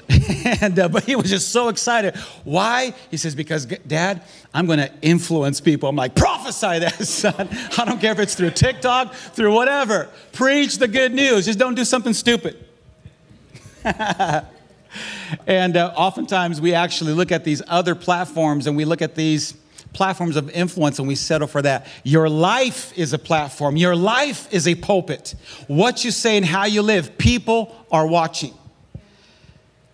and, 0.63 0.79
uh, 0.79 0.89
but 0.89 1.05
he 1.05 1.15
was 1.15 1.29
just 1.29 1.51
so 1.51 1.69
excited. 1.69 2.17
Why? 2.43 2.95
He 3.11 3.19
says, 3.19 3.35
Because, 3.35 3.67
Dad, 3.67 4.23
I'm 4.55 4.65
going 4.65 4.79
to 4.79 4.91
influence 5.03 5.61
people. 5.61 5.91
I'm 5.91 5.95
like, 5.95 6.15
prophesy 6.15 6.79
that, 6.79 6.95
son. 7.07 7.51
I 7.77 7.85
don't 7.85 8.01
care 8.01 8.13
if 8.13 8.19
it's 8.19 8.35
through 8.35 8.53
TikTok, 8.53 9.13
through 9.13 9.53
whatever. 9.53 10.09
Preach 10.33 10.79
the 10.79 10.89
good 10.89 11.13
news. 11.13 11.45
Just 11.45 11.59
don't 11.59 11.75
do 11.75 11.85
something 11.85 12.15
stupid. 12.15 12.65
and 15.47 15.77
uh, 15.77 15.93
oftentimes 15.99 16.63
we 16.63 16.73
actually 16.73 17.13
look 17.13 17.31
at 17.31 17.45
these 17.45 17.61
other 17.69 17.95
platforms 17.95 18.67
and 18.67 18.75
we 18.75 18.87
look 18.87 19.03
at 19.03 19.17
these 19.17 19.53
platforms 19.95 20.37
of 20.37 20.51
influence 20.51 20.99
and 20.99 21.09
we 21.09 21.15
settle 21.15 21.49
for 21.49 21.63
that. 21.63 21.87
Your 22.03 22.29
life 22.29 22.97
is 22.99 23.13
a 23.13 23.19
platform, 23.19 23.77
your 23.77 23.97
life 23.97 24.53
is 24.53 24.69
a 24.69 24.75
pulpit. 24.75 25.35
What 25.69 26.05
you 26.05 26.11
say 26.11 26.37
and 26.37 26.45
how 26.45 26.67
you 26.67 26.83
live, 26.83 27.17
people 27.17 27.75
are 27.91 28.07
watching. 28.07 28.53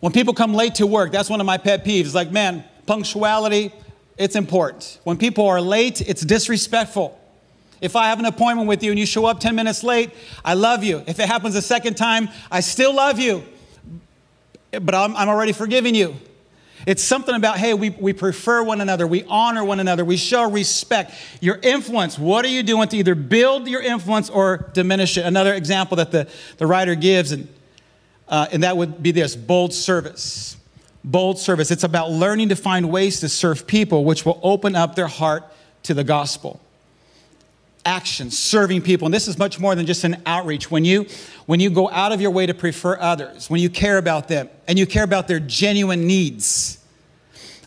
When 0.00 0.12
people 0.12 0.34
come 0.34 0.54
late 0.54 0.76
to 0.76 0.86
work, 0.86 1.12
that's 1.12 1.30
one 1.30 1.40
of 1.40 1.46
my 1.46 1.58
pet 1.58 1.84
peeves. 1.84 2.14
Like, 2.14 2.32
man, 2.32 2.64
punctuality, 2.86 3.72
it's 4.16 4.34
important. 4.34 4.98
When 5.04 5.16
people 5.16 5.46
are 5.46 5.60
late, 5.60 6.00
it's 6.00 6.22
disrespectful. 6.22 7.18
If 7.80 7.96
I 7.96 8.08
have 8.08 8.18
an 8.18 8.26
appointment 8.26 8.68
with 8.68 8.82
you 8.82 8.90
and 8.90 8.98
you 8.98 9.06
show 9.06 9.26
up 9.26 9.40
10 9.40 9.54
minutes 9.54 9.82
late, 9.82 10.10
I 10.44 10.54
love 10.54 10.84
you. 10.84 11.02
If 11.06 11.18
it 11.18 11.26
happens 11.26 11.54
a 11.54 11.62
second 11.62 11.96
time, 11.96 12.28
I 12.50 12.60
still 12.60 12.94
love 12.94 13.18
you. 13.18 13.44
But 14.70 14.94
I'm, 14.94 15.16
I'm 15.16 15.28
already 15.28 15.52
forgiving 15.52 15.94
you. 15.94 16.16
It's 16.86 17.02
something 17.02 17.34
about, 17.34 17.58
hey, 17.58 17.74
we, 17.74 17.90
we 17.90 18.12
prefer 18.12 18.62
one 18.62 18.80
another, 18.80 19.06
we 19.06 19.24
honor 19.24 19.64
one 19.64 19.80
another, 19.80 20.04
we 20.04 20.16
show 20.16 20.50
respect. 20.50 21.12
Your 21.40 21.58
influence, 21.62 22.18
what 22.18 22.44
are 22.44 22.48
you 22.48 22.62
doing 22.62 22.88
to 22.88 22.96
either 22.96 23.14
build 23.14 23.68
your 23.68 23.82
influence 23.82 24.30
or 24.30 24.70
diminish 24.72 25.16
it? 25.16 25.26
Another 25.26 25.54
example 25.54 25.96
that 25.98 26.10
the, 26.10 26.28
the 26.58 26.66
writer 26.66 26.94
gives, 26.94 27.32
and, 27.32 27.48
uh, 28.28 28.46
and 28.52 28.62
that 28.62 28.76
would 28.76 29.02
be 29.02 29.10
this 29.10 29.36
bold 29.36 29.74
service. 29.74 30.56
Bold 31.04 31.38
service. 31.38 31.70
It's 31.70 31.84
about 31.84 32.10
learning 32.10 32.50
to 32.50 32.56
find 32.56 32.90
ways 32.90 33.20
to 33.20 33.28
serve 33.28 33.66
people 33.66 34.04
which 34.04 34.24
will 34.24 34.40
open 34.42 34.74
up 34.74 34.94
their 34.94 35.06
heart 35.06 35.44
to 35.84 35.94
the 35.94 36.04
gospel 36.04 36.60
action, 37.84 38.30
serving 38.30 38.82
people. 38.82 39.06
And 39.06 39.14
this 39.14 39.28
is 39.28 39.38
much 39.38 39.58
more 39.58 39.74
than 39.74 39.86
just 39.86 40.04
an 40.04 40.22
outreach. 40.26 40.70
When 40.70 40.84
you, 40.84 41.06
when 41.46 41.60
you 41.60 41.70
go 41.70 41.88
out 41.90 42.12
of 42.12 42.20
your 42.20 42.30
way 42.30 42.46
to 42.46 42.54
prefer 42.54 42.98
others, 42.98 43.48
when 43.48 43.60
you 43.60 43.70
care 43.70 43.98
about 43.98 44.28
them 44.28 44.48
and 44.68 44.78
you 44.78 44.86
care 44.86 45.04
about 45.04 45.28
their 45.28 45.40
genuine 45.40 46.06
needs. 46.06 46.78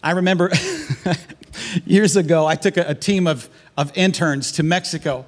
I 0.04 0.12
remember 0.12 0.52
years 1.86 2.16
ago, 2.16 2.46
I 2.46 2.56
took 2.56 2.78
a, 2.78 2.90
a, 2.90 2.96
team 2.96 3.28
of, 3.28 3.50
of 3.78 3.96
interns 3.96 4.52
to 4.54 4.64
Mexico. 4.64 5.26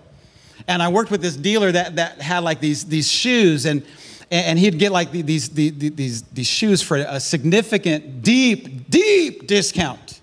And 0.67 0.81
I 0.81 0.89
worked 0.89 1.11
with 1.11 1.21
this 1.21 1.35
dealer 1.35 1.71
that, 1.71 1.95
that 1.95 2.21
had 2.21 2.39
like 2.39 2.59
these, 2.59 2.85
these 2.85 3.09
shoes, 3.09 3.65
and, 3.65 3.85
and 4.31 4.57
he'd 4.57 4.79
get 4.79 4.91
like 4.91 5.11
these, 5.11 5.49
these, 5.49 5.77
these, 5.77 6.23
these 6.23 6.47
shoes 6.47 6.81
for 6.81 6.97
a 6.97 7.19
significant, 7.19 8.21
deep, 8.21 8.89
deep 8.89 9.47
discount. 9.47 10.19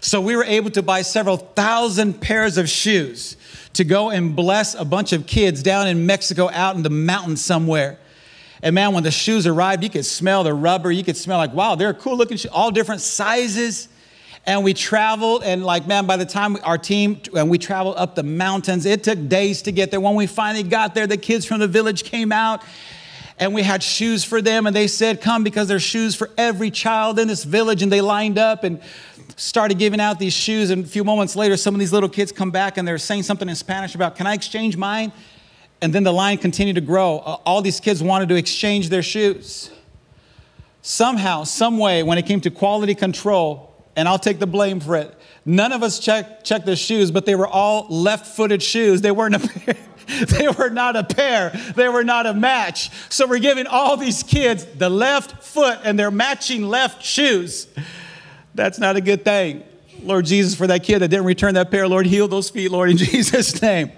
So 0.00 0.20
we 0.20 0.34
were 0.34 0.44
able 0.44 0.70
to 0.70 0.82
buy 0.82 1.02
several 1.02 1.36
thousand 1.36 2.20
pairs 2.20 2.58
of 2.58 2.68
shoes 2.68 3.36
to 3.74 3.84
go 3.84 4.10
and 4.10 4.36
bless 4.36 4.74
a 4.74 4.84
bunch 4.84 5.12
of 5.12 5.26
kids 5.26 5.62
down 5.62 5.88
in 5.88 6.06
Mexico 6.06 6.50
out 6.50 6.76
in 6.76 6.82
the 6.82 6.90
mountains 6.90 7.42
somewhere. 7.42 7.98
And 8.62 8.74
man, 8.74 8.92
when 8.92 9.02
the 9.02 9.10
shoes 9.10 9.46
arrived, 9.46 9.82
you 9.82 9.90
could 9.90 10.06
smell 10.06 10.44
the 10.44 10.54
rubber. 10.54 10.92
You 10.92 11.02
could 11.02 11.16
smell 11.16 11.38
like, 11.38 11.52
wow, 11.52 11.74
they're 11.74 11.94
cool 11.94 12.16
looking 12.16 12.36
shoes, 12.36 12.50
all 12.52 12.70
different 12.70 13.00
sizes. 13.00 13.88
And 14.44 14.64
we 14.64 14.74
traveled, 14.74 15.44
and 15.44 15.64
like, 15.64 15.86
man, 15.86 16.06
by 16.06 16.16
the 16.16 16.26
time 16.26 16.56
our 16.64 16.78
team, 16.78 17.20
and 17.36 17.48
we 17.48 17.58
traveled 17.58 17.96
up 17.96 18.16
the 18.16 18.24
mountains, 18.24 18.86
it 18.86 19.04
took 19.04 19.28
days 19.28 19.62
to 19.62 19.72
get 19.72 19.90
there. 19.92 20.00
When 20.00 20.16
we 20.16 20.26
finally 20.26 20.64
got 20.64 20.94
there, 20.94 21.06
the 21.06 21.16
kids 21.16 21.44
from 21.44 21.60
the 21.60 21.68
village 21.68 22.02
came 22.04 22.32
out 22.32 22.62
and 23.38 23.54
we 23.54 23.62
had 23.62 23.82
shoes 23.82 24.24
for 24.24 24.42
them 24.42 24.66
and 24.66 24.76
they 24.76 24.86
said 24.86 25.20
come 25.20 25.42
because 25.42 25.66
there's 25.66 25.82
shoes 25.82 26.14
for 26.14 26.30
every 26.36 26.70
child 26.70 27.18
in 27.18 27.28
this 27.28 27.44
village 27.44 27.82
and 27.82 27.90
they 27.90 28.00
lined 28.00 28.38
up 28.38 28.62
and 28.62 28.80
started 29.36 29.78
giving 29.78 30.00
out 30.00 30.18
these 30.18 30.32
shoes. 30.32 30.70
And 30.70 30.84
a 30.84 30.88
few 30.88 31.04
moments 31.04 31.36
later, 31.36 31.56
some 31.56 31.74
of 31.74 31.78
these 31.78 31.92
little 31.92 32.08
kids 32.08 32.32
come 32.32 32.50
back 32.50 32.78
and 32.78 32.86
they're 32.86 32.98
saying 32.98 33.22
something 33.24 33.48
in 33.48 33.54
Spanish 33.54 33.94
about, 33.94 34.16
Can 34.16 34.26
I 34.26 34.34
exchange 34.34 34.76
mine? 34.76 35.12
And 35.80 35.92
then 35.92 36.04
the 36.04 36.12
line 36.12 36.38
continued 36.38 36.76
to 36.76 36.80
grow. 36.80 37.18
Uh, 37.18 37.36
all 37.44 37.60
these 37.60 37.80
kids 37.80 38.02
wanted 38.02 38.28
to 38.28 38.36
exchange 38.36 38.88
their 38.88 39.02
shoes. 39.02 39.70
Somehow, 40.80 41.44
some 41.44 41.78
way, 41.78 42.02
when 42.02 42.18
it 42.18 42.26
came 42.26 42.40
to 42.40 42.50
quality 42.50 42.94
control, 42.94 43.74
and 43.96 44.08
I'll 44.08 44.18
take 44.18 44.38
the 44.38 44.46
blame 44.46 44.80
for 44.80 44.96
it, 44.96 45.14
none 45.44 45.72
of 45.72 45.82
us 45.82 45.98
checked, 45.98 46.44
checked 46.44 46.66
their 46.66 46.76
shoes, 46.76 47.10
but 47.10 47.26
they 47.26 47.34
were 47.34 47.46
all 47.46 47.86
left 47.88 48.26
footed 48.26 48.62
shoes. 48.62 49.00
They 49.00 49.10
weren't 49.10 49.34
a 49.34 49.38
pair. 49.48 49.76
They 50.06 50.48
were 50.48 50.70
not 50.70 50.96
a 50.96 51.04
pair, 51.04 51.50
they 51.76 51.88
were 51.88 52.04
not 52.04 52.26
a 52.26 52.34
match. 52.34 52.90
So 53.08 53.26
we're 53.26 53.38
giving 53.38 53.66
all 53.66 53.96
these 53.96 54.22
kids 54.22 54.64
the 54.64 54.90
left 54.90 55.42
foot 55.42 55.78
and 55.84 55.98
their 55.98 56.10
matching 56.10 56.64
left 56.64 57.04
shoes. 57.04 57.68
That's 58.54 58.78
not 58.78 58.96
a 58.96 59.00
good 59.00 59.24
thing. 59.24 59.64
Lord 60.02 60.24
Jesus, 60.24 60.54
for 60.54 60.66
that 60.66 60.82
kid 60.82 61.00
that 61.00 61.08
didn't 61.08 61.26
return 61.26 61.54
that 61.54 61.70
pair, 61.70 61.86
Lord, 61.86 62.06
heal 62.06 62.28
those 62.28 62.50
feet, 62.50 62.70
Lord, 62.70 62.90
in 62.90 62.96
Jesus' 62.98 63.60
name. 63.62 63.92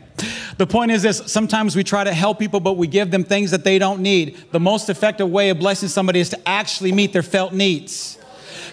The 0.58 0.66
point 0.66 0.92
is 0.92 1.02
this 1.02 1.22
sometimes 1.26 1.74
we 1.74 1.82
try 1.82 2.04
to 2.04 2.12
help 2.12 2.38
people, 2.38 2.60
but 2.60 2.74
we 2.74 2.86
give 2.86 3.10
them 3.10 3.24
things 3.24 3.50
that 3.50 3.64
they 3.64 3.78
don't 3.78 4.00
need. 4.00 4.36
The 4.52 4.60
most 4.60 4.88
effective 4.88 5.28
way 5.28 5.50
of 5.50 5.58
blessing 5.58 5.88
somebody 5.88 6.20
is 6.20 6.30
to 6.30 6.48
actually 6.48 6.92
meet 6.92 7.12
their 7.12 7.22
felt 7.22 7.52
needs. 7.52 8.18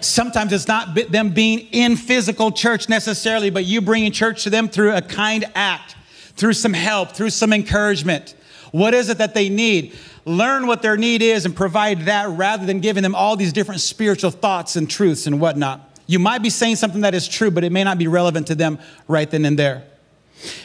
Sometimes 0.00 0.52
it's 0.52 0.68
not 0.68 0.94
them 1.10 1.30
being 1.30 1.60
in 1.72 1.96
physical 1.96 2.50
church 2.50 2.88
necessarily, 2.88 3.50
but 3.50 3.64
you 3.64 3.80
bringing 3.80 4.12
church 4.12 4.44
to 4.44 4.50
them 4.50 4.68
through 4.68 4.94
a 4.94 5.02
kind 5.02 5.44
act, 5.54 5.96
through 6.34 6.54
some 6.54 6.72
help, 6.72 7.12
through 7.12 7.30
some 7.30 7.52
encouragement. 7.52 8.34
What 8.72 8.94
is 8.94 9.10
it 9.10 9.18
that 9.18 9.34
they 9.34 9.48
need? 9.48 9.96
Learn 10.24 10.66
what 10.66 10.82
their 10.82 10.96
need 10.96 11.20
is 11.20 11.44
and 11.46 11.54
provide 11.54 12.02
that 12.02 12.28
rather 12.30 12.64
than 12.64 12.80
giving 12.80 13.02
them 13.02 13.14
all 13.14 13.36
these 13.36 13.52
different 13.52 13.80
spiritual 13.80 14.30
thoughts 14.30 14.76
and 14.76 14.88
truths 14.88 15.26
and 15.26 15.40
whatnot. 15.40 15.88
You 16.06 16.18
might 16.18 16.42
be 16.42 16.50
saying 16.50 16.76
something 16.76 17.00
that 17.00 17.14
is 17.14 17.26
true, 17.26 17.50
but 17.50 17.64
it 17.64 17.72
may 17.72 17.82
not 17.84 17.98
be 17.98 18.06
relevant 18.06 18.46
to 18.48 18.54
them 18.54 18.78
right 19.08 19.28
then 19.28 19.44
and 19.44 19.58
there. 19.58 19.84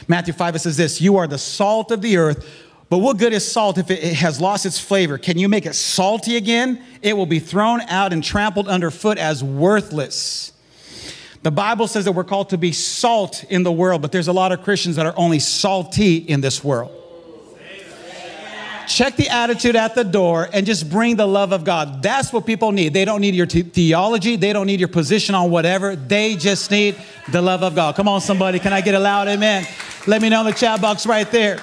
Matthew 0.06 0.32
5, 0.32 0.56
it 0.56 0.58
says 0.60 0.76
this 0.76 1.00
You 1.00 1.16
are 1.16 1.26
the 1.26 1.38
salt 1.38 1.90
of 1.90 2.02
the 2.02 2.16
earth. 2.16 2.64
But 2.90 2.98
what 2.98 3.18
good 3.18 3.34
is 3.34 3.50
salt 3.50 3.76
if 3.76 3.90
it 3.90 4.02
has 4.14 4.40
lost 4.40 4.64
its 4.64 4.80
flavor? 4.80 5.18
Can 5.18 5.38
you 5.38 5.46
make 5.46 5.66
it 5.66 5.74
salty 5.74 6.36
again? 6.36 6.82
It 7.02 7.14
will 7.14 7.26
be 7.26 7.38
thrown 7.38 7.82
out 7.82 8.14
and 8.14 8.24
trampled 8.24 8.66
underfoot 8.66 9.18
as 9.18 9.44
worthless. 9.44 10.52
The 11.42 11.50
Bible 11.50 11.86
says 11.86 12.06
that 12.06 12.12
we're 12.12 12.24
called 12.24 12.48
to 12.50 12.58
be 12.58 12.72
salt 12.72 13.44
in 13.50 13.62
the 13.62 13.70
world, 13.70 14.00
but 14.00 14.10
there's 14.10 14.28
a 14.28 14.32
lot 14.32 14.52
of 14.52 14.62
Christians 14.62 14.96
that 14.96 15.04
are 15.04 15.12
only 15.18 15.38
salty 15.38 16.16
in 16.16 16.40
this 16.40 16.64
world 16.64 16.97
check 18.88 19.16
the 19.16 19.28
attitude 19.28 19.76
at 19.76 19.94
the 19.94 20.02
door 20.02 20.48
and 20.52 20.66
just 20.66 20.90
bring 20.90 21.16
the 21.16 21.26
love 21.26 21.52
of 21.52 21.62
God. 21.62 22.02
That's 22.02 22.32
what 22.32 22.46
people 22.46 22.72
need. 22.72 22.94
They 22.94 23.04
don't 23.04 23.20
need 23.20 23.34
your 23.34 23.46
theology, 23.46 24.36
they 24.36 24.52
don't 24.52 24.66
need 24.66 24.80
your 24.80 24.88
position 24.88 25.34
on 25.34 25.50
whatever. 25.50 25.94
They 25.94 26.36
just 26.36 26.70
need 26.70 26.96
the 27.30 27.42
love 27.42 27.62
of 27.62 27.74
God. 27.74 27.94
Come 27.94 28.08
on, 28.08 28.20
somebody. 28.20 28.58
Can 28.58 28.72
I 28.72 28.80
get 28.80 28.94
a 28.94 28.98
loud 28.98 29.28
amen? 29.28 29.66
Let 30.06 30.22
me 30.22 30.28
know 30.28 30.40
in 30.40 30.46
the 30.46 30.52
chat 30.52 30.80
box 30.80 31.06
right 31.06 31.30
there. 31.30 31.60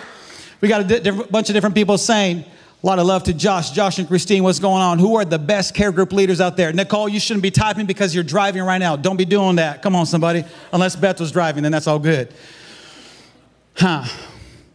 We 0.62 0.68
got 0.68 0.90
a 0.90 1.00
di- 1.00 1.12
bunch 1.12 1.50
of 1.50 1.54
different 1.54 1.76
people 1.76 1.98
saying, 1.98 2.46
a 2.84 2.86
lot 2.86 3.00
of 3.00 3.08
love 3.08 3.24
to 3.24 3.34
Josh. 3.34 3.72
Josh 3.72 3.98
and 3.98 4.08
Christine, 4.08 4.44
what's 4.44 4.60
going 4.60 4.82
on? 4.84 5.00
Who 5.00 5.16
are 5.16 5.26
the 5.26 5.40
best 5.40 5.74
care 5.74 5.92
group 5.92 6.14
leaders 6.14 6.40
out 6.40 6.56
there? 6.56 6.72
Nicole, 6.72 7.10
you 7.10 7.20
shouldn't 7.20 7.42
be 7.42 7.50
typing 7.50 7.88
because 7.88 8.14
you're 8.14 8.24
driving 8.24 8.62
right 8.62 8.78
now. 8.78 8.96
Don't 8.96 9.18
be 9.18 9.26
doing 9.26 9.56
that. 9.56 9.82
Come 9.82 9.96
on, 9.96 10.06
somebody. 10.06 10.46
Unless 10.72 10.96
Beth 10.96 11.20
was 11.20 11.32
driving, 11.32 11.64
then 11.64 11.72
that's 11.72 11.88
all 11.88 11.98
good. 11.98 12.32
Huh. 13.76 14.04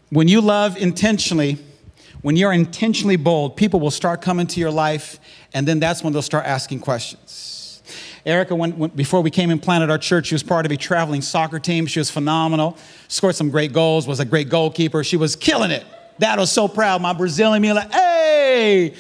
When 0.09 0.27
you 0.27 0.41
love 0.41 0.77
intentionally, 0.77 1.59
when 2.23 2.37
you're 2.37 2.53
intentionally 2.53 3.17
bold, 3.17 3.57
people 3.57 3.81
will 3.81 3.91
start 3.91 4.21
coming 4.23 4.47
to 4.49 4.61
your 4.61 4.71
life, 4.71 5.19
and 5.55 5.67
then 5.67 5.81
that's 5.81 6.03
when 6.03 6.13
they'll 6.13 6.23
start 6.23 6.45
asking 6.45 6.81
questions. 6.81 7.83
Erica, 8.27 8.55
when, 8.55 8.77
when, 8.77 8.91
before 8.91 9.23
we 9.23 9.31
came 9.31 9.51
and 9.51 9.63
planted 9.63 9.91
our 9.91 9.99
church, 9.99 10.27
she 10.27 10.35
was 10.35 10.43
part 10.43 10.67
of 10.67 10.73
a 10.73 10.77
traveling 10.77 11.23
soccer 11.23 11.59
team. 11.59 11.87
She 11.87 11.99
was 11.99 12.11
phenomenal, 12.11 12.77
scored 13.09 13.35
some 13.35 13.51
great 13.51 13.73
goals, 13.73 14.07
was 14.07 14.21
a 14.21 14.25
great 14.25 14.49
goalkeeper. 14.49 15.03
She 15.03 15.17
was 15.17 15.37
killing 15.37 15.71
it. 15.71 15.85
Dad 16.19 16.39
was 16.39 16.53
so 16.53 16.69
proud. 16.69 17.01
My 17.01 17.15
Brazilian 17.15 17.63
me 17.63 17.73
like, 17.73 17.91
hey, 17.91 18.95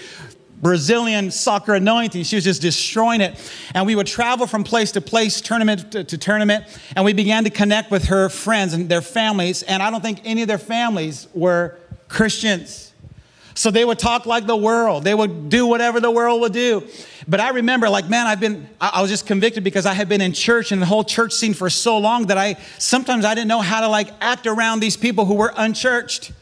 Brazilian 0.63 1.31
soccer 1.31 1.75
anointing. 1.75 2.23
She 2.25 2.37
was 2.37 2.45
just 2.45 2.63
destroying 2.63 3.21
it. 3.21 3.39
And 3.75 3.87
we 3.87 3.95
would 3.95 4.07
travel 4.07 4.47
from 4.47 4.65
place 4.65 4.93
to 4.93 5.03
place, 5.03 5.41
tournament 5.43 5.93
to, 5.93 6.05
to, 6.05 6.19
tournament, 6.19 6.65
and 6.97 7.05
we 7.05 7.13
began 7.13 7.45
to 7.45 7.51
connect 7.51 7.91
with 7.91 8.07
her 8.07 8.31
friends 8.31 8.73
and 8.73 8.89
their 8.89 9.03
families. 9.03 9.63
And 9.63 9.83
I 9.83 9.91
don't 9.91 10.03
think 10.03 10.21
any 10.25 10.43
of 10.43 10.49
their 10.49 10.59
families 10.59 11.29
were 11.35 11.79
Christians. 12.09 12.90
So 13.61 13.71
they 13.71 13.85
would 13.85 13.99
talk 13.99 14.25
like 14.25 14.47
the 14.47 14.57
world. 14.57 15.05
They 15.05 15.13
would 15.13 15.51
do 15.51 15.67
whatever 15.67 16.01
the 16.01 16.11
world 16.11 16.41
would 16.41 16.55
do. 16.55 16.89
But 17.29 17.41
I 17.41 17.51
remember, 17.51 17.91
like, 17.91 18.09
man, 18.09 18.27
I've 18.27 18.41
been, 18.41 18.67
I 18.81 19.03
was 19.03 19.11
just 19.11 19.27
convicted 19.27 19.65
because 19.65 19.85
I 19.85 19.93
had 19.93 20.09
been 20.09 20.23
in 20.23 20.33
church 20.33 20.73
and 20.73 20.81
the 20.81 20.87
whole 20.87 21.05
church 21.05 21.35
scene 21.35 21.53
for 21.53 21.69
so 21.69 21.99
long 21.99 22.29
that 22.29 22.39
I 22.39 22.55
sometimes 22.79 23.27
I 23.27 23.35
didn't 23.35 23.49
know 23.49 23.61
how 23.61 23.83
to 23.83 23.89
like 23.89 24.09
act 24.23 24.47
around 24.47 24.81
these 24.81 24.97
people 24.97 25.27
who 25.27 25.35
were 25.35 25.53
unchurched. 25.55 26.33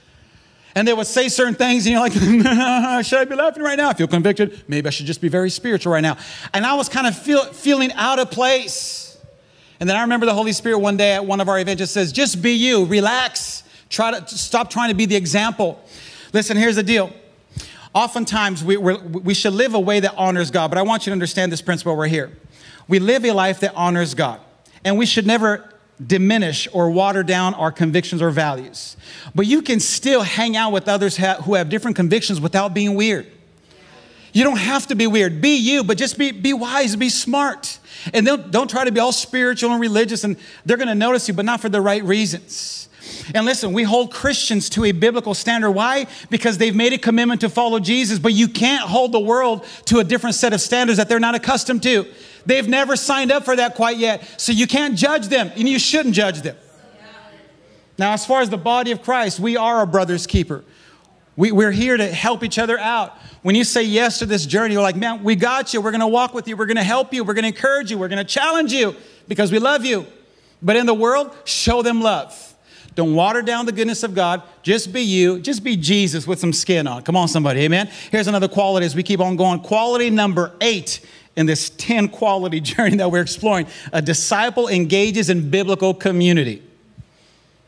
And 0.77 0.87
they 0.87 0.93
would 0.93 1.09
say 1.09 1.29
certain 1.29 1.57
things, 1.57 1.87
and 1.87 1.93
you're 1.93 2.01
like, 2.01 2.13
should 3.05 3.19
I 3.19 3.25
be 3.25 3.35
laughing 3.35 3.65
right 3.65 3.77
now? 3.77 3.89
I 3.89 3.95
feel 3.95 4.07
convicted. 4.07 4.63
Maybe 4.69 4.87
I 4.87 4.91
should 4.91 5.07
just 5.07 5.21
be 5.21 5.29
very 5.29 5.51
spiritual 5.51 5.93
right 5.93 6.03
now. 6.03 6.19
And 6.55 6.65
I 6.65 6.75
was 6.75 6.89
kind 6.89 7.09
of 7.09 7.19
feel, 7.19 7.43
feeling 7.47 7.91
out 7.95 8.21
of 8.21 8.31
place. 8.31 9.19
And 9.81 9.91
then 9.91 9.97
I 9.97 10.03
remember 10.03 10.25
the 10.25 10.35
Holy 10.35 10.53
Spirit 10.53 10.79
one 10.79 10.97
day 10.97 11.15
at 11.15 11.27
one 11.27 11.41
of 11.41 11.49
our 11.49 11.59
events 11.59 11.81
just 11.81 11.95
says, 11.95 12.13
just 12.13 12.41
be 12.41 12.53
you, 12.53 12.85
relax, 12.85 13.65
try 13.89 14.17
to 14.17 14.29
stop 14.29 14.71
trying 14.71 14.91
to 14.91 14.95
be 14.95 15.05
the 15.05 15.17
example. 15.17 15.83
Listen, 16.33 16.57
here's 16.57 16.77
the 16.77 16.83
deal. 16.83 17.12
Oftentimes, 17.95 18.62
we, 18.62 18.77
we 18.77 19.35
should 19.35 19.55
live 19.55 19.75
a 19.75 19.81
way 19.81 20.01
that 20.01 20.14
honors 20.17 20.51
God, 20.51 20.69
but 20.69 20.79
I 20.79 20.83
want 20.83 21.07
you 21.07 21.11
to 21.11 21.12
understand 21.12 21.51
this 21.51 21.62
principle 21.62 21.97
right 21.97 22.11
here. 22.11 22.37
We 22.87 22.99
live 22.99 23.25
a 23.25 23.33
life 23.33 23.61
that 23.61 23.75
honors 23.75 24.14
God, 24.14 24.41
and 24.85 24.99
we 24.99 25.07
should 25.07 25.27
never 25.27 25.75
diminish 26.05 26.69
or 26.73 26.91
water 26.91 27.23
down 27.23 27.55
our 27.55 27.73
convictions 27.73 28.23
or 28.23 28.31
values. 28.31 28.97
But 29.35 29.47
you 29.47 29.62
can 29.62 29.81
still 29.81 30.23
hang 30.23 30.57
out 30.57 30.73
with 30.73 30.88
others 30.88 31.17
who 31.17 31.55
have 31.55 31.69
different 31.69 31.97
convictions 31.97 32.41
without 32.41 32.73
being 32.73 32.95
weird. 32.95 33.27
You 34.33 34.45
don't 34.45 34.59
have 34.59 34.87
to 34.88 34.95
be 34.95 35.07
weird. 35.07 35.41
Be 35.41 35.57
you, 35.57 35.83
but 35.83 35.99
just 35.99 36.19
be, 36.19 36.31
be 36.31 36.53
wise, 36.53 36.95
be 36.95 37.09
smart. 37.09 37.79
And 38.12 38.25
don't, 38.25 38.51
don't 38.51 38.71
try 38.71 38.85
to 38.85 38.93
be 38.93 39.01
all 39.01 39.12
spiritual 39.12 39.73
and 39.73 39.81
religious, 39.81 40.23
and 40.23 40.37
they're 40.64 40.77
gonna 40.77 40.95
notice 40.95 41.27
you, 41.27 41.35
but 41.35 41.45
not 41.45 41.61
for 41.61 41.69
the 41.69 41.81
right 41.81 42.05
reasons. 42.05 42.88
And 43.35 43.44
listen, 43.44 43.73
we 43.73 43.83
hold 43.83 44.12
Christians 44.12 44.68
to 44.71 44.85
a 44.85 44.92
biblical 44.92 45.35
standard. 45.35 45.73
Why? 45.73 46.07
Because 46.31 46.59
they've 46.59 46.75
made 46.75 46.92
a 46.92 46.99
commitment 46.99 47.40
to 47.42 47.49
follow 47.49 47.79
Jesus, 47.79 48.18
but 48.18 48.33
you 48.33 48.49
can't 48.49 48.88
hold 48.88 49.12
the 49.12 49.21
world 49.21 49.66
to 49.87 49.99
a 49.99 50.05
different 50.05 50.37
set 50.37 50.53
of 50.53 50.61
standards 50.61 50.97
that 50.97 51.09
they're 51.09 51.21
not 51.21 51.35
accustomed 51.35 51.83
to. 51.85 52.07
They've 52.47 52.68
never 52.68 52.97
signed 52.97 53.31
up 53.31 53.44
for 53.44 53.57
that 53.57 53.75
quite 53.75 53.99
yet. 53.99 54.40
So 54.40 54.53
you 54.53 54.66
can't 54.66 54.97
judge 54.97 55.29
them, 55.29 55.51
and 55.57 55.68
you 55.68 55.79
shouldn't 55.79 56.14
judge 56.14 56.42
them. 56.42 56.57
Now, 57.99 58.12
as 58.12 58.25
far 58.25 58.40
as 58.40 58.49
the 58.49 58.57
body 58.57 58.92
of 58.92 59.03
Christ, 59.03 59.40
we 59.40 59.57
are 59.57 59.83
a 59.83 59.87
brother's 59.87 60.27
keeper. 60.27 60.64
We, 61.37 61.53
we're 61.53 61.73
here 61.73 61.97
to 61.97 62.07
help 62.07 62.42
each 62.42 62.59
other 62.59 62.79
out. 62.79 63.16
When 63.42 63.55
you 63.55 63.64
say 63.64 63.83
yes 63.85 64.18
to 64.21 64.27
this 64.27 64.47
journey, 64.47 64.75
you're 64.75 64.83
like, 64.83 64.97
man, 64.97 65.23
we 65.23 65.37
got 65.37 65.73
you. 65.73 65.81
We're 65.81 65.92
going 65.92 66.01
to 66.01 66.07
walk 66.09 66.35
with 66.35 66.49
you. 66.49 66.57
We're 66.57 66.66
going 66.66 66.79
to 66.79 66.83
help 66.83 67.14
you. 67.14 67.23
We're 67.23 67.35
going 67.35 67.44
to 67.44 67.49
encourage 67.49 67.90
you. 67.90 67.99
We're 67.99 68.09
going 68.09 68.18
to 68.18 68.25
challenge 68.25 68.73
you 68.73 68.97
because 69.29 69.53
we 69.53 69.59
love 69.59 69.85
you. 69.85 70.07
But 70.61 70.77
in 70.77 70.87
the 70.87 70.94
world, 70.94 71.37
show 71.44 71.83
them 71.83 72.01
love. 72.01 72.57
Don't 72.94 73.14
water 73.14 73.42
down 73.42 73.66
the 73.66 73.72
goodness 73.72 74.03
of 74.03 74.14
God. 74.14 74.42
Just 74.62 74.92
be 74.92 75.03
you. 75.03 75.38
Just 75.38 75.62
be 75.62 75.77
Jesus 75.77 76.27
with 76.27 76.40
some 76.40 76.53
skin 76.53 76.87
on. 76.87 77.03
Come 77.03 77.16
on, 77.16 77.29
somebody. 77.29 77.61
Amen. 77.61 77.88
Here's 78.11 78.27
another 78.27 78.48
quality 78.48 78.87
as 78.87 78.96
we 78.96 79.03
keep 79.03 79.20
on 79.20 79.37
going. 79.37 79.61
Quality 79.61 80.11
number 80.11 80.53
eight 80.61 81.01
in 81.37 81.46
this 81.46 81.70
10 81.70 82.09
quality 82.09 82.61
journey 82.61 82.96
that 82.96 83.11
we're 83.11 83.22
exploring. 83.22 83.66
A 83.92 84.03
disciple 84.03 84.68
engages 84.68 85.31
in 85.31 85.51
biblical 85.51 85.94
community. 85.94 86.62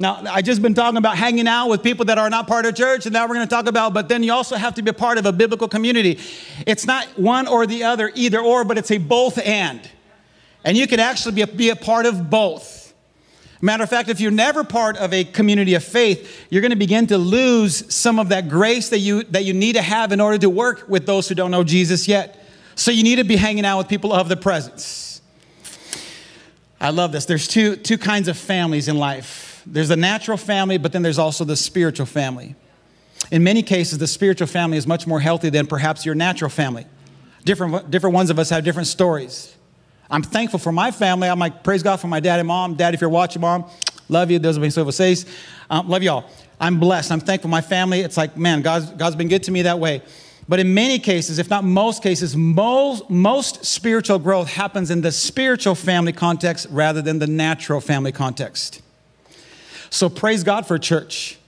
Now, 0.00 0.22
I 0.30 0.40
just 0.40 0.62
been 0.62 0.72
talking 0.72 0.96
about 0.96 1.18
hanging 1.18 1.46
out 1.46 1.68
with 1.68 1.83
people 1.83 2.06
that 2.06 2.16
are 2.16 2.30
not 2.30 2.46
part 2.46 2.64
of 2.64 2.74
church, 2.74 3.04
and 3.04 3.12
now 3.12 3.28
we're 3.28 3.35
going 3.35 3.46
to 3.46 3.54
talk 3.54 3.66
about, 3.66 3.92
but 3.92 4.09
then 4.09 4.22
you 4.22 4.33
also 4.33 4.56
have 4.56 4.74
to 4.76 4.83
be 4.83 4.92
part 4.92 5.18
of 5.18 5.26
a 5.26 5.33
biblical 5.33 5.68
community. 5.68 6.18
It's 6.66 6.87
not 6.87 7.06
one 7.18 7.46
or 7.46 7.66
the 7.66 7.85
other, 7.85 8.11
either 8.14 8.40
or, 8.40 8.64
but 8.64 8.78
it's 8.78 8.90
a 8.90 8.96
both 8.96 9.37
and. 9.38 9.87
And 10.64 10.74
you 10.74 10.87
can 10.87 11.00
actually 11.00 11.35
be 11.35 11.42
a, 11.42 11.46
be 11.46 11.68
a 11.68 11.76
part 11.76 12.06
of 12.06 12.30
both. 12.30 12.80
Matter 13.62 13.83
of 13.83 13.90
fact, 13.90 14.09
if 14.09 14.20
you're 14.20 14.31
never 14.31 14.64
part 14.64 14.96
of 14.96 15.12
a 15.12 15.25
community 15.25 15.75
of 15.75 15.85
faith, 15.85 16.46
you're 16.49 16.62
going 16.62 16.70
to 16.70 16.77
begin 16.77 17.07
to 17.09 17.18
lose 17.18 17.92
some 17.92 18.18
of 18.18 18.31
that 18.31 18.49
grace 18.49 18.88
that 18.88 19.01
you, 19.01 19.23
that 19.25 19.44
you 19.44 19.53
need 19.53 19.75
to 19.75 19.83
have 19.83 20.12
in 20.12 20.20
order 20.20 20.38
to 20.38 20.49
work 20.49 20.88
with 20.88 21.05
those 21.05 21.29
who 21.29 21.35
don't 21.35 21.51
know 21.51 21.62
Jesus 21.62 22.09
yet. 22.09 22.42
So 22.75 22.90
you 22.90 23.03
need 23.03 23.16
to 23.16 23.25
be 23.25 23.37
hanging 23.37 23.66
out 23.66 23.77
with 23.77 23.88
people 23.88 24.12
of 24.12 24.29
the 24.31 24.37
presence. 24.37 25.20
I 26.81 26.90
love 26.90 27.12
this. 27.12 27.27
There's 27.27 27.46
two, 27.46 27.77
two 27.77 27.99
kinds 27.99 28.29
of 28.29 28.38
families 28.38 28.88
in 28.88 28.96
life 28.96 29.49
there's 29.66 29.88
the 29.88 29.96
natural 29.96 30.37
family, 30.37 30.79
but 30.79 30.92
then 30.92 31.03
there's 31.03 31.18
also 31.18 31.44
the 31.44 31.57
spiritual 31.57 32.07
family. 32.07 32.55
In 33.31 33.44
many 33.44 33.62
cases, 33.62 33.99
the 33.99 34.07
spiritual 34.07 34.46
family 34.46 34.79
is 34.79 34.87
much 34.87 35.07
more 35.07 35.20
healthy 35.20 35.51
than 35.51 35.66
perhaps 35.66 36.07
your 36.07 36.14
natural 36.14 36.51
family. 36.51 36.87
Different, 37.44 37.90
different 37.90 38.14
ones 38.14 38.31
of 38.31 38.38
us 38.38 38.51
have 38.51 38.64
different 38.64 38.88
stories. 38.88 39.55
I'm 40.11 40.23
thankful 40.23 40.59
for 40.59 40.73
my 40.73 40.90
family. 40.90 41.29
I'm 41.29 41.38
like, 41.38 41.62
praise 41.62 41.83
God 41.83 41.99
for 41.99 42.09
my 42.09 42.20
dad 42.20 42.40
and 42.40 42.49
mom. 42.49 42.75
Dad, 42.75 42.94
if 42.94 43.01
you're 43.01 43.11
watching, 43.11 43.40
mom, 43.40 43.64
love 44.09 44.31
you. 44.31 44.38
Those 44.38 44.59
are 44.59 44.70
so 44.70 44.90
says. 44.90 45.25
Um, 45.70 45.88
love 45.88 46.03
y'all. 46.03 46.29
I'm 46.61 46.81
blessed. 46.81 47.12
I'm 47.12 47.20
thankful 47.20 47.49
for 47.49 47.53
my 47.53 47.61
family. 47.61 48.01
It's 48.01 48.16
like, 48.16 48.37
man, 48.37 48.61
God's, 48.62 48.90
God's 48.90 49.16
been 49.16 49.29
good 49.29 49.44
to 49.44 49.51
me 49.53 49.62
that 49.62 49.79
way. 49.79 50.03
But 50.49 50.59
in 50.59 50.75
many 50.75 50.99
cases, 50.99 51.38
if 51.38 51.49
not 51.49 51.62
most 51.62 52.03
cases, 52.03 52.37
most, 52.37 53.09
most 53.09 53.64
spiritual 53.64 54.18
growth 54.18 54.49
happens 54.49 54.90
in 54.90 55.01
the 55.01 55.12
spiritual 55.12 55.77
family 55.77 56.12
context 56.12 56.66
rather 56.70 57.01
than 57.01 57.20
the 57.20 57.29
natural 57.29 57.81
family 57.81 58.11
context. 58.11 58.83
So 59.90 60.09
praise 60.09 60.42
God 60.42 60.66
for 60.66 60.77
church. 60.77 61.38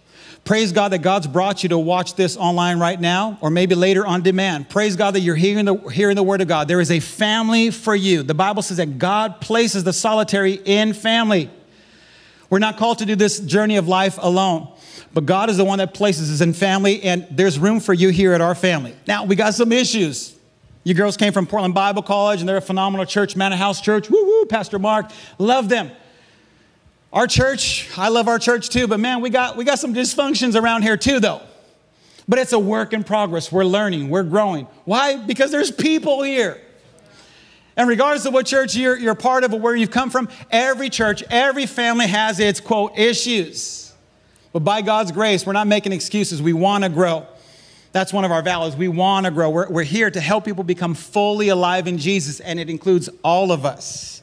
Praise 0.44 0.72
God 0.72 0.90
that 0.90 0.98
God's 0.98 1.28
brought 1.28 1.62
you 1.62 1.68
to 1.68 1.78
watch 1.78 2.14
this 2.14 2.36
online 2.36 2.80
right 2.80 3.00
now 3.00 3.38
or 3.40 3.48
maybe 3.48 3.76
later 3.76 4.04
on 4.04 4.22
demand. 4.22 4.68
Praise 4.68 4.96
God 4.96 5.12
that 5.12 5.20
you're 5.20 5.36
hearing 5.36 5.66
the, 5.66 5.76
hearing 5.90 6.16
the 6.16 6.22
word 6.22 6.40
of 6.40 6.48
God. 6.48 6.66
There 6.66 6.80
is 6.80 6.90
a 6.90 6.98
family 6.98 7.70
for 7.70 7.94
you. 7.94 8.24
The 8.24 8.34
Bible 8.34 8.62
says 8.62 8.78
that 8.78 8.98
God 8.98 9.40
places 9.40 9.84
the 9.84 9.92
solitary 9.92 10.54
in 10.54 10.94
family. 10.94 11.48
We're 12.50 12.58
not 12.58 12.76
called 12.76 12.98
to 12.98 13.06
do 13.06 13.14
this 13.14 13.38
journey 13.38 13.76
of 13.76 13.86
life 13.86 14.18
alone, 14.20 14.68
but 15.14 15.26
God 15.26 15.48
is 15.48 15.56
the 15.56 15.64
one 15.64 15.78
that 15.78 15.94
places 15.94 16.30
us 16.30 16.40
in 16.42 16.52
family, 16.52 17.02
and 17.02 17.26
there's 17.30 17.58
room 17.58 17.80
for 17.80 17.94
you 17.94 18.10
here 18.10 18.34
at 18.34 18.42
our 18.42 18.54
family. 18.54 18.94
Now, 19.06 19.24
we 19.24 19.36
got 19.36 19.54
some 19.54 19.72
issues. 19.72 20.36
You 20.84 20.92
girls 20.92 21.16
came 21.16 21.32
from 21.32 21.46
Portland 21.46 21.72
Bible 21.72 22.02
College, 22.02 22.40
and 22.40 22.48
they're 22.48 22.58
a 22.58 22.60
phenomenal 22.60 23.06
church, 23.06 23.36
Mannahouse 23.36 23.80
Church. 23.80 24.10
Woo 24.10 24.22
woo, 24.22 24.44
Pastor 24.46 24.78
Mark, 24.78 25.10
love 25.38 25.70
them. 25.70 25.92
Our 27.12 27.26
church, 27.26 27.90
I 27.98 28.08
love 28.08 28.26
our 28.26 28.38
church 28.38 28.70
too, 28.70 28.86
but 28.86 28.98
man, 28.98 29.20
we 29.20 29.28
got, 29.28 29.56
we 29.56 29.64
got 29.64 29.78
some 29.78 29.92
dysfunctions 29.92 30.60
around 30.60 30.82
here 30.82 30.96
too, 30.96 31.20
though. 31.20 31.42
But 32.26 32.38
it's 32.38 32.52
a 32.52 32.58
work 32.58 32.92
in 32.92 33.04
progress. 33.04 33.52
We're 33.52 33.64
learning, 33.64 34.08
we're 34.08 34.22
growing. 34.22 34.66
Why? 34.84 35.16
Because 35.16 35.50
there's 35.50 35.70
people 35.70 36.22
here. 36.22 36.60
And 37.76 37.88
regardless 37.88 38.24
of 38.26 38.32
what 38.32 38.46
church 38.46 38.74
you're, 38.74 38.98
you're 38.98 39.14
part 39.14 39.44
of 39.44 39.52
or 39.52 39.60
where 39.60 39.74
you've 39.74 39.90
come 39.90 40.08
from, 40.08 40.28
every 40.50 40.88
church, 40.88 41.22
every 41.30 41.66
family 41.66 42.06
has 42.06 42.38
its 42.38 42.60
quote 42.60 42.98
issues. 42.98 43.92
But 44.52 44.60
by 44.60 44.82
God's 44.82 45.12
grace, 45.12 45.46
we're 45.46 45.54
not 45.54 45.66
making 45.66 45.92
excuses. 45.92 46.40
We 46.40 46.52
want 46.52 46.84
to 46.84 46.90
grow. 46.90 47.26
That's 47.92 48.12
one 48.12 48.24
of 48.24 48.30
our 48.30 48.42
values. 48.42 48.76
We 48.76 48.88
want 48.88 49.26
to 49.26 49.32
grow. 49.32 49.50
We're, 49.50 49.68
we're 49.68 49.82
here 49.82 50.10
to 50.10 50.20
help 50.20 50.44
people 50.44 50.64
become 50.64 50.94
fully 50.94 51.48
alive 51.48 51.86
in 51.86 51.98
Jesus, 51.98 52.40
and 52.40 52.58
it 52.58 52.70
includes 52.70 53.10
all 53.22 53.52
of 53.52 53.66
us. 53.66 54.21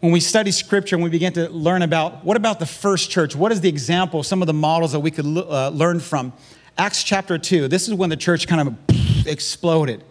When 0.00 0.12
we 0.12 0.20
study 0.20 0.52
scripture 0.52 0.94
and 0.94 1.02
we 1.02 1.10
begin 1.10 1.32
to 1.32 1.48
learn 1.48 1.82
about 1.82 2.24
what 2.24 2.36
about 2.36 2.60
the 2.60 2.66
first 2.66 3.10
church? 3.10 3.34
What 3.34 3.50
is 3.50 3.60
the 3.60 3.68
example, 3.68 4.22
some 4.22 4.40
of 4.42 4.46
the 4.46 4.52
models 4.52 4.92
that 4.92 5.00
we 5.00 5.10
could 5.10 5.26
uh, 5.26 5.70
learn 5.70 5.98
from? 5.98 6.32
Acts 6.76 7.02
chapter 7.02 7.36
2. 7.36 7.66
This 7.66 7.88
is 7.88 7.94
when 7.94 8.08
the 8.08 8.16
church 8.16 8.46
kind 8.46 8.68
of 8.68 9.26
exploded. 9.26 10.04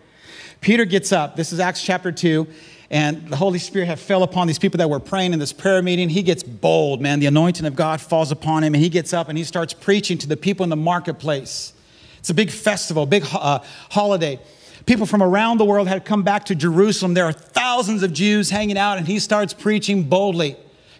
Peter 0.60 0.84
gets 0.84 1.14
up. 1.14 1.38
This 1.38 1.54
is 1.54 1.62
Acts 1.62 1.82
chapter 1.82 2.12
2. 2.12 2.46
And 2.90 3.30
the 3.30 3.38
Holy 3.38 3.60
Spirit 3.60 3.86
had 3.86 3.98
fell 3.98 4.24
upon 4.24 4.48
these 4.48 4.60
people 4.60 4.78
that 4.80 4.90
were 4.90 5.00
praying 5.00 5.32
in 5.32 5.40
this 5.40 5.54
prayer 5.54 5.82
meeting. 5.82 6.10
He 6.10 6.22
gets 6.22 6.44
bold, 6.44 7.00
man. 7.00 7.22
The 7.22 7.28
anointing 7.28 7.66
of 7.66 7.78
God 7.78 8.02
falls 8.02 8.30
upon 8.30 8.66
him, 8.66 8.74
and 8.76 8.84
he 8.84 8.90
gets 8.90 9.14
up 9.14 9.30
and 9.30 9.38
he 9.38 9.46
starts 9.46 9.74
preaching 9.74 10.18
to 10.18 10.28
the 10.28 10.38
people 10.38 10.66
in 10.66 10.70
the 10.70 10.76
marketplace. 10.76 11.72
It's 12.20 12.30
a 12.30 12.34
big 12.34 12.52
festival, 12.52 13.06
big 13.06 13.26
uh, 13.32 13.60
holiday. 13.90 14.38
People 14.88 15.06
from 15.06 15.22
around 15.22 15.60
the 15.60 15.66
world 15.66 15.88
had 15.88 16.04
come 16.04 16.24
back 16.24 16.46
to 16.46 16.56
Jerusalem. 16.56 17.14
There 17.14 17.26
are 17.26 17.34
thousands 17.34 18.02
of 18.02 18.12
Jews 18.12 18.50
hanging 18.50 18.78
out, 18.78 18.98
and 18.98 19.06
he 19.06 19.20
starts 19.20 19.54
preaching 19.54 20.06
boldly 20.06 20.58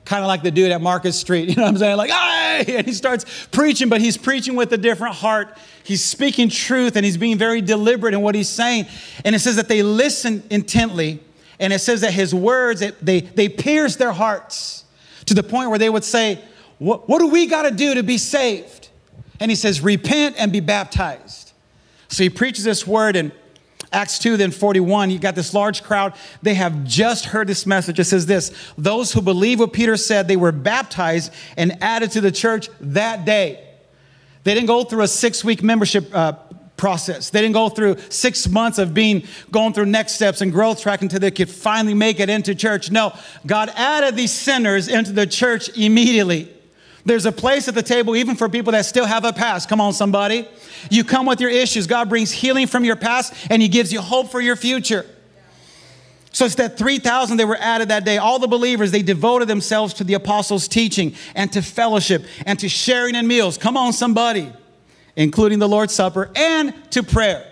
kind 0.08 0.24
of 0.24 0.28
like 0.28 0.42
the 0.42 0.52
dude 0.52 0.72
at 0.72 0.82
Market 0.82 1.12
Street. 1.12 1.50
You 1.50 1.56
know 1.56 1.64
what 1.64 1.70
I'm 1.70 1.78
saying? 1.78 1.98
Like, 1.98 2.10
hey! 2.10 2.78
And 2.78 2.86
he 2.88 2.94
starts 2.94 3.48
preaching, 3.52 3.90
but 3.90 4.02
he's 4.02 4.18
preaching 4.18 4.56
with 4.56 4.72
a 4.74 4.78
different 4.78 5.16
heart. 5.16 5.58
He's 5.84 6.04
speaking 6.04 6.50
truth 6.50 6.96
and 6.96 7.06
he's 7.06 7.18
being 7.18 7.38
very 7.38 7.62
deliberate 7.62 8.14
in 8.14 8.22
what 8.22 8.36
he's 8.36 8.50
saying. 8.50 8.88
And 9.26 9.36
it 9.36 9.40
says 9.40 9.58
that 9.58 9.68
they 9.68 9.84
listen 9.84 10.44
intently. 10.50 11.20
And 11.60 11.74
it 11.74 11.80
says 11.80 12.02
that 12.02 12.14
his 12.14 12.34
words, 12.34 12.84
they, 13.02 13.22
they 13.22 13.50
pierce 13.50 13.96
their 13.96 14.12
hearts 14.12 14.86
to 15.26 15.34
the 15.34 15.44
point 15.44 15.70
where 15.70 15.80
they 15.80 15.90
would 15.90 16.04
say, 16.04 16.42
What, 16.80 17.10
what 17.10 17.20
do 17.20 17.28
we 17.28 17.48
got 17.48 17.64
to 17.64 17.72
do 17.72 17.96
to 17.96 18.04
be 18.04 18.18
saved? 18.18 18.90
And 19.40 19.52
he 19.52 19.56
says, 19.56 19.82
Repent 19.82 20.36
and 20.38 20.52
be 20.52 20.60
baptized. 20.60 21.52
So 22.10 22.24
he 22.24 22.30
preaches 22.30 22.64
this 22.64 22.88
word, 22.88 23.16
and 23.16 23.32
Acts 23.92 24.20
2, 24.20 24.38
then 24.38 24.52
41, 24.52 25.10
you 25.10 25.20
got 25.20 25.36
this 25.36 25.54
large 25.54 25.82
crowd. 25.84 26.14
They 26.42 26.56
have 26.56 26.84
just 26.84 27.26
heard 27.26 27.48
this 27.48 27.66
message. 27.66 28.00
It 28.00 28.06
says 28.06 28.26
this 28.26 28.52
Those 28.78 29.14
who 29.14 29.22
believe 29.22 29.60
what 29.60 29.74
Peter 29.74 29.98
said, 29.98 30.28
they 30.28 30.36
were 30.36 30.52
baptized 30.52 31.34
and 31.56 31.82
added 31.82 32.12
to 32.12 32.22
the 32.22 32.32
church 32.32 32.70
that 32.82 33.26
day. 33.26 33.64
They 34.44 34.54
didn't 34.54 34.68
go 34.68 34.84
through 34.84 35.04
a 35.04 35.08
six 35.08 35.44
week 35.44 35.64
membership 35.64 36.14
uh, 36.14 36.34
process. 36.78 37.30
They 37.30 37.42
didn't 37.42 37.54
go 37.54 37.70
through 37.70 37.98
six 38.10 38.48
months 38.48 38.78
of 38.78 38.94
being 38.94 39.24
going 39.52 39.74
through 39.74 39.88
next 39.88 40.14
steps 40.14 40.42
and 40.42 40.52
growth 40.52 40.82
track 40.82 41.02
until 41.02 41.20
they 41.20 41.32
could 41.32 41.50
finally 41.50 41.94
make 41.94 42.20
it 42.20 42.30
into 42.30 42.56
church. 42.56 42.92
No, 42.92 43.14
God 43.46 43.70
added 43.76 44.16
these 44.16 44.32
sinners 44.32 44.88
into 44.88 45.12
the 45.12 45.28
church 45.28 45.76
immediately. 45.78 46.54
There's 47.08 47.26
a 47.26 47.32
place 47.32 47.70
at 47.70 47.74
the 47.74 47.82
table 47.82 48.18
even 48.18 48.36
for 48.36 48.50
people 48.50 48.74
that 48.74 48.86
still 48.86 49.06
have 49.06 49.24
a 49.24 49.32
past. 49.32 49.70
Come 49.70 49.80
on, 49.80 49.94
somebody. 49.94 50.46
You 50.92 51.06
come 51.06 51.26
with 51.26 51.40
your 51.40 51.50
issues. 51.50 51.88
God 51.88 52.10
brings 52.10 52.34
healing 52.34 52.68
from 52.68 52.84
your 52.84 52.98
past 52.98 53.34
and 53.50 53.62
He 53.62 53.70
gives 53.70 53.94
you 53.94 54.02
hope 54.02 54.30
for 54.30 54.42
your 54.42 54.58
future. 54.58 55.06
So 56.34 56.44
it's 56.44 56.56
that 56.56 56.78
3,000 56.78 57.38
they 57.38 57.46
were 57.46 57.56
added 57.58 57.88
that 57.88 58.04
day. 58.04 58.18
All 58.18 58.40
the 58.40 58.48
believers, 58.50 58.92
they 58.92 59.04
devoted 59.04 59.48
themselves 59.48 59.94
to 59.96 60.04
the 60.04 60.16
apostles' 60.16 60.68
teaching 60.68 61.16
and 61.34 61.50
to 61.54 61.62
fellowship 61.62 62.26
and 62.46 62.60
to 62.60 62.68
sharing 62.68 63.16
in 63.16 63.26
meals. 63.26 63.58
Come 63.58 63.78
on, 63.78 63.94
somebody, 63.94 64.52
including 65.16 65.60
the 65.60 65.70
Lord's 65.70 65.96
Supper 65.96 66.30
and 66.36 66.74
to 66.92 67.04
prayer. 67.04 67.50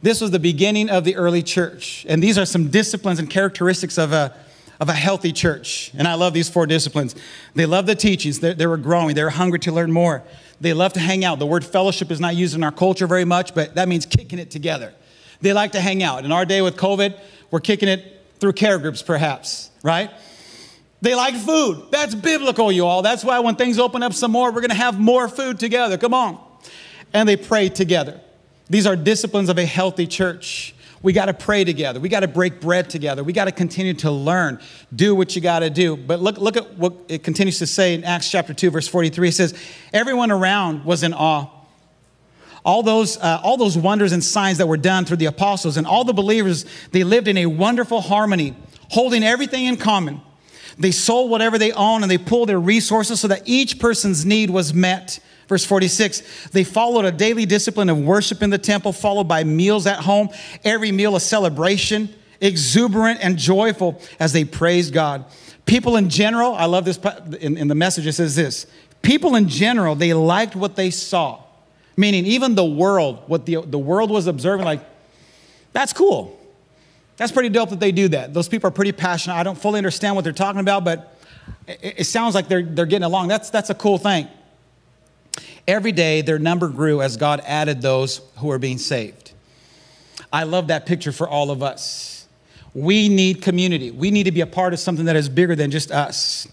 This 0.00 0.20
was 0.20 0.30
the 0.30 0.38
beginning 0.38 0.88
of 0.88 1.02
the 1.02 1.16
early 1.16 1.42
church. 1.42 2.06
And 2.08 2.22
these 2.22 2.38
are 2.38 2.46
some 2.46 2.70
disciplines 2.70 3.18
and 3.18 3.28
characteristics 3.28 3.98
of 3.98 4.12
a 4.12 4.36
of 4.80 4.88
a 4.88 4.94
healthy 4.94 5.30
church. 5.30 5.92
And 5.96 6.08
I 6.08 6.14
love 6.14 6.32
these 6.32 6.48
four 6.48 6.66
disciplines. 6.66 7.14
They 7.54 7.66
love 7.66 7.86
the 7.86 7.94
teachings, 7.94 8.40
they, 8.40 8.54
they 8.54 8.66
were 8.66 8.78
growing, 8.78 9.14
they 9.14 9.22
were 9.22 9.30
hungry 9.30 9.58
to 9.60 9.72
learn 9.72 9.92
more. 9.92 10.22
They 10.60 10.72
love 10.72 10.94
to 10.94 11.00
hang 11.00 11.24
out. 11.24 11.38
The 11.38 11.46
word 11.46 11.64
fellowship 11.64 12.10
is 12.10 12.20
not 12.20 12.36
used 12.36 12.54
in 12.54 12.62
our 12.64 12.72
culture 12.72 13.06
very 13.06 13.24
much, 13.24 13.54
but 13.54 13.74
that 13.76 13.88
means 13.88 14.04
kicking 14.04 14.38
it 14.38 14.50
together. 14.50 14.92
They 15.40 15.52
like 15.52 15.72
to 15.72 15.80
hang 15.80 16.02
out. 16.02 16.24
In 16.24 16.32
our 16.32 16.44
day 16.44 16.60
with 16.60 16.76
COVID, 16.76 17.18
we're 17.50 17.60
kicking 17.60 17.88
it 17.88 18.22
through 18.40 18.52
care 18.54 18.78
groups, 18.78 19.02
perhaps, 19.02 19.70
right? 19.82 20.10
They 21.02 21.14
like 21.14 21.34
food. 21.34 21.86
That's 21.90 22.14
biblical, 22.14 22.70
you 22.70 22.84
all. 22.84 23.00
That's 23.00 23.24
why 23.24 23.38
when 23.38 23.56
things 23.56 23.78
open 23.78 24.02
up 24.02 24.12
some 24.12 24.32
more, 24.32 24.50
we're 24.50 24.60
going 24.60 24.70
to 24.70 24.76
have 24.76 25.00
more 25.00 25.28
food 25.28 25.58
together. 25.58 25.96
Come 25.96 26.12
on. 26.12 26.38
And 27.14 27.28
they 27.28 27.36
pray 27.36 27.70
together. 27.70 28.20
These 28.68 28.86
are 28.86 28.96
disciplines 28.96 29.48
of 29.48 29.58
a 29.58 29.64
healthy 29.64 30.06
church. 30.06 30.74
We 31.02 31.14
got 31.14 31.26
to 31.26 31.34
pray 31.34 31.64
together. 31.64 31.98
We 31.98 32.10
got 32.10 32.20
to 32.20 32.28
break 32.28 32.60
bread 32.60 32.90
together. 32.90 33.24
We 33.24 33.32
got 33.32 33.46
to 33.46 33.52
continue 33.52 33.94
to 33.94 34.10
learn. 34.10 34.60
Do 34.94 35.14
what 35.14 35.34
you 35.34 35.40
got 35.40 35.60
to 35.60 35.70
do. 35.70 35.96
But 35.96 36.20
look, 36.20 36.36
look 36.36 36.58
at 36.58 36.76
what 36.76 36.92
it 37.08 37.22
continues 37.22 37.58
to 37.60 37.66
say 37.66 37.94
in 37.94 38.04
Acts 38.04 38.30
chapter 38.30 38.52
2, 38.52 38.70
verse 38.70 38.86
43. 38.86 39.28
It 39.28 39.32
says, 39.32 39.54
Everyone 39.94 40.30
around 40.30 40.84
was 40.84 41.02
in 41.02 41.14
awe. 41.14 41.48
All 42.62 42.82
those, 42.82 43.16
uh, 43.16 43.40
all 43.42 43.56
those 43.56 43.78
wonders 43.78 44.12
and 44.12 44.22
signs 44.22 44.58
that 44.58 44.66
were 44.66 44.76
done 44.76 45.06
through 45.06 45.16
the 45.16 45.26
apostles 45.26 45.78
and 45.78 45.86
all 45.86 46.04
the 46.04 46.12
believers, 46.12 46.66
they 46.92 47.04
lived 47.04 47.26
in 47.26 47.38
a 47.38 47.46
wonderful 47.46 48.02
harmony, 48.02 48.54
holding 48.90 49.24
everything 49.24 49.64
in 49.64 49.78
common. 49.78 50.20
They 50.78 50.90
sold 50.90 51.30
whatever 51.30 51.56
they 51.56 51.72
owned 51.72 52.04
and 52.04 52.10
they 52.10 52.18
pulled 52.18 52.50
their 52.50 52.60
resources 52.60 53.20
so 53.20 53.28
that 53.28 53.42
each 53.46 53.78
person's 53.78 54.26
need 54.26 54.50
was 54.50 54.74
met. 54.74 55.20
Verse 55.50 55.64
46 55.64 56.50
they 56.50 56.62
followed 56.62 57.04
a 57.04 57.10
daily 57.10 57.44
discipline 57.44 57.88
of 57.88 57.98
worship 57.98 58.40
in 58.40 58.50
the 58.50 58.56
temple, 58.56 58.92
followed 58.92 59.26
by 59.26 59.42
meals 59.42 59.84
at 59.84 59.98
home, 59.98 60.28
every 60.62 60.92
meal 60.92 61.16
a 61.16 61.20
celebration, 61.20 62.08
exuberant 62.40 63.18
and 63.20 63.36
joyful 63.36 64.00
as 64.20 64.32
they 64.32 64.44
praised 64.44 64.94
God. 64.94 65.24
People 65.66 65.96
in 65.96 66.08
general, 66.08 66.54
I 66.54 66.66
love 66.66 66.84
this 66.84 67.00
in, 67.40 67.56
in 67.56 67.66
the 67.66 67.74
message, 67.74 68.06
it 68.06 68.12
says 68.12 68.36
this 68.36 68.64
people 69.02 69.34
in 69.34 69.48
general, 69.48 69.96
they 69.96 70.14
liked 70.14 70.54
what 70.54 70.76
they 70.76 70.90
saw. 70.90 71.42
Meaning, 71.96 72.26
even 72.26 72.54
the 72.54 72.64
world, 72.64 73.24
what 73.26 73.44
the, 73.44 73.60
the 73.62 73.78
world 73.78 74.12
was 74.12 74.28
observing, 74.28 74.64
like, 74.64 74.84
that's 75.72 75.92
cool. 75.92 76.38
That's 77.16 77.32
pretty 77.32 77.48
dope 77.48 77.70
that 77.70 77.80
they 77.80 77.90
do 77.90 78.06
that. 78.10 78.32
Those 78.32 78.48
people 78.48 78.68
are 78.68 78.72
pretty 78.72 78.92
passionate. 78.92 79.34
I 79.34 79.42
don't 79.42 79.58
fully 79.58 79.78
understand 79.78 80.14
what 80.14 80.22
they're 80.22 80.32
talking 80.32 80.60
about, 80.60 80.84
but 80.84 81.18
it, 81.66 81.94
it 81.98 82.04
sounds 82.04 82.36
like 82.36 82.46
they're, 82.46 82.62
they're 82.62 82.86
getting 82.86 83.04
along. 83.04 83.26
That's, 83.26 83.50
that's 83.50 83.70
a 83.70 83.74
cool 83.74 83.98
thing. 83.98 84.28
Every 85.70 85.92
day, 85.92 86.20
their 86.20 86.40
number 86.40 86.66
grew 86.66 87.00
as 87.00 87.16
God 87.16 87.40
added 87.46 87.80
those 87.80 88.22
who 88.38 88.48
were 88.48 88.58
being 88.58 88.76
saved. 88.76 89.30
I 90.32 90.42
love 90.42 90.66
that 90.66 90.84
picture 90.84 91.12
for 91.12 91.28
all 91.28 91.52
of 91.52 91.62
us. 91.62 92.26
We 92.74 93.08
need 93.08 93.40
community. 93.40 93.92
We 93.92 94.10
need 94.10 94.24
to 94.24 94.32
be 94.32 94.40
a 94.40 94.48
part 94.48 94.72
of 94.72 94.80
something 94.80 95.04
that 95.04 95.14
is 95.14 95.28
bigger 95.28 95.54
than 95.54 95.70
just 95.70 95.92
us. 95.92 96.48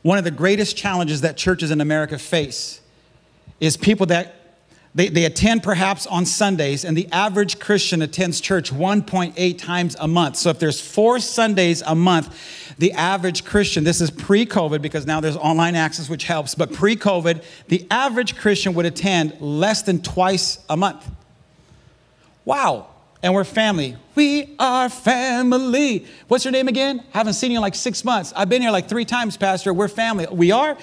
One 0.00 0.16
of 0.16 0.24
the 0.24 0.30
greatest 0.30 0.74
challenges 0.74 1.20
that 1.20 1.36
churches 1.36 1.70
in 1.70 1.82
America 1.82 2.16
face 2.16 2.80
is 3.60 3.76
people 3.76 4.06
that 4.06 4.36
they, 4.94 5.08
they 5.08 5.26
attend 5.26 5.62
perhaps 5.62 6.06
on 6.06 6.24
Sundays, 6.24 6.86
and 6.86 6.96
the 6.96 7.08
average 7.12 7.58
Christian 7.58 8.00
attends 8.00 8.40
church 8.40 8.72
1.8 8.72 9.58
times 9.58 9.96
a 10.00 10.08
month. 10.08 10.36
So 10.36 10.48
if 10.48 10.58
there's 10.58 10.80
four 10.80 11.18
Sundays 11.18 11.82
a 11.82 11.94
month, 11.94 12.34
the 12.82 12.92
average 12.94 13.44
Christian, 13.44 13.84
this 13.84 14.00
is 14.00 14.10
pre 14.10 14.44
COVID 14.44 14.82
because 14.82 15.06
now 15.06 15.20
there's 15.20 15.36
online 15.36 15.76
access, 15.76 16.08
which 16.08 16.24
helps, 16.24 16.56
but 16.56 16.72
pre 16.72 16.96
COVID, 16.96 17.44
the 17.68 17.86
average 17.92 18.36
Christian 18.36 18.74
would 18.74 18.86
attend 18.86 19.40
less 19.40 19.82
than 19.82 20.02
twice 20.02 20.58
a 20.68 20.76
month. 20.76 21.08
Wow. 22.44 22.88
And 23.22 23.34
we're 23.34 23.44
family. 23.44 23.96
We 24.16 24.56
are 24.58 24.88
family. 24.88 26.06
What's 26.26 26.44
your 26.44 26.50
name 26.50 26.66
again? 26.66 27.04
Haven't 27.10 27.34
seen 27.34 27.52
you 27.52 27.58
in 27.58 27.62
like 27.62 27.76
six 27.76 28.04
months. 28.04 28.32
I've 28.34 28.48
been 28.48 28.62
here 28.62 28.72
like 28.72 28.88
three 28.88 29.04
times, 29.04 29.36
Pastor. 29.36 29.72
We're 29.72 29.86
family. 29.86 30.26
We 30.28 30.50
are? 30.50 30.76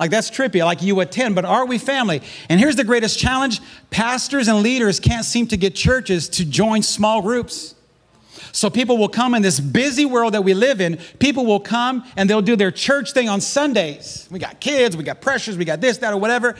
Like 0.00 0.10
that's 0.10 0.30
trippy. 0.30 0.64
Like 0.64 0.80
you 0.80 1.00
attend, 1.00 1.34
but 1.34 1.44
are 1.44 1.66
we 1.66 1.76
family? 1.76 2.22
And 2.48 2.60
here's 2.60 2.76
the 2.76 2.84
greatest 2.84 3.18
challenge 3.18 3.60
pastors 3.90 4.48
and 4.48 4.62
leaders 4.62 4.98
can't 5.00 5.26
seem 5.26 5.48
to 5.48 5.58
get 5.58 5.74
churches 5.74 6.30
to 6.30 6.46
join 6.46 6.80
small 6.80 7.20
groups. 7.20 7.74
So 8.52 8.68
people 8.68 8.98
will 8.98 9.08
come 9.08 9.34
in 9.34 9.40
this 9.40 9.58
busy 9.58 10.04
world 10.04 10.34
that 10.34 10.44
we 10.44 10.52
live 10.52 10.80
in. 10.82 10.98
People 11.18 11.46
will 11.46 11.60
come 11.60 12.04
and 12.16 12.28
they'll 12.28 12.42
do 12.42 12.54
their 12.54 12.70
church 12.70 13.12
thing 13.12 13.28
on 13.28 13.40
Sundays. 13.40 14.28
We 14.30 14.38
got 14.38 14.60
kids, 14.60 14.94
we 14.94 15.04
got 15.04 15.22
pressures, 15.22 15.56
we 15.56 15.64
got 15.64 15.80
this, 15.80 15.98
that, 15.98 16.12
or 16.12 16.18
whatever. 16.18 16.54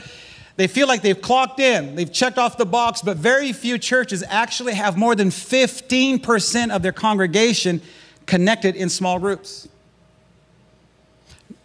They 0.55 0.67
feel 0.67 0.87
like 0.87 1.01
they've 1.01 1.19
clocked 1.19 1.59
in, 1.59 1.95
they've 1.95 2.11
checked 2.11 2.37
off 2.37 2.57
the 2.57 2.65
box, 2.65 3.01
but 3.01 3.17
very 3.17 3.53
few 3.53 3.77
churches 3.77 4.23
actually 4.27 4.73
have 4.73 4.97
more 4.97 5.15
than 5.15 5.29
15% 5.29 6.75
of 6.75 6.81
their 6.81 6.91
congregation 6.91 7.81
connected 8.25 8.75
in 8.75 8.89
small 8.89 9.19
groups. 9.19 9.67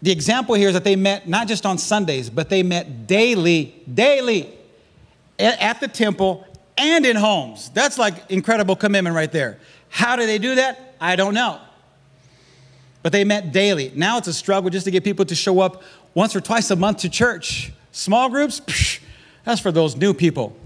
the 0.01 0.13
example 0.13 0.55
here 0.55 0.69
is 0.69 0.75
that 0.75 0.85
they 0.85 0.97
met 0.97 1.29
not 1.29 1.49
just 1.49 1.67
on 1.67 1.77
Sundays, 1.79 2.31
but 2.31 2.49
they 2.49 2.63
met 2.63 3.07
daily, 3.07 3.75
daily 3.93 4.49
at 5.39 5.81
the 5.81 5.89
temple 5.89 6.47
and 6.77 7.05
in 7.05 7.17
homes. 7.17 7.71
That's 7.71 7.99
like 7.99 8.31
incredible 8.31 8.77
commitment 8.77 9.17
right 9.17 9.31
there. 9.31 9.59
How 9.89 10.17
do 10.17 10.27
they 10.27 10.39
do 10.39 10.57
that? 10.57 10.95
I 11.01 11.17
don't 11.17 11.35
know. 11.35 11.61
But 13.03 13.13
they 13.13 13.25
met 13.25 13.53
daily. 13.53 13.93
Now 13.95 14.19
it's 14.19 14.29
a 14.29 14.33
struggle 14.33 14.71
just 14.71 14.85
to 14.85 14.91
get 14.91 15.05
people 15.05 15.25
to 15.25 15.35
show 15.35 15.61
up 15.61 15.83
once 16.15 16.35
or 16.35 16.41
twice 16.41 16.71
a 16.71 16.77
month 16.77 16.99
to 16.99 17.09
church. 17.09 17.73
Small 17.93 18.29
groups, 18.29 18.61
psh, 18.61 19.01
that's 19.45 19.61
for 19.61 19.73
those 19.73 19.97
new 19.97 20.13
people. 20.13 20.57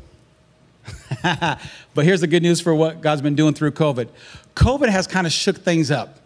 but 1.23 2.05
here's 2.05 2.21
the 2.21 2.27
good 2.27 2.43
news 2.43 2.61
for 2.61 2.75
what 2.75 3.01
God's 3.01 3.23
been 3.23 3.35
doing 3.35 3.55
through 3.55 3.73
COVID. 3.73 4.09
COVID 4.57 4.89
has 4.89 5.07
kind 5.07 5.27
of 5.27 5.33
shook 5.33 5.59
things 5.59 5.91
up. 5.91 6.19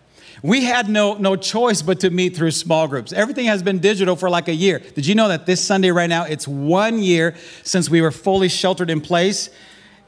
We 0.42 0.64
had 0.64 0.88
no, 0.88 1.14
no 1.14 1.34
choice 1.34 1.82
but 1.82 2.00
to 2.00 2.10
meet 2.10 2.36
through 2.36 2.50
small 2.50 2.86
groups. 2.88 3.12
Everything 3.12 3.46
has 3.46 3.62
been 3.62 3.78
digital 3.78 4.16
for 4.16 4.28
like 4.28 4.48
a 4.48 4.54
year. 4.54 4.78
Did 4.78 5.06
you 5.06 5.14
know 5.14 5.28
that 5.28 5.46
this 5.46 5.64
Sunday, 5.64 5.90
right 5.90 6.08
now, 6.08 6.24
it's 6.24 6.46
one 6.46 7.02
year 7.02 7.34
since 7.62 7.88
we 7.88 8.00
were 8.00 8.10
fully 8.10 8.48
sheltered 8.48 8.90
in 8.90 9.00
place? 9.00 9.50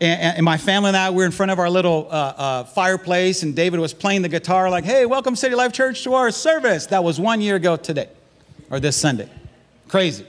And, 0.00 0.36
and 0.36 0.44
my 0.44 0.56
family 0.56 0.88
and 0.88 0.96
I 0.96 1.10
were 1.10 1.24
in 1.24 1.32
front 1.32 1.50
of 1.50 1.58
our 1.58 1.68
little 1.68 2.06
uh, 2.08 2.14
uh, 2.14 2.64
fireplace, 2.64 3.42
and 3.42 3.56
David 3.56 3.80
was 3.80 3.92
playing 3.92 4.22
the 4.22 4.28
guitar, 4.28 4.70
like, 4.70 4.84
hey, 4.84 5.06
welcome 5.06 5.34
City 5.34 5.56
Life 5.56 5.72
Church 5.72 6.04
to 6.04 6.14
our 6.14 6.30
service. 6.30 6.86
That 6.86 7.02
was 7.02 7.18
one 7.18 7.40
year 7.40 7.56
ago 7.56 7.76
today, 7.76 8.08
or 8.70 8.78
this 8.78 8.96
Sunday. 8.96 9.28
Crazy. 9.88 10.24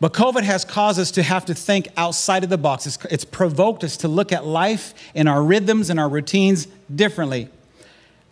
But 0.00 0.12
COVID 0.12 0.42
has 0.42 0.64
caused 0.64 0.98
us 0.98 1.12
to 1.12 1.22
have 1.22 1.44
to 1.44 1.54
think 1.54 1.88
outside 1.96 2.42
of 2.42 2.50
the 2.50 2.58
box. 2.58 2.88
It's, 2.88 2.98
it's, 3.04 3.24
provoked 3.24 3.84
us 3.84 3.98
to 3.98 4.08
look 4.08 4.32
at 4.32 4.44
life 4.44 4.94
and 5.14 5.28
our 5.28 5.44
rhythms 5.44 5.88
and 5.88 6.00
our 6.00 6.08
routines 6.08 6.66
differently. 6.92 7.48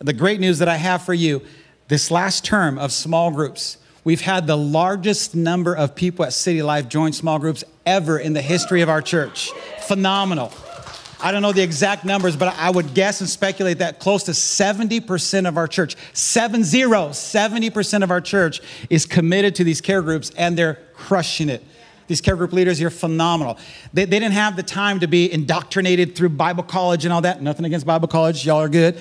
The 0.01 0.13
great 0.13 0.41
news 0.41 0.59
that 0.59 0.69
I 0.69 0.77
have 0.77 1.03
for 1.03 1.15
you 1.15 1.43
this 1.87 2.11
last 2.11 2.45
term 2.45 2.77
of 2.77 2.91
small 2.91 3.31
groups, 3.31 3.77
we've 4.03 4.23
had 4.23 4.49
the 4.49 4.57
largest 4.57 5.37
number 5.37 5.75
of 5.75 5.95
people 5.95 6.25
at 6.25 6.33
City 6.33 6.63
Life 6.63 6.89
join 6.89 7.13
small 7.13 7.39
groups 7.39 7.63
ever 7.91 8.19
in 8.19 8.33
the 8.33 8.41
history 8.41 8.83
of 8.83 8.89
our 8.89 9.03
church. 9.03 9.51
Phenomenal. 9.81 10.53
I 11.23 11.33
don't 11.33 11.43
know 11.43 11.53
the 11.53 11.63
exact 11.63 12.05
numbers, 12.05 12.37
but 12.37 12.57
I 12.57 12.71
would 12.71 12.95
guess 12.95 13.21
and 13.21 13.29
speculate 13.29 13.79
that 13.79 13.99
close 13.99 14.23
to 14.25 14.31
70% 14.31 15.47
of 15.47 15.59
our 15.59 15.67
church, 15.67 15.97
70, 16.15 16.63
70% 16.63 18.03
of 18.03 18.11
our 18.11 18.21
church 18.21 18.61
is 18.89 19.05
committed 19.05 19.55
to 19.57 19.65
these 19.65 19.81
care 19.81 20.01
groups 20.01 20.31
and 20.39 20.57
they're 20.57 20.79
crushing 20.95 21.51
it. 21.51 21.63
These 22.07 22.21
care 22.21 22.37
group 22.37 22.53
leaders, 22.53 22.81
you're 22.81 22.91
phenomenal. 22.91 23.59
They, 23.93 24.05
they 24.05 24.19
didn't 24.19 24.35
have 24.35 24.57
the 24.57 24.63
time 24.63 25.01
to 25.01 25.07
be 25.07 25.31
indoctrinated 25.33 26.17
through 26.17 26.31
Bible 26.31 26.63
college 26.63 27.05
and 27.05 27.13
all 27.13 27.21
that. 27.21 27.43
Nothing 27.43 27.67
against 27.67 27.87
Bible 27.87 28.09
college, 28.09 28.47
y'all 28.47 28.61
are 28.61 28.69
good. 28.69 29.01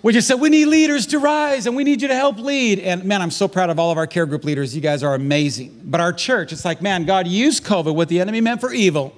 We 0.00 0.12
just 0.12 0.28
said, 0.28 0.40
we 0.40 0.48
need 0.48 0.66
leaders 0.66 1.06
to 1.08 1.18
rise 1.18 1.66
and 1.66 1.74
we 1.74 1.82
need 1.82 2.00
you 2.00 2.08
to 2.08 2.14
help 2.14 2.38
lead. 2.38 2.78
And 2.78 3.04
man, 3.04 3.20
I'm 3.20 3.32
so 3.32 3.48
proud 3.48 3.68
of 3.68 3.80
all 3.80 3.90
of 3.90 3.98
our 3.98 4.06
care 4.06 4.26
group 4.26 4.44
leaders. 4.44 4.74
You 4.74 4.80
guys 4.80 5.02
are 5.02 5.14
amazing. 5.14 5.80
But 5.84 6.00
our 6.00 6.12
church, 6.12 6.52
it's 6.52 6.64
like, 6.64 6.80
man, 6.80 7.04
God 7.04 7.26
used 7.26 7.64
COVID, 7.64 7.94
what 7.94 8.08
the 8.08 8.20
enemy 8.20 8.40
meant 8.40 8.60
for 8.60 8.72
evil, 8.72 9.14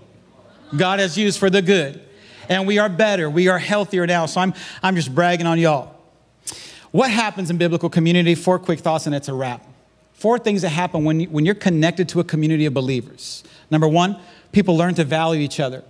God 0.76 0.98
has 0.98 1.18
used 1.18 1.38
for 1.38 1.50
the 1.50 1.60
good. 1.60 2.00
And 2.48 2.66
we 2.66 2.78
are 2.78 2.88
better, 2.88 3.28
we 3.28 3.48
are 3.48 3.58
healthier 3.58 4.06
now. 4.06 4.26
So 4.26 4.40
I'm, 4.40 4.54
I'm 4.82 4.96
just 4.96 5.14
bragging 5.14 5.46
on 5.46 5.58
y'all. 5.58 5.94
What 6.92 7.10
happens 7.10 7.50
in 7.50 7.58
biblical 7.58 7.90
community? 7.90 8.34
Four 8.34 8.58
quick 8.58 8.80
thoughts 8.80 9.06
and 9.06 9.14
it's 9.14 9.28
a 9.28 9.34
wrap. 9.34 9.64
Four 10.14 10.38
things 10.38 10.62
that 10.62 10.70
happen 10.70 11.04
when, 11.04 11.20
you, 11.20 11.28
when 11.28 11.46
you're 11.46 11.54
connected 11.54 12.08
to 12.10 12.20
a 12.20 12.24
community 12.24 12.66
of 12.66 12.74
believers. 12.74 13.44
Number 13.70 13.86
one, 13.86 14.18
people 14.50 14.76
learn 14.76 14.94
to 14.94 15.04
value 15.04 15.40
each 15.40 15.60
other. 15.60 15.84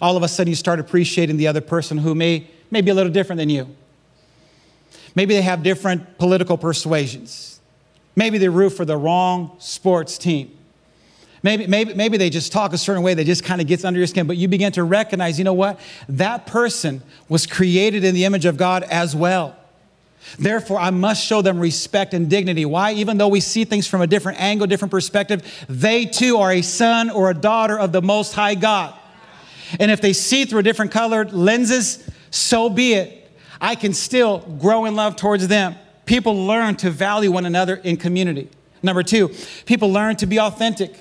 All 0.00 0.16
of 0.16 0.22
a 0.22 0.28
sudden, 0.28 0.50
you 0.50 0.56
start 0.56 0.78
appreciating 0.78 1.36
the 1.36 1.46
other 1.46 1.60
person 1.60 1.98
who 1.98 2.14
may, 2.14 2.46
may 2.70 2.80
be 2.80 2.90
a 2.90 2.94
little 2.94 3.12
different 3.12 3.38
than 3.38 3.50
you. 3.50 3.74
Maybe 5.14 5.34
they 5.34 5.42
have 5.42 5.62
different 5.62 6.18
political 6.18 6.58
persuasions. 6.58 7.60
Maybe 8.16 8.38
they 8.38 8.48
root 8.48 8.70
for 8.70 8.84
the 8.84 8.96
wrong 8.96 9.56
sports 9.58 10.18
team. 10.18 10.56
Maybe, 11.42 11.66
maybe, 11.66 11.92
maybe 11.92 12.16
they 12.16 12.30
just 12.30 12.52
talk 12.52 12.72
a 12.72 12.78
certain 12.78 13.02
way 13.02 13.12
that 13.12 13.24
just 13.24 13.44
kind 13.44 13.60
of 13.60 13.66
gets 13.66 13.84
under 13.84 13.98
your 13.98 14.06
skin, 14.06 14.26
but 14.26 14.38
you 14.38 14.48
begin 14.48 14.72
to 14.72 14.82
recognize, 14.82 15.38
you 15.38 15.44
know 15.44 15.52
what? 15.52 15.78
That 16.08 16.46
person 16.46 17.02
was 17.28 17.46
created 17.46 18.02
in 18.02 18.14
the 18.14 18.24
image 18.24 18.46
of 18.46 18.56
God 18.56 18.82
as 18.84 19.14
well. 19.14 19.54
Therefore, 20.38 20.80
I 20.80 20.88
must 20.88 21.22
show 21.22 21.42
them 21.42 21.60
respect 21.60 22.14
and 22.14 22.30
dignity. 22.30 22.64
Why? 22.64 22.92
Even 22.92 23.18
though 23.18 23.28
we 23.28 23.40
see 23.40 23.66
things 23.66 23.86
from 23.86 24.00
a 24.00 24.06
different 24.06 24.40
angle, 24.40 24.66
different 24.66 24.90
perspective, 24.90 25.66
they 25.68 26.06
too 26.06 26.38
are 26.38 26.50
a 26.50 26.62
son 26.62 27.10
or 27.10 27.28
a 27.28 27.34
daughter 27.34 27.78
of 27.78 27.92
the 27.92 28.00
Most 28.00 28.32
High 28.32 28.54
God. 28.54 28.94
And 29.78 29.90
if 29.90 30.00
they 30.00 30.14
see 30.14 30.46
through 30.46 30.60
a 30.60 30.62
different 30.62 30.92
colored 30.92 31.34
lenses, 31.34 32.08
so 32.30 32.70
be 32.70 32.94
it. 32.94 33.23
I 33.64 33.76
can 33.76 33.94
still 33.94 34.40
grow 34.60 34.84
in 34.84 34.94
love 34.94 35.16
towards 35.16 35.48
them. 35.48 35.74
People 36.04 36.46
learn 36.46 36.76
to 36.76 36.90
value 36.90 37.32
one 37.32 37.46
another 37.46 37.76
in 37.76 37.96
community. 37.96 38.50
Number 38.82 39.02
two, 39.02 39.30
people 39.64 39.90
learn 39.90 40.16
to 40.16 40.26
be 40.26 40.38
authentic. 40.38 40.94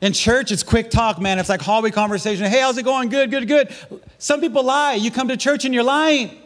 In 0.00 0.12
church, 0.12 0.52
it's 0.52 0.62
quick 0.62 0.92
talk, 0.92 1.20
man. 1.20 1.40
It's 1.40 1.48
like 1.48 1.60
hallway 1.60 1.90
conversation. 1.90 2.46
Hey, 2.46 2.60
how's 2.60 2.78
it 2.78 2.84
going? 2.84 3.08
Good, 3.08 3.32
good, 3.32 3.48
good. 3.48 3.74
Some 4.18 4.40
people 4.40 4.62
lie. 4.62 4.94
You 4.94 5.10
come 5.10 5.26
to 5.26 5.36
church 5.36 5.64
and 5.64 5.74
you're 5.74 5.82
lying. 5.82 6.40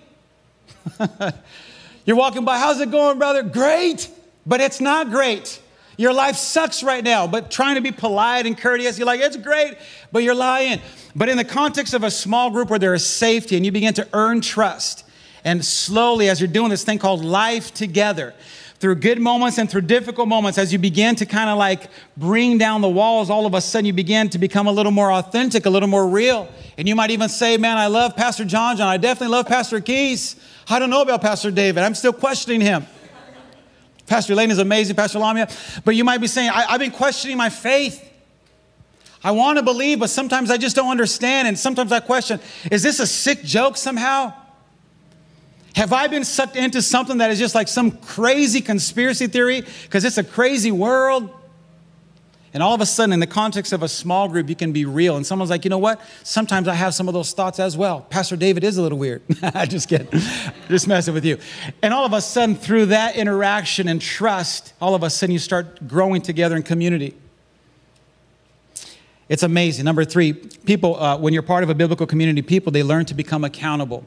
you're 2.07 2.17
walking 2.17 2.47
by, 2.47 2.57
how's 2.57 2.81
it 2.81 2.91
going, 2.91 3.19
brother? 3.19 3.43
Great, 3.43 4.09
but 4.47 4.63
it's 4.63 4.81
not 4.81 5.11
great. 5.11 5.61
Your 5.99 6.15
life 6.15 6.37
sucks 6.37 6.83
right 6.83 7.05
now, 7.05 7.27
but 7.27 7.51
trying 7.51 7.75
to 7.75 7.83
be 7.83 7.93
polite 7.93 8.47
and 8.47 8.57
courteous, 8.57 8.97
you're 8.97 9.07
like, 9.07 9.21
it's 9.21 9.37
great, 9.37 9.77
but 10.13 10.23
you're 10.23 10.35
lying. 10.35 10.81
But 11.15 11.29
in 11.29 11.37
the 11.37 11.45
context 11.45 11.93
of 11.93 12.05
a 12.05 12.11
small 12.11 12.49
group 12.49 12.71
where 12.71 12.79
there 12.79 12.95
is 12.95 13.05
safety 13.05 13.57
and 13.57 13.67
you 13.67 13.73
begin 13.73 13.93
to 13.93 14.09
earn 14.15 14.41
trust, 14.41 15.05
and 15.45 15.65
slowly, 15.65 16.29
as 16.29 16.41
you're 16.41 16.49
doing 16.49 16.71
this 16.71 16.85
thing 16.85 16.99
called 16.99 17.25
life 17.25 17.73
together, 17.73 18.35
through 18.79 18.95
good 18.95 19.21
moments 19.21 19.59
and 19.59 19.69
through 19.69 19.81
difficult 19.83 20.29
moments, 20.29 20.57
as 20.57 20.73
you 20.73 20.79
begin 20.79 21.17
to 21.17 21.27
kind 21.27 21.51
of 21.51 21.59
like 21.59 21.91
bring 22.17 22.59
down 22.59 22.81
the 22.81 22.89
walls, 22.89 23.29
all 23.29 23.45
of 23.45 23.55
a 23.55 23.61
sudden 23.61 23.87
you 23.87 23.93
begin 23.93 24.29
to 24.31 24.39
become 24.39 24.67
a 24.67 24.73
little 24.73 24.93
more 24.93 25.13
authentic, 25.13 25.67
a 25.67 25.71
little 25.71 25.89
more 25.89 26.07
real. 26.07 26.49
And 26.77 26.87
you 26.87 26.95
might 26.95 27.11
even 27.11 27.29
say, 27.29 27.57
Man, 27.57 27.77
I 27.77 27.89
love 27.89 28.15
Pastor 28.15 28.45
John 28.45 28.77
John. 28.77 28.87
I 28.87 28.97
definitely 28.97 29.33
love 29.33 29.47
Pastor 29.47 29.81
Keys. 29.81 30.37
I 30.69 30.79
don't 30.79 30.91
know 30.91 31.03
about 31.03 31.23
Pastor 31.23 31.51
David. 31.51 31.83
I'm 31.83 31.95
still 31.95 32.13
questioning 32.13 32.61
him. 32.61 32.87
Pastor 34.07 34.35
Lane 34.35 34.51
is 34.51 34.59
amazing, 34.59 34.97
Pastor 34.97 35.19
Lamia. 35.19 35.49
But 35.85 35.95
you 35.95 36.05
might 36.05 36.19
be 36.19 36.29
saying, 36.29 36.51
I, 36.51 36.63
have 36.63 36.81
been 36.81 36.93
questioning 36.93 37.37
my 37.37 37.51
faith. 37.51 38.05
I 39.23 39.33
want 39.33 39.59
to 39.59 39.65
believe, 39.65 39.99
but 39.99 40.09
sometimes 40.09 40.51
I 40.51 40.57
just 40.57 40.77
don't 40.77 40.91
understand. 40.91 41.49
And 41.49 41.59
sometimes 41.59 41.93
I 41.93 42.01
question, 42.01 42.41
is 42.71 42.83
this 42.83 43.01
a 43.01 43.07
sick 43.07 43.43
joke 43.43 43.77
somehow? 43.77 44.33
Have 45.75 45.93
I 45.93 46.07
been 46.09 46.25
sucked 46.25 46.57
into 46.57 46.83
something 46.83 47.19
that 47.19 47.31
is 47.31 47.39
just 47.39 47.55
like 47.55 47.69
some 47.69 47.93
crazy 47.93 48.61
conspiracy 48.61 49.27
theory 49.27 49.63
because 49.83 50.05
it's 50.05 50.19
a 50.19 50.25
crazy 50.25 50.73
world? 50.73 51.31
And 52.55 52.63
all 52.63 52.75
of 52.75 52.81
a 52.81 52.87
sudden, 52.87 53.13
in 53.13 53.21
the 53.21 53.27
context 53.27 53.73
of 53.73 53.83
a 53.83 53.89
small 53.89 54.27
group, 54.29 54.49
you 54.49 54.57
can 54.57 54.73
be 54.73 54.87
real. 54.87 55.17
And 55.17 55.27
someone's 55.27 55.51
like, 55.51 55.65
you 55.65 55.69
know 55.69 55.79
what? 55.79 56.01
Sometimes 56.23 56.67
I 56.67 56.75
have 56.75 56.95
some 56.95 57.07
of 57.07 57.15
those 57.15 57.33
thoughts 57.33 57.61
as 57.61 57.77
well. 57.77 58.01
Pastor 58.01 58.37
David 58.37 58.65
is 58.65 58.79
a 58.79 58.83
little 58.83 58.99
weird. 58.99 59.23
I 59.43 59.67
just 59.67 59.89
kidding. 59.89 60.09
just 60.69 60.89
messing 60.89 61.13
with 61.13 61.25
you. 61.25 61.39
And 61.83 61.93
all 61.93 62.07
of 62.07 62.15
a 62.15 62.23
sudden, 62.23 62.57
through 62.57 62.87
that 62.87 63.17
interaction 63.17 63.87
and 63.87 64.01
trust, 64.01 64.73
all 64.81 64.95
of 64.95 65.03
a 65.03 65.11
sudden 65.11 65.33
you 65.33 65.39
start 65.39 65.87
growing 65.87 66.23
together 66.23 66.57
in 66.57 66.63
community. 66.63 67.15
It's 69.29 69.43
amazing. 69.43 69.85
Number 69.85 70.07
three, 70.07 70.33
people, 70.33 70.97
uh, 70.97 71.19
when 71.19 71.35
you're 71.35 71.43
part 71.43 71.63
of 71.63 71.69
a 71.69 71.75
biblical 71.75 72.07
community, 72.07 72.41
people, 72.41 72.73
they 72.73 72.83
learn 72.83 73.05
to 73.07 73.15
become 73.15 73.45
accountable. 73.45 74.07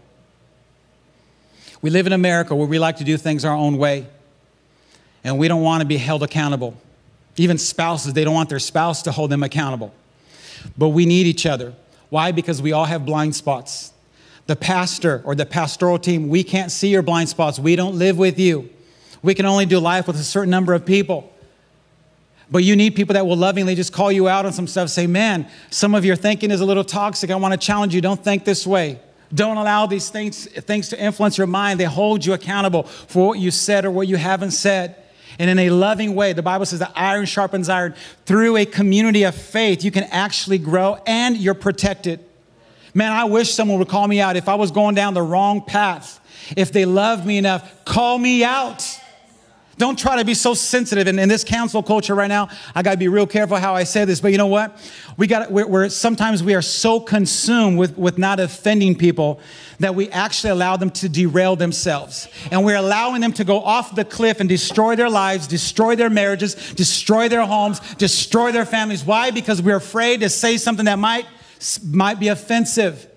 We 1.82 1.90
live 1.90 2.08
in 2.08 2.14
America 2.14 2.56
where 2.56 2.68
we 2.68 2.80
like 2.80 2.98
to 2.98 3.04
do 3.04 3.18
things 3.18 3.44
our 3.44 3.56
own 3.56 3.78
way, 3.78 4.08
and 5.24 5.38
we 5.38 5.48
don't 5.48 5.62
want 5.62 5.82
to 5.82 5.88
be 5.88 5.98
held 5.98 6.24
accountable. 6.24 6.76
Even 7.38 7.58
spouses, 7.58 8.14
they 8.14 8.24
don't 8.24 8.34
want 8.34 8.50
their 8.50 8.60
spouse 8.60 9.02
to 9.04 9.12
hold 9.12 9.30
them 9.30 9.44
accountable. 9.44 9.94
But 10.78 10.90
we 10.90 11.06
need 11.06 11.26
each 11.26 11.46
other. 11.46 11.74
Why? 12.10 12.32
Because 12.32 12.62
we 12.62 12.72
all 12.72 12.86
have 12.86 13.06
blind 13.06 13.36
spots. 13.36 13.94
The 14.48 14.56
pastor 14.56 15.22
or 15.24 15.34
the 15.34 15.46
pastoral 15.46 15.98
team, 15.98 16.28
we 16.30 16.44
can't 16.44 16.72
see 16.72 16.90
your 16.90 17.02
blind 17.02 17.30
spots. 17.30 17.58
We 17.58 17.76
don't 17.76 17.98
live 17.98 18.18
with 18.18 18.38
you. 18.38 18.70
We 19.24 19.34
can 19.34 19.46
only 19.46 19.66
do 19.66 19.80
life 19.80 20.08
with 20.08 20.18
a 20.18 20.24
certain 20.24 20.50
number 20.50 20.74
of 20.74 20.86
people. 20.86 21.32
But 22.50 22.64
you 22.64 22.76
need 22.76 22.96
people 22.96 23.14
that 23.14 23.26
will 23.26 23.38
lovingly 23.38 23.76
just 23.76 23.94
call 23.94 24.12
you 24.12 24.28
out 24.28 24.46
on 24.46 24.52
some 24.52 24.68
stuff, 24.68 24.90
say, 24.90 25.08
man, 25.08 25.50
some 25.70 25.96
of 25.96 26.04
your 26.04 26.18
thinking 26.18 26.52
is 26.52 26.60
a 26.60 26.66
little 26.66 26.84
toxic. 26.84 27.32
I 27.32 27.36
want 27.36 27.54
to 27.54 27.58
challenge 27.58 27.96
you. 27.96 28.02
Don't 28.02 28.22
think 28.22 28.44
this 28.44 28.68
way. 28.68 29.00
Don't 29.34 29.58
allow 29.58 29.86
these 29.86 30.10
things, 30.10 30.46
things 30.46 30.90
to 30.90 31.02
influence 31.02 31.38
your 31.38 31.48
mind. 31.48 31.80
They 31.80 31.86
hold 31.86 32.26
you 32.26 32.34
accountable 32.34 32.84
for 32.84 33.30
what 33.30 33.40
you 33.40 33.52
said 33.52 33.86
or 33.86 33.92
what 33.92 34.08
you 34.08 34.18
haven't 34.18 34.52
said. 34.52 34.96
And 35.40 35.50
in 35.50 35.58
a 35.60 35.70
loving 35.70 36.14
way, 36.16 36.34
the 36.34 36.44
Bible 36.44 36.66
says 36.66 36.80
that 36.80 36.92
iron 36.96 37.26
sharpens 37.26 37.70
iron. 37.70 37.96
Through 38.26 38.58
a 38.58 38.66
community 38.66 39.24
of 39.24 39.34
faith, 39.34 39.84
you 39.84 39.92
can 39.92 40.04
actually 40.06 40.58
grow 40.58 41.02
and 41.08 41.38
you're 41.38 41.54
protected. 41.54 42.20
Man, 42.94 43.12
I 43.12 43.24
wish 43.24 43.54
someone 43.54 43.80
would 43.80 43.88
call 43.88 44.08
me 44.08 44.20
out 44.20 44.36
if 44.36 44.50
I 44.50 44.56
was 44.56 44.72
going 44.72 44.96
down 44.96 45.14
the 45.14 45.22
wrong 45.22 45.62
path. 45.62 46.20
If 46.58 46.74
they 46.74 46.86
loved 46.86 47.26
me 47.26 47.38
enough, 47.38 47.86
call 47.86 48.18
me 48.18 48.44
out. 48.44 48.86
Don't 49.82 49.98
try 49.98 50.18
to 50.18 50.24
be 50.24 50.36
so 50.36 50.54
sensitive. 50.54 51.08
And 51.08 51.20
in 51.20 51.28
this 51.28 51.44
cancel 51.44 51.82
culture 51.82 52.14
right 52.14 52.28
now, 52.28 52.50
I 52.76 52.84
got 52.84 52.92
to 52.92 52.98
be 52.98 53.08
real 53.08 53.26
careful 53.26 53.58
how 53.58 53.74
I 53.74 53.84
say 53.84 54.06
this. 54.06 54.22
But 54.22 54.32
you 54.32 54.38
know 54.38 54.46
what? 54.46 54.78
We 55.18 55.26
got 55.26 55.52
we're, 55.52 55.66
we're 55.66 55.90
sometimes 55.90 56.44
we 56.44 56.54
are 56.54 56.62
so 56.62 57.00
consumed 57.00 57.80
with 57.80 57.98
with 57.98 58.20
not 58.20 58.40
offending 58.40 58.96
people 58.96 59.40
that 59.80 59.96
we 59.96 60.08
actually 60.12 60.52
allow 60.52 60.78
them 60.78 60.92
to 60.92 61.10
derail 61.10 61.56
themselves, 61.56 62.28
and 62.52 62.64
we're 62.64 62.76
allowing 62.76 63.22
them 63.22 63.34
to 63.34 63.44
go 63.44 63.60
off 63.60 63.96
the 63.96 64.06
cliff 64.06 64.40
and 64.40 64.48
destroy 64.48 64.96
their 64.96 65.10
lives, 65.10 65.48
destroy 65.48 65.96
their 65.96 66.12
marriages, 66.12 66.54
destroy 66.74 67.28
their 67.28 67.44
homes, 67.48 67.80
destroy 67.96 68.52
their 68.52 68.68
families. 68.68 69.04
Why? 69.04 69.32
Because 69.32 69.64
we're 69.64 69.78
afraid 69.78 70.20
to 70.20 70.30
say 70.30 70.58
something 70.58 70.86
that 70.86 71.00
might 71.00 71.26
might 71.92 72.20
be 72.20 72.28
offensive. 72.28 73.08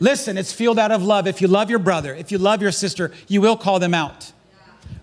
Listen, 0.00 0.36
it's 0.36 0.52
fueled 0.52 0.80
out 0.80 0.90
of 0.90 1.04
love. 1.04 1.28
If 1.28 1.40
you 1.40 1.46
love 1.46 1.70
your 1.70 1.78
brother, 1.78 2.12
if 2.12 2.32
you 2.32 2.38
love 2.38 2.60
your 2.60 2.72
sister, 2.72 3.12
you 3.28 3.40
will 3.40 3.56
call 3.56 3.78
them 3.78 3.94
out. 3.94 4.32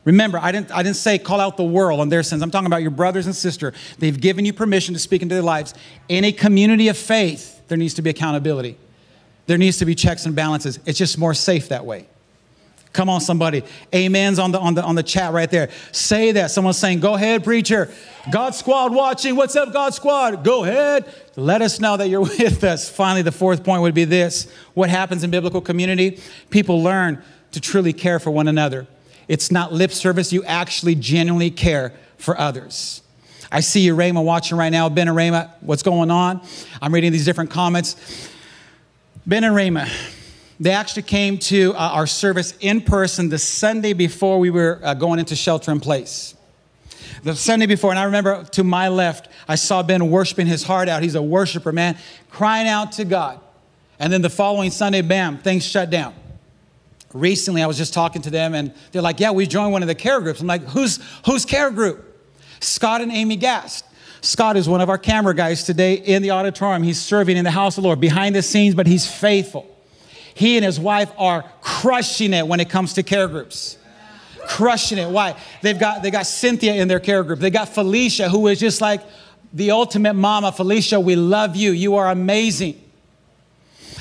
Remember, 0.05 0.39
I 0.39 0.51
didn't, 0.51 0.71
I 0.71 0.81
didn't 0.81 0.95
say 0.95 1.17
call 1.17 1.39
out 1.39 1.57
the 1.57 1.63
world 1.63 1.99
on 1.99 2.09
their 2.09 2.23
sins. 2.23 2.41
I'm 2.41 2.51
talking 2.51 2.67
about 2.67 2.81
your 2.81 2.91
brothers 2.91 3.25
and 3.25 3.35
sister. 3.35 3.73
They've 3.99 4.19
given 4.19 4.45
you 4.45 4.53
permission 4.53 4.93
to 4.93 4.99
speak 4.99 5.21
into 5.21 5.35
their 5.35 5.43
lives. 5.43 5.73
In 6.07 6.23
a 6.23 6.31
community 6.31 6.87
of 6.87 6.97
faith, 6.97 7.61
there 7.67 7.77
needs 7.77 7.93
to 7.95 8.01
be 8.01 8.09
accountability. 8.09 8.77
There 9.47 9.57
needs 9.57 9.77
to 9.79 9.85
be 9.85 9.95
checks 9.95 10.25
and 10.25 10.35
balances. 10.35 10.79
It's 10.85 10.97
just 10.97 11.17
more 11.17 11.33
safe 11.33 11.69
that 11.69 11.85
way. 11.85 12.07
Come 12.91 13.07
on, 13.07 13.21
somebody. 13.21 13.63
Amen's 13.93 14.39
on 14.39 14.51
the, 14.51 14.59
on 14.59 14.73
the, 14.73 14.83
on 14.83 14.95
the 14.95 15.03
chat 15.03 15.31
right 15.31 15.49
there. 15.49 15.69
Say 15.91 16.31
that. 16.31 16.49
Someone's 16.49 16.77
saying, 16.77 17.01
go 17.01 17.13
ahead, 17.13 17.43
preacher. 17.43 17.91
God 18.31 18.55
Squad 18.55 18.93
watching. 18.93 19.35
What's 19.35 19.55
up, 19.55 19.71
God 19.71 19.93
Squad? 19.93 20.43
Go 20.43 20.63
ahead. 20.63 21.13
Let 21.35 21.61
us 21.61 21.79
know 21.79 21.97
that 21.97 22.09
you're 22.09 22.21
with 22.39 22.63
us. 22.63 22.89
Finally, 22.89 23.21
the 23.21 23.31
fourth 23.31 23.63
point 23.63 23.83
would 23.83 23.93
be 23.93 24.05
this 24.05 24.51
What 24.73 24.89
happens 24.89 25.23
in 25.23 25.29
biblical 25.29 25.61
community? 25.61 26.19
People 26.49 26.81
learn 26.81 27.23
to 27.51 27.61
truly 27.61 27.93
care 27.93 28.19
for 28.19 28.31
one 28.31 28.47
another. 28.47 28.87
It's 29.29 29.51
not 29.51 29.71
lip 29.71 29.91
service, 29.91 30.33
you 30.33 30.43
actually 30.43 30.95
genuinely 30.95 31.51
care 31.51 31.93
for 32.17 32.37
others. 32.37 33.03
I 33.51 33.61
see 33.61 33.81
you, 33.81 33.95
Rayma, 33.95 34.23
watching 34.23 34.57
right 34.57 34.71
now. 34.71 34.89
Ben 34.89 35.07
and 35.07 35.15
Rayma, 35.15 35.51
what's 35.61 35.83
going 35.83 36.09
on? 36.09 36.41
I'm 36.81 36.93
reading 36.93 37.11
these 37.11 37.25
different 37.25 37.51
comments. 37.51 37.95
Ben 39.27 39.43
and 39.43 39.55
Rayma, 39.55 39.87
they 40.59 40.71
actually 40.71 41.03
came 41.03 41.37
to 41.37 41.73
uh, 41.75 41.77
our 41.77 42.07
service 42.07 42.55
in 42.59 42.81
person 42.81 43.29
the 43.29 43.37
Sunday 43.37 43.93
before 43.93 44.39
we 44.39 44.49
were 44.49 44.79
uh, 44.83 44.95
going 44.95 45.19
into 45.19 45.35
shelter 45.35 45.71
in 45.71 45.79
place. 45.79 46.33
The 47.21 47.35
Sunday 47.35 47.67
before, 47.67 47.91
and 47.91 47.99
I 47.99 48.05
remember 48.05 48.43
to 48.45 48.63
my 48.63 48.87
left, 48.87 49.29
I 49.47 49.55
saw 49.55 49.83
Ben 49.83 50.09
worshiping 50.09 50.47
his 50.47 50.63
heart 50.63 50.89
out. 50.89 51.03
He's 51.03 51.15
a 51.15 51.21
worshiper, 51.21 51.71
man, 51.71 51.97
crying 52.31 52.67
out 52.67 52.93
to 52.93 53.05
God. 53.05 53.39
And 53.99 54.11
then 54.11 54.23
the 54.23 54.29
following 54.29 54.71
Sunday, 54.71 55.03
bam, 55.03 55.37
things 55.37 55.63
shut 55.63 55.91
down 55.91 56.15
recently 57.13 57.61
I 57.63 57.67
was 57.67 57.77
just 57.77 57.93
talking 57.93 58.21
to 58.23 58.29
them 58.29 58.53
and 58.53 58.73
they're 58.91 59.01
like, 59.01 59.19
yeah, 59.19 59.31
we 59.31 59.47
joined 59.47 59.71
one 59.71 59.81
of 59.81 59.87
the 59.87 59.95
care 59.95 60.21
groups. 60.21 60.41
I'm 60.41 60.47
like, 60.47 60.63
who's, 60.63 60.99
who's 61.25 61.45
care 61.45 61.71
group? 61.71 62.05
Scott 62.59 63.01
and 63.01 63.11
Amy 63.11 63.35
Gast. 63.35 63.85
Scott 64.21 64.57
is 64.57 64.67
one 64.67 64.81
of 64.81 64.89
our 64.89 64.97
camera 64.97 65.33
guys 65.33 65.63
today 65.63 65.93
in 65.93 66.21
the 66.21 66.31
auditorium. 66.31 66.83
He's 66.83 66.99
serving 66.99 67.37
in 67.37 67.45
the 67.45 67.51
house 67.51 67.77
of 67.77 67.83
the 67.83 67.87
Lord 67.87 68.01
behind 68.01 68.35
the 68.35 68.41
scenes, 68.41 68.75
but 68.75 68.85
he's 68.85 69.09
faithful. 69.09 69.65
He 70.33 70.57
and 70.57 70.65
his 70.65 70.79
wife 70.79 71.11
are 71.17 71.43
crushing 71.61 72.33
it 72.33 72.47
when 72.47 72.59
it 72.59 72.69
comes 72.69 72.93
to 72.93 73.03
care 73.03 73.27
groups. 73.27 73.77
Crushing 74.45 74.97
it. 74.97 75.09
Why? 75.09 75.35
They've 75.61 75.79
got, 75.79 76.03
they 76.03 76.11
got 76.11 76.25
Cynthia 76.25 76.73
in 76.75 76.87
their 76.87 76.99
care 76.99 77.23
group. 77.23 77.39
They 77.39 77.49
got 77.49 77.69
Felicia, 77.69 78.29
who 78.29 78.47
is 78.47 78.59
just 78.59 78.81
like 78.81 79.01
the 79.53 79.71
ultimate 79.71 80.13
mama. 80.15 80.51
Felicia, 80.51 80.99
we 80.99 81.15
love 81.15 81.55
you. 81.55 81.71
You 81.71 81.95
are 81.95 82.09
amazing. 82.09 82.81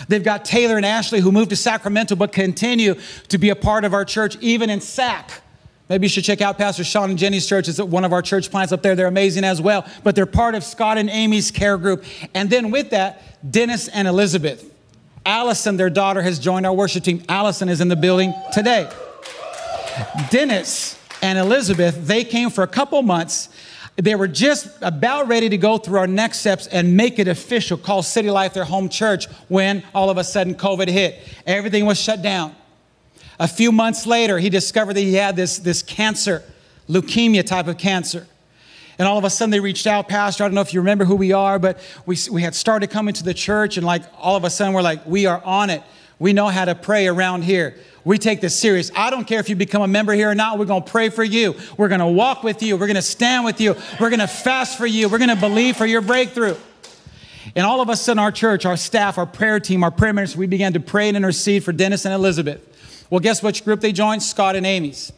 They've 0.08 0.24
got 0.24 0.44
Taylor 0.44 0.76
and 0.76 0.86
Ashley 0.86 1.20
who 1.20 1.30
moved 1.30 1.50
to 1.50 1.56
Sacramento 1.56 2.16
but 2.16 2.32
continue 2.32 2.96
to 3.28 3.38
be 3.38 3.50
a 3.50 3.56
part 3.56 3.84
of 3.84 3.94
our 3.94 4.04
church, 4.04 4.36
even 4.40 4.70
in 4.70 4.80
SAC. 4.80 5.42
Maybe 5.88 6.04
you 6.04 6.08
should 6.10 6.24
check 6.24 6.42
out 6.42 6.58
Pastor 6.58 6.84
Sean 6.84 7.10
and 7.10 7.18
Jenny's 7.18 7.46
church. 7.46 7.66
It's 7.68 7.80
one 7.80 8.04
of 8.04 8.12
our 8.12 8.20
church 8.20 8.50
plants 8.50 8.72
up 8.72 8.82
there. 8.82 8.94
They're 8.94 9.06
amazing 9.06 9.44
as 9.44 9.60
well. 9.60 9.86
But 10.04 10.14
they're 10.14 10.26
part 10.26 10.54
of 10.54 10.62
Scott 10.62 10.98
and 10.98 11.08
Amy's 11.08 11.50
care 11.50 11.78
group. 11.78 12.04
And 12.34 12.50
then 12.50 12.70
with 12.70 12.90
that, 12.90 13.22
Dennis 13.50 13.88
and 13.88 14.06
Elizabeth. 14.06 14.70
Allison, 15.24 15.76
their 15.76 15.90
daughter, 15.90 16.22
has 16.22 16.38
joined 16.38 16.66
our 16.66 16.74
worship 16.74 17.04
team. 17.04 17.22
Allison 17.28 17.68
is 17.68 17.80
in 17.80 17.88
the 17.88 17.96
building 17.96 18.34
today. 18.52 18.90
Dennis 20.30 20.98
and 21.22 21.38
Elizabeth, 21.38 22.06
they 22.06 22.22
came 22.22 22.50
for 22.50 22.62
a 22.62 22.68
couple 22.68 23.02
months 23.02 23.48
they 23.98 24.14
were 24.14 24.28
just 24.28 24.68
about 24.80 25.26
ready 25.26 25.48
to 25.48 25.58
go 25.58 25.76
through 25.76 25.98
our 25.98 26.06
next 26.06 26.38
steps 26.38 26.68
and 26.68 26.96
make 26.96 27.18
it 27.18 27.26
official, 27.26 27.76
call 27.76 28.02
City 28.02 28.30
Life 28.30 28.54
their 28.54 28.64
home 28.64 28.88
church, 28.88 29.26
when 29.48 29.82
all 29.92 30.08
of 30.08 30.18
a 30.18 30.24
sudden 30.24 30.54
COVID 30.54 30.86
hit. 30.88 31.18
Everything 31.46 31.84
was 31.84 32.00
shut 32.00 32.22
down. 32.22 32.54
A 33.40 33.48
few 33.48 33.72
months 33.72 34.06
later, 34.06 34.38
he 34.38 34.50
discovered 34.50 34.94
that 34.94 35.00
he 35.00 35.14
had 35.14 35.34
this, 35.34 35.58
this 35.58 35.82
cancer, 35.82 36.44
leukemia 36.88 37.44
type 37.44 37.66
of 37.66 37.76
cancer. 37.76 38.26
And 39.00 39.06
all 39.06 39.18
of 39.18 39.24
a 39.24 39.30
sudden 39.30 39.50
they 39.50 39.60
reached 39.60 39.86
out, 39.86 40.08
Pastor. 40.08 40.44
I 40.44 40.48
don't 40.48 40.54
know 40.54 40.60
if 40.60 40.72
you 40.72 40.80
remember 40.80 41.04
who 41.04 41.16
we 41.16 41.32
are, 41.32 41.58
but 41.58 41.80
we, 42.06 42.16
we 42.30 42.42
had 42.42 42.54
started 42.54 42.90
coming 42.90 43.14
to 43.14 43.24
the 43.24 43.34
church, 43.34 43.76
and 43.76 43.86
like 43.86 44.02
all 44.16 44.36
of 44.36 44.44
a 44.44 44.50
sudden 44.50 44.74
we're 44.74 44.82
like, 44.82 45.04
we 45.06 45.26
are 45.26 45.42
on 45.44 45.70
it. 45.70 45.82
We 46.18 46.32
know 46.32 46.48
how 46.48 46.64
to 46.64 46.74
pray 46.74 47.06
around 47.06 47.42
here. 47.42 47.76
We 48.04 48.18
take 48.18 48.40
this 48.40 48.58
serious. 48.58 48.90
I 48.96 49.10
don't 49.10 49.26
care 49.26 49.38
if 49.38 49.48
you 49.48 49.56
become 49.56 49.82
a 49.82 49.88
member 49.88 50.12
here 50.12 50.30
or 50.30 50.34
not. 50.34 50.58
We're 50.58 50.64
going 50.64 50.82
to 50.82 50.90
pray 50.90 51.10
for 51.10 51.22
you. 51.22 51.54
We're 51.76 51.88
going 51.88 52.00
to 52.00 52.06
walk 52.06 52.42
with 52.42 52.62
you. 52.62 52.76
We're 52.76 52.86
going 52.86 52.96
to 52.96 53.02
stand 53.02 53.44
with 53.44 53.60
you. 53.60 53.74
We're 54.00 54.10
going 54.10 54.20
to 54.20 54.26
fast 54.26 54.78
for 54.78 54.86
you. 54.86 55.08
We're 55.08 55.18
going 55.18 55.28
to 55.28 55.36
believe 55.36 55.76
for 55.76 55.86
your 55.86 56.00
breakthrough. 56.00 56.56
And 57.54 57.66
all 57.66 57.80
of 57.80 57.88
us 57.88 58.08
in 58.08 58.18
our 58.18 58.32
church, 58.32 58.66
our 58.66 58.76
staff, 58.76 59.18
our 59.18 59.26
prayer 59.26 59.60
team, 59.60 59.82
our 59.82 59.90
prayer 59.90 60.12
ministers, 60.12 60.36
we 60.36 60.46
began 60.46 60.72
to 60.74 60.80
pray 60.80 61.08
and 61.08 61.16
intercede 61.16 61.64
for 61.64 61.72
Dennis 61.72 62.04
and 62.04 62.14
Elizabeth. 62.14 62.67
Well, 63.10 63.20
guess 63.20 63.42
which 63.42 63.64
group 63.64 63.80
they 63.80 63.92
joined? 63.92 64.22
Scott 64.22 64.54
and 64.54 64.66
Amy's. 64.66 65.12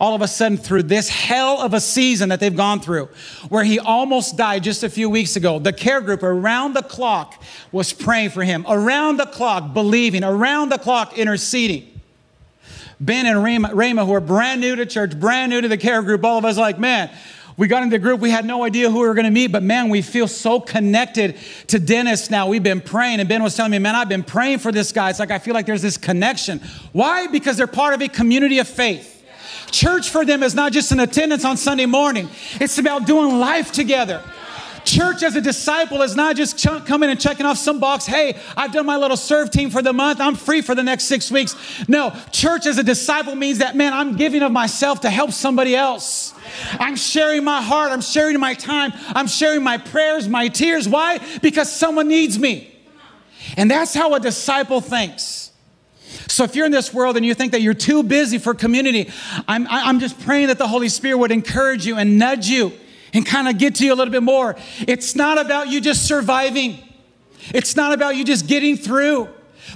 All 0.00 0.14
of 0.14 0.22
a 0.22 0.28
sudden, 0.28 0.58
through 0.58 0.84
this 0.84 1.08
hell 1.08 1.60
of 1.60 1.74
a 1.74 1.80
season 1.80 2.28
that 2.28 2.38
they've 2.40 2.54
gone 2.54 2.80
through, 2.80 3.08
where 3.48 3.64
he 3.64 3.78
almost 3.78 4.36
died 4.36 4.62
just 4.62 4.84
a 4.84 4.88
few 4.88 5.10
weeks 5.10 5.34
ago, 5.34 5.58
the 5.58 5.72
care 5.72 6.00
group 6.00 6.22
around 6.22 6.74
the 6.74 6.82
clock 6.82 7.42
was 7.72 7.92
praying 7.92 8.30
for 8.30 8.44
him, 8.44 8.64
around 8.68 9.16
the 9.16 9.26
clock 9.26 9.74
believing, 9.74 10.22
around 10.22 10.68
the 10.68 10.78
clock 10.78 11.18
interceding. 11.18 11.88
Ben 13.00 13.26
and 13.26 13.42
Rama, 13.42 14.06
who 14.06 14.12
are 14.14 14.20
brand 14.20 14.60
new 14.60 14.76
to 14.76 14.86
church, 14.86 15.18
brand 15.18 15.50
new 15.50 15.60
to 15.60 15.66
the 15.66 15.78
care 15.78 16.02
group, 16.02 16.24
all 16.24 16.38
of 16.38 16.44
us 16.44 16.56
like, 16.56 16.78
man, 16.78 17.10
we 17.56 17.66
got 17.66 17.82
into 17.82 17.94
the 17.94 18.02
group. 18.02 18.20
We 18.20 18.30
had 18.30 18.44
no 18.44 18.64
idea 18.64 18.90
who 18.90 19.00
we 19.00 19.06
were 19.06 19.14
going 19.14 19.26
to 19.26 19.30
meet, 19.30 19.48
but 19.48 19.62
man, 19.62 19.88
we 19.88 20.02
feel 20.02 20.26
so 20.26 20.60
connected 20.60 21.36
to 21.68 21.78
Dennis 21.78 22.30
now. 22.30 22.48
We've 22.48 22.62
been 22.62 22.80
praying, 22.80 23.20
and 23.20 23.28
Ben 23.28 23.42
was 23.42 23.54
telling 23.54 23.72
me, 23.72 23.78
man, 23.78 23.94
I've 23.94 24.08
been 24.08 24.22
praying 24.22 24.58
for 24.58 24.72
this 24.72 24.92
guy. 24.92 25.10
It's 25.10 25.18
like 25.18 25.30
I 25.30 25.38
feel 25.38 25.54
like 25.54 25.66
there's 25.66 25.82
this 25.82 25.96
connection. 25.96 26.60
Why? 26.92 27.26
Because 27.26 27.56
they're 27.56 27.66
part 27.66 27.94
of 27.94 28.02
a 28.02 28.08
community 28.08 28.58
of 28.58 28.68
faith. 28.68 29.22
Church 29.70 30.10
for 30.10 30.24
them 30.24 30.42
is 30.42 30.54
not 30.54 30.72
just 30.72 30.92
an 30.92 31.00
attendance 31.00 31.44
on 31.44 31.56
Sunday 31.56 31.86
morning, 31.86 32.28
it's 32.60 32.78
about 32.78 33.06
doing 33.06 33.38
life 33.38 33.72
together. 33.72 34.22
Church 34.84 35.22
as 35.22 35.36
a 35.36 35.40
disciple 35.40 36.02
is 36.02 36.16
not 36.16 36.36
just 36.36 36.58
ch- 36.58 36.84
coming 36.86 37.10
and 37.10 37.20
checking 37.20 37.46
off 37.46 37.56
some 37.56 37.78
box. 37.78 38.04
Hey, 38.06 38.38
I've 38.56 38.72
done 38.72 38.86
my 38.86 38.96
little 38.96 39.16
serve 39.16 39.50
team 39.50 39.70
for 39.70 39.82
the 39.82 39.92
month. 39.92 40.20
I'm 40.20 40.34
free 40.34 40.60
for 40.60 40.74
the 40.74 40.82
next 40.82 41.04
six 41.04 41.30
weeks. 41.30 41.54
No, 41.88 42.14
church 42.30 42.66
as 42.66 42.78
a 42.78 42.82
disciple 42.82 43.34
means 43.34 43.58
that, 43.58 43.76
man, 43.76 43.92
I'm 43.92 44.16
giving 44.16 44.42
of 44.42 44.52
myself 44.52 45.00
to 45.02 45.10
help 45.10 45.30
somebody 45.32 45.76
else. 45.76 46.34
I'm 46.72 46.96
sharing 46.96 47.44
my 47.44 47.62
heart. 47.62 47.92
I'm 47.92 48.00
sharing 48.00 48.38
my 48.40 48.54
time. 48.54 48.92
I'm 49.08 49.26
sharing 49.26 49.62
my 49.62 49.78
prayers, 49.78 50.28
my 50.28 50.48
tears. 50.48 50.88
Why? 50.88 51.20
Because 51.40 51.70
someone 51.70 52.08
needs 52.08 52.38
me. 52.38 52.74
And 53.56 53.70
that's 53.70 53.94
how 53.94 54.14
a 54.14 54.20
disciple 54.20 54.80
thinks. 54.80 55.52
So 56.28 56.44
if 56.44 56.56
you're 56.56 56.66
in 56.66 56.72
this 56.72 56.92
world 56.92 57.16
and 57.16 57.24
you 57.24 57.34
think 57.34 57.52
that 57.52 57.62
you're 57.62 57.74
too 57.74 58.02
busy 58.02 58.38
for 58.38 58.54
community, 58.54 59.10
I'm, 59.46 59.66
I'm 59.68 60.00
just 60.00 60.20
praying 60.20 60.48
that 60.48 60.58
the 60.58 60.68
Holy 60.68 60.88
Spirit 60.88 61.18
would 61.18 61.32
encourage 61.32 61.86
you 61.86 61.96
and 61.96 62.18
nudge 62.18 62.48
you 62.48 62.72
and 63.12 63.26
kind 63.26 63.48
of 63.48 63.58
get 63.58 63.76
to 63.76 63.84
you 63.84 63.92
a 63.92 63.96
little 63.96 64.12
bit 64.12 64.22
more. 64.22 64.56
It's 64.80 65.14
not 65.14 65.38
about 65.38 65.68
you 65.68 65.80
just 65.80 66.06
surviving, 66.06 66.78
it's 67.50 67.76
not 67.76 67.92
about 67.92 68.16
you 68.16 68.24
just 68.24 68.46
getting 68.46 68.76
through, 68.76 69.28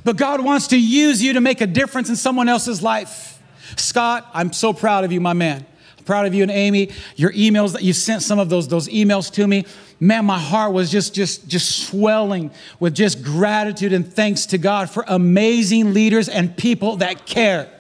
but 0.05 0.17
God 0.17 0.43
wants 0.43 0.69
to 0.69 0.79
use 0.79 1.23
you 1.23 1.35
to 1.35 1.41
make 1.41 1.61
a 1.61 1.67
difference 1.67 2.09
in 2.09 2.17
someone 2.17 2.49
else's 2.49 2.83
life. 2.83 3.41
Scott, 3.77 4.29
I'm 4.33 4.53
so 4.53 4.73
proud 4.73 5.05
of 5.05 5.13
you, 5.13 5.21
my 5.21 5.33
man. 5.33 5.67
I'm 5.99 6.05
proud 6.05 6.27
of 6.27 6.35
you 6.35 6.43
and 6.43 6.51
Amy. 6.51 6.91
Your 7.17 7.33
emails 7.33 7.73
that 7.73 7.83
you 7.83 7.93
sent 7.93 8.23
some 8.23 8.39
of 8.39 8.49
those, 8.49 8.69
those 8.69 8.89
emails 8.89 9.33
to 9.33 9.47
me. 9.47 9.67
Man, 9.99 10.25
my 10.27 10.39
heart 10.39 10.73
was 10.73 10.91
just, 10.91 11.15
just, 11.15 11.49
just 11.49 11.89
swelling 11.89 12.51
with 12.79 12.95
just 12.95 13.23
gratitude 13.23 13.93
and 13.93 14.11
thanks 14.11 14.47
to 14.47 14.59
God 14.59 14.91
for 14.91 15.05
amazing 15.09 15.95
leaders 15.95 16.29
and 16.29 16.57
people 16.57 16.99
that 16.99 17.27
care. 17.27 17.71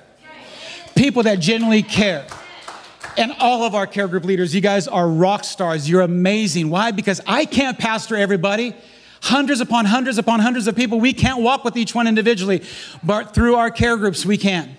People 0.96 1.24
that 1.24 1.36
genuinely 1.36 1.82
care 1.82 2.26
and 3.16 3.32
all 3.38 3.64
of 3.64 3.74
our 3.74 3.86
care 3.86 4.08
group 4.08 4.24
leaders. 4.24 4.54
You 4.54 4.60
guys 4.60 4.88
are 4.88 5.08
rock 5.08 5.44
stars. 5.44 5.88
You're 5.88 6.02
amazing. 6.02 6.70
Why? 6.70 6.90
Because 6.90 7.20
I 7.26 7.44
can't 7.44 7.78
pastor 7.78 8.16
everybody. 8.16 8.74
Hundreds 9.22 9.60
upon 9.60 9.86
hundreds 9.86 10.18
upon 10.18 10.40
hundreds 10.40 10.66
of 10.66 10.76
people. 10.76 11.00
We 11.00 11.12
can't 11.12 11.40
walk 11.40 11.64
with 11.64 11.76
each 11.76 11.94
one 11.94 12.06
individually, 12.06 12.62
but 13.02 13.34
through 13.34 13.56
our 13.56 13.70
care 13.70 13.96
groups, 13.96 14.26
we 14.26 14.36
can. 14.36 14.76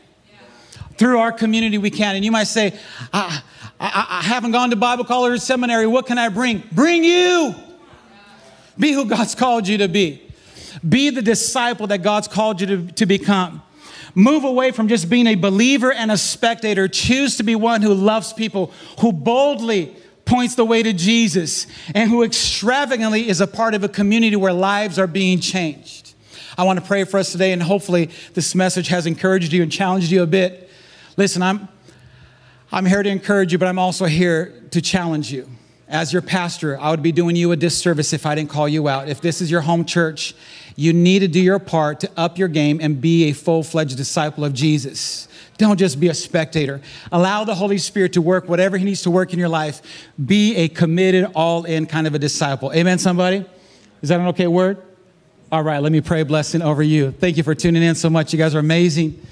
Through 0.97 1.19
our 1.19 1.31
community, 1.31 1.77
we 1.77 1.89
can. 1.89 2.15
And 2.15 2.23
you 2.23 2.31
might 2.31 2.45
say, 2.45 2.77
I, 3.13 3.41
I, 3.79 4.07
I 4.09 4.21
haven't 4.23 4.51
gone 4.51 4.69
to 4.71 4.75
Bible 4.75 5.03
college 5.03 5.33
or 5.33 5.37
seminary. 5.37 5.85
What 5.85 6.07
can 6.07 6.17
I 6.17 6.29
bring? 6.29 6.63
Bring 6.71 7.03
you. 7.03 7.55
Be 8.79 8.93
who 8.93 9.05
God's 9.05 9.35
called 9.35 9.67
you 9.67 9.79
to 9.79 9.87
be. 9.87 10.21
Be 10.87 11.09
the 11.09 11.21
disciple 11.21 11.87
that 11.87 12.03
God's 12.03 12.27
called 12.27 12.61
you 12.61 12.67
to, 12.67 12.91
to 12.93 13.05
become. 13.05 13.61
Move 14.17 14.45
away 14.45 14.71
from 14.71 14.87
just 14.87 15.11
being 15.11 15.27
a 15.27 15.35
believer 15.35 15.93
and 15.93 16.11
a 16.11 16.17
spectator. 16.17 16.87
Choose 16.87 17.37
to 17.37 17.43
be 17.43 17.53
one 17.53 17.83
who 17.83 17.93
loves 17.93 18.33
people, 18.33 18.71
who 18.99 19.13
boldly 19.13 19.95
points 20.25 20.55
the 20.55 20.65
way 20.65 20.81
to 20.81 20.91
Jesus, 20.91 21.67
and 21.93 22.09
who 22.09 22.23
extravagantly 22.23 23.29
is 23.29 23.41
a 23.41 23.45
part 23.45 23.75
of 23.75 23.83
a 23.83 23.87
community 23.87 24.35
where 24.35 24.53
lives 24.53 24.97
are 24.97 25.05
being 25.05 25.39
changed. 25.39 26.15
I 26.57 26.63
want 26.63 26.79
to 26.79 26.85
pray 26.85 27.03
for 27.03 27.19
us 27.19 27.31
today, 27.31 27.51
and 27.51 27.61
hopefully, 27.61 28.09
this 28.33 28.55
message 28.55 28.87
has 28.87 29.05
encouraged 29.05 29.53
you 29.53 29.61
and 29.61 29.71
challenged 29.71 30.09
you 30.09 30.23
a 30.23 30.27
bit. 30.27 30.67
Listen, 31.15 31.43
I'm, 31.43 31.67
I'm 32.71 32.87
here 32.87 33.03
to 33.03 33.09
encourage 33.11 33.51
you, 33.51 33.59
but 33.59 33.67
I'm 33.67 33.77
also 33.77 34.05
here 34.05 34.63
to 34.71 34.81
challenge 34.81 35.31
you. 35.31 35.47
As 35.89 36.11
your 36.11 36.21
pastor, 36.21 36.77
I 36.79 36.91
would 36.91 37.01
be 37.01 37.13
doing 37.13 37.35
you 37.37 37.51
a 37.53 37.55
disservice 37.55 38.11
if 38.11 38.25
I 38.25 38.35
didn't 38.35 38.49
call 38.49 38.67
you 38.67 38.89
out. 38.89 39.07
If 39.07 39.21
this 39.21 39.41
is 39.41 39.49
your 39.49 39.61
home 39.61 39.85
church, 39.85 40.35
you 40.75 40.91
need 40.91 41.19
to 41.19 41.27
do 41.27 41.39
your 41.39 41.59
part 41.59 42.01
to 42.01 42.11
up 42.17 42.37
your 42.37 42.49
game 42.49 42.79
and 42.81 42.99
be 42.99 43.29
a 43.29 43.31
full 43.31 43.63
fledged 43.63 43.95
disciple 43.95 44.43
of 44.43 44.53
Jesus. 44.53 45.29
Don't 45.57 45.77
just 45.77 45.99
be 45.99 46.09
a 46.09 46.13
spectator. 46.13 46.81
Allow 47.11 47.45
the 47.45 47.55
Holy 47.55 47.77
Spirit 47.77 48.13
to 48.13 48.21
work 48.21 48.49
whatever 48.49 48.77
He 48.77 48.83
needs 48.83 49.01
to 49.03 49.11
work 49.11 49.31
in 49.31 49.39
your 49.39 49.49
life. 49.49 49.81
Be 50.23 50.55
a 50.57 50.67
committed, 50.67 51.31
all 51.33 51.63
in 51.63 51.85
kind 51.85 52.05
of 52.05 52.13
a 52.13 52.19
disciple. 52.19 52.73
Amen, 52.73 52.99
somebody? 52.99 53.45
Is 54.01 54.09
that 54.09 54.19
an 54.19 54.27
okay 54.27 54.47
word? 54.47 54.81
All 55.51 55.63
right, 55.63 55.81
let 55.81 55.93
me 55.93 56.01
pray 56.01 56.21
a 56.21 56.25
blessing 56.25 56.61
over 56.61 56.83
you. 56.83 57.11
Thank 57.11 57.37
you 57.37 57.43
for 57.43 57.55
tuning 57.55 57.81
in 57.81 57.95
so 57.95 58.09
much. 58.09 58.33
You 58.33 58.39
guys 58.39 58.53
are 58.53 58.59
amazing. 58.59 59.25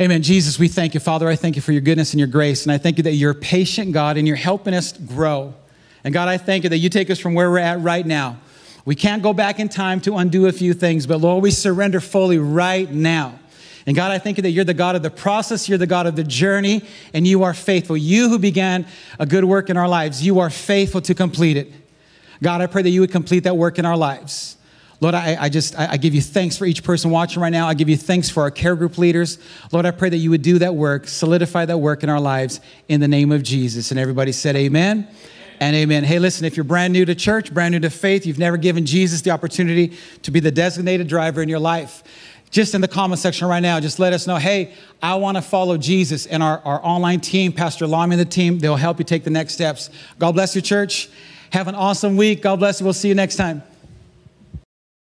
Amen. 0.00 0.22
Jesus, 0.22 0.58
we 0.58 0.66
thank 0.66 0.94
you. 0.94 0.98
Father, 0.98 1.28
I 1.28 1.36
thank 1.36 1.54
you 1.54 1.62
for 1.62 1.70
your 1.70 1.80
goodness 1.80 2.12
and 2.12 2.18
your 2.18 2.26
grace. 2.26 2.64
And 2.64 2.72
I 2.72 2.78
thank 2.78 2.96
you 2.96 3.04
that 3.04 3.12
you're 3.12 3.32
patient 3.32 3.92
God 3.92 4.16
and 4.16 4.26
you're 4.26 4.36
helping 4.36 4.74
us 4.74 4.92
grow. 4.92 5.54
And 6.02 6.12
God, 6.12 6.26
I 6.26 6.36
thank 6.36 6.64
you 6.64 6.70
that 6.70 6.78
you 6.78 6.88
take 6.88 7.10
us 7.10 7.20
from 7.20 7.34
where 7.34 7.48
we're 7.48 7.58
at 7.58 7.80
right 7.80 8.04
now. 8.04 8.38
We 8.84 8.96
can't 8.96 9.22
go 9.22 9.32
back 9.32 9.60
in 9.60 9.68
time 9.68 10.00
to 10.00 10.16
undo 10.16 10.46
a 10.46 10.52
few 10.52 10.74
things, 10.74 11.06
but 11.06 11.20
Lord, 11.20 11.44
we 11.44 11.52
surrender 11.52 12.00
fully 12.00 12.38
right 12.38 12.90
now. 12.90 13.38
And 13.86 13.94
God, 13.94 14.10
I 14.10 14.18
thank 14.18 14.36
you 14.36 14.42
that 14.42 14.50
you're 14.50 14.64
the 14.64 14.74
God 14.74 14.96
of 14.96 15.04
the 15.04 15.10
process, 15.10 15.68
you're 15.68 15.78
the 15.78 15.86
God 15.86 16.06
of 16.06 16.16
the 16.16 16.24
journey, 16.24 16.82
and 17.12 17.24
you 17.24 17.44
are 17.44 17.54
faithful. 17.54 17.96
You 17.96 18.28
who 18.28 18.40
began 18.40 18.86
a 19.20 19.26
good 19.26 19.44
work 19.44 19.70
in 19.70 19.76
our 19.76 19.88
lives, 19.88 20.26
you 20.26 20.40
are 20.40 20.50
faithful 20.50 21.02
to 21.02 21.14
complete 21.14 21.56
it. 21.56 21.72
God, 22.42 22.60
I 22.60 22.66
pray 22.66 22.82
that 22.82 22.90
you 22.90 23.00
would 23.00 23.12
complete 23.12 23.44
that 23.44 23.56
work 23.56 23.78
in 23.78 23.86
our 23.86 23.96
lives. 23.96 24.56
Lord, 25.00 25.14
I, 25.14 25.36
I 25.40 25.48
just 25.48 25.78
I, 25.78 25.92
I 25.92 25.96
give 25.96 26.14
you 26.14 26.20
thanks 26.20 26.56
for 26.56 26.66
each 26.66 26.82
person 26.82 27.10
watching 27.10 27.42
right 27.42 27.50
now. 27.50 27.66
I 27.66 27.74
give 27.74 27.88
you 27.88 27.96
thanks 27.96 28.30
for 28.30 28.42
our 28.42 28.50
care 28.50 28.76
group 28.76 28.96
leaders. 28.96 29.38
Lord, 29.72 29.86
I 29.86 29.90
pray 29.90 30.08
that 30.08 30.16
you 30.16 30.30
would 30.30 30.42
do 30.42 30.58
that 30.60 30.74
work, 30.74 31.08
solidify 31.08 31.66
that 31.66 31.78
work 31.78 32.02
in 32.02 32.08
our 32.08 32.20
lives 32.20 32.60
in 32.88 33.00
the 33.00 33.08
name 33.08 33.32
of 33.32 33.42
Jesus. 33.42 33.90
And 33.90 34.00
everybody 34.00 34.32
said, 34.32 34.56
Amen 34.56 35.08
and 35.60 35.76
amen. 35.76 36.04
Hey, 36.04 36.18
listen, 36.18 36.44
if 36.44 36.56
you're 36.56 36.64
brand 36.64 36.92
new 36.92 37.04
to 37.04 37.14
church, 37.14 37.52
brand 37.52 37.72
new 37.72 37.80
to 37.80 37.90
faith, 37.90 38.26
you've 38.26 38.38
never 38.38 38.56
given 38.56 38.86
Jesus 38.86 39.20
the 39.20 39.30
opportunity 39.30 39.96
to 40.22 40.30
be 40.30 40.40
the 40.40 40.50
designated 40.50 41.08
driver 41.08 41.42
in 41.42 41.48
your 41.48 41.58
life, 41.58 42.02
just 42.50 42.74
in 42.74 42.80
the 42.80 42.88
comment 42.88 43.18
section 43.18 43.48
right 43.48 43.60
now, 43.60 43.80
just 43.80 43.98
let 43.98 44.12
us 44.12 44.26
know, 44.26 44.36
hey, 44.36 44.74
I 45.02 45.16
want 45.16 45.36
to 45.36 45.42
follow 45.42 45.76
Jesus. 45.76 46.26
And 46.26 46.42
our, 46.42 46.60
our 46.60 46.84
online 46.84 47.20
team, 47.20 47.52
Pastor 47.52 47.86
Lamy 47.86 48.14
and 48.14 48.20
the 48.20 48.24
team, 48.24 48.58
they'll 48.58 48.76
help 48.76 48.98
you 48.98 49.04
take 49.04 49.24
the 49.24 49.30
next 49.30 49.54
steps. 49.54 49.90
God 50.18 50.32
bless 50.32 50.54
you, 50.54 50.62
church. 50.62 51.08
Have 51.50 51.68
an 51.68 51.74
awesome 51.74 52.16
week. 52.16 52.42
God 52.42 52.58
bless 52.58 52.80
you. 52.80 52.84
We'll 52.84 52.92
see 52.92 53.08
you 53.08 53.14
next 53.14 53.36
time. 53.36 53.62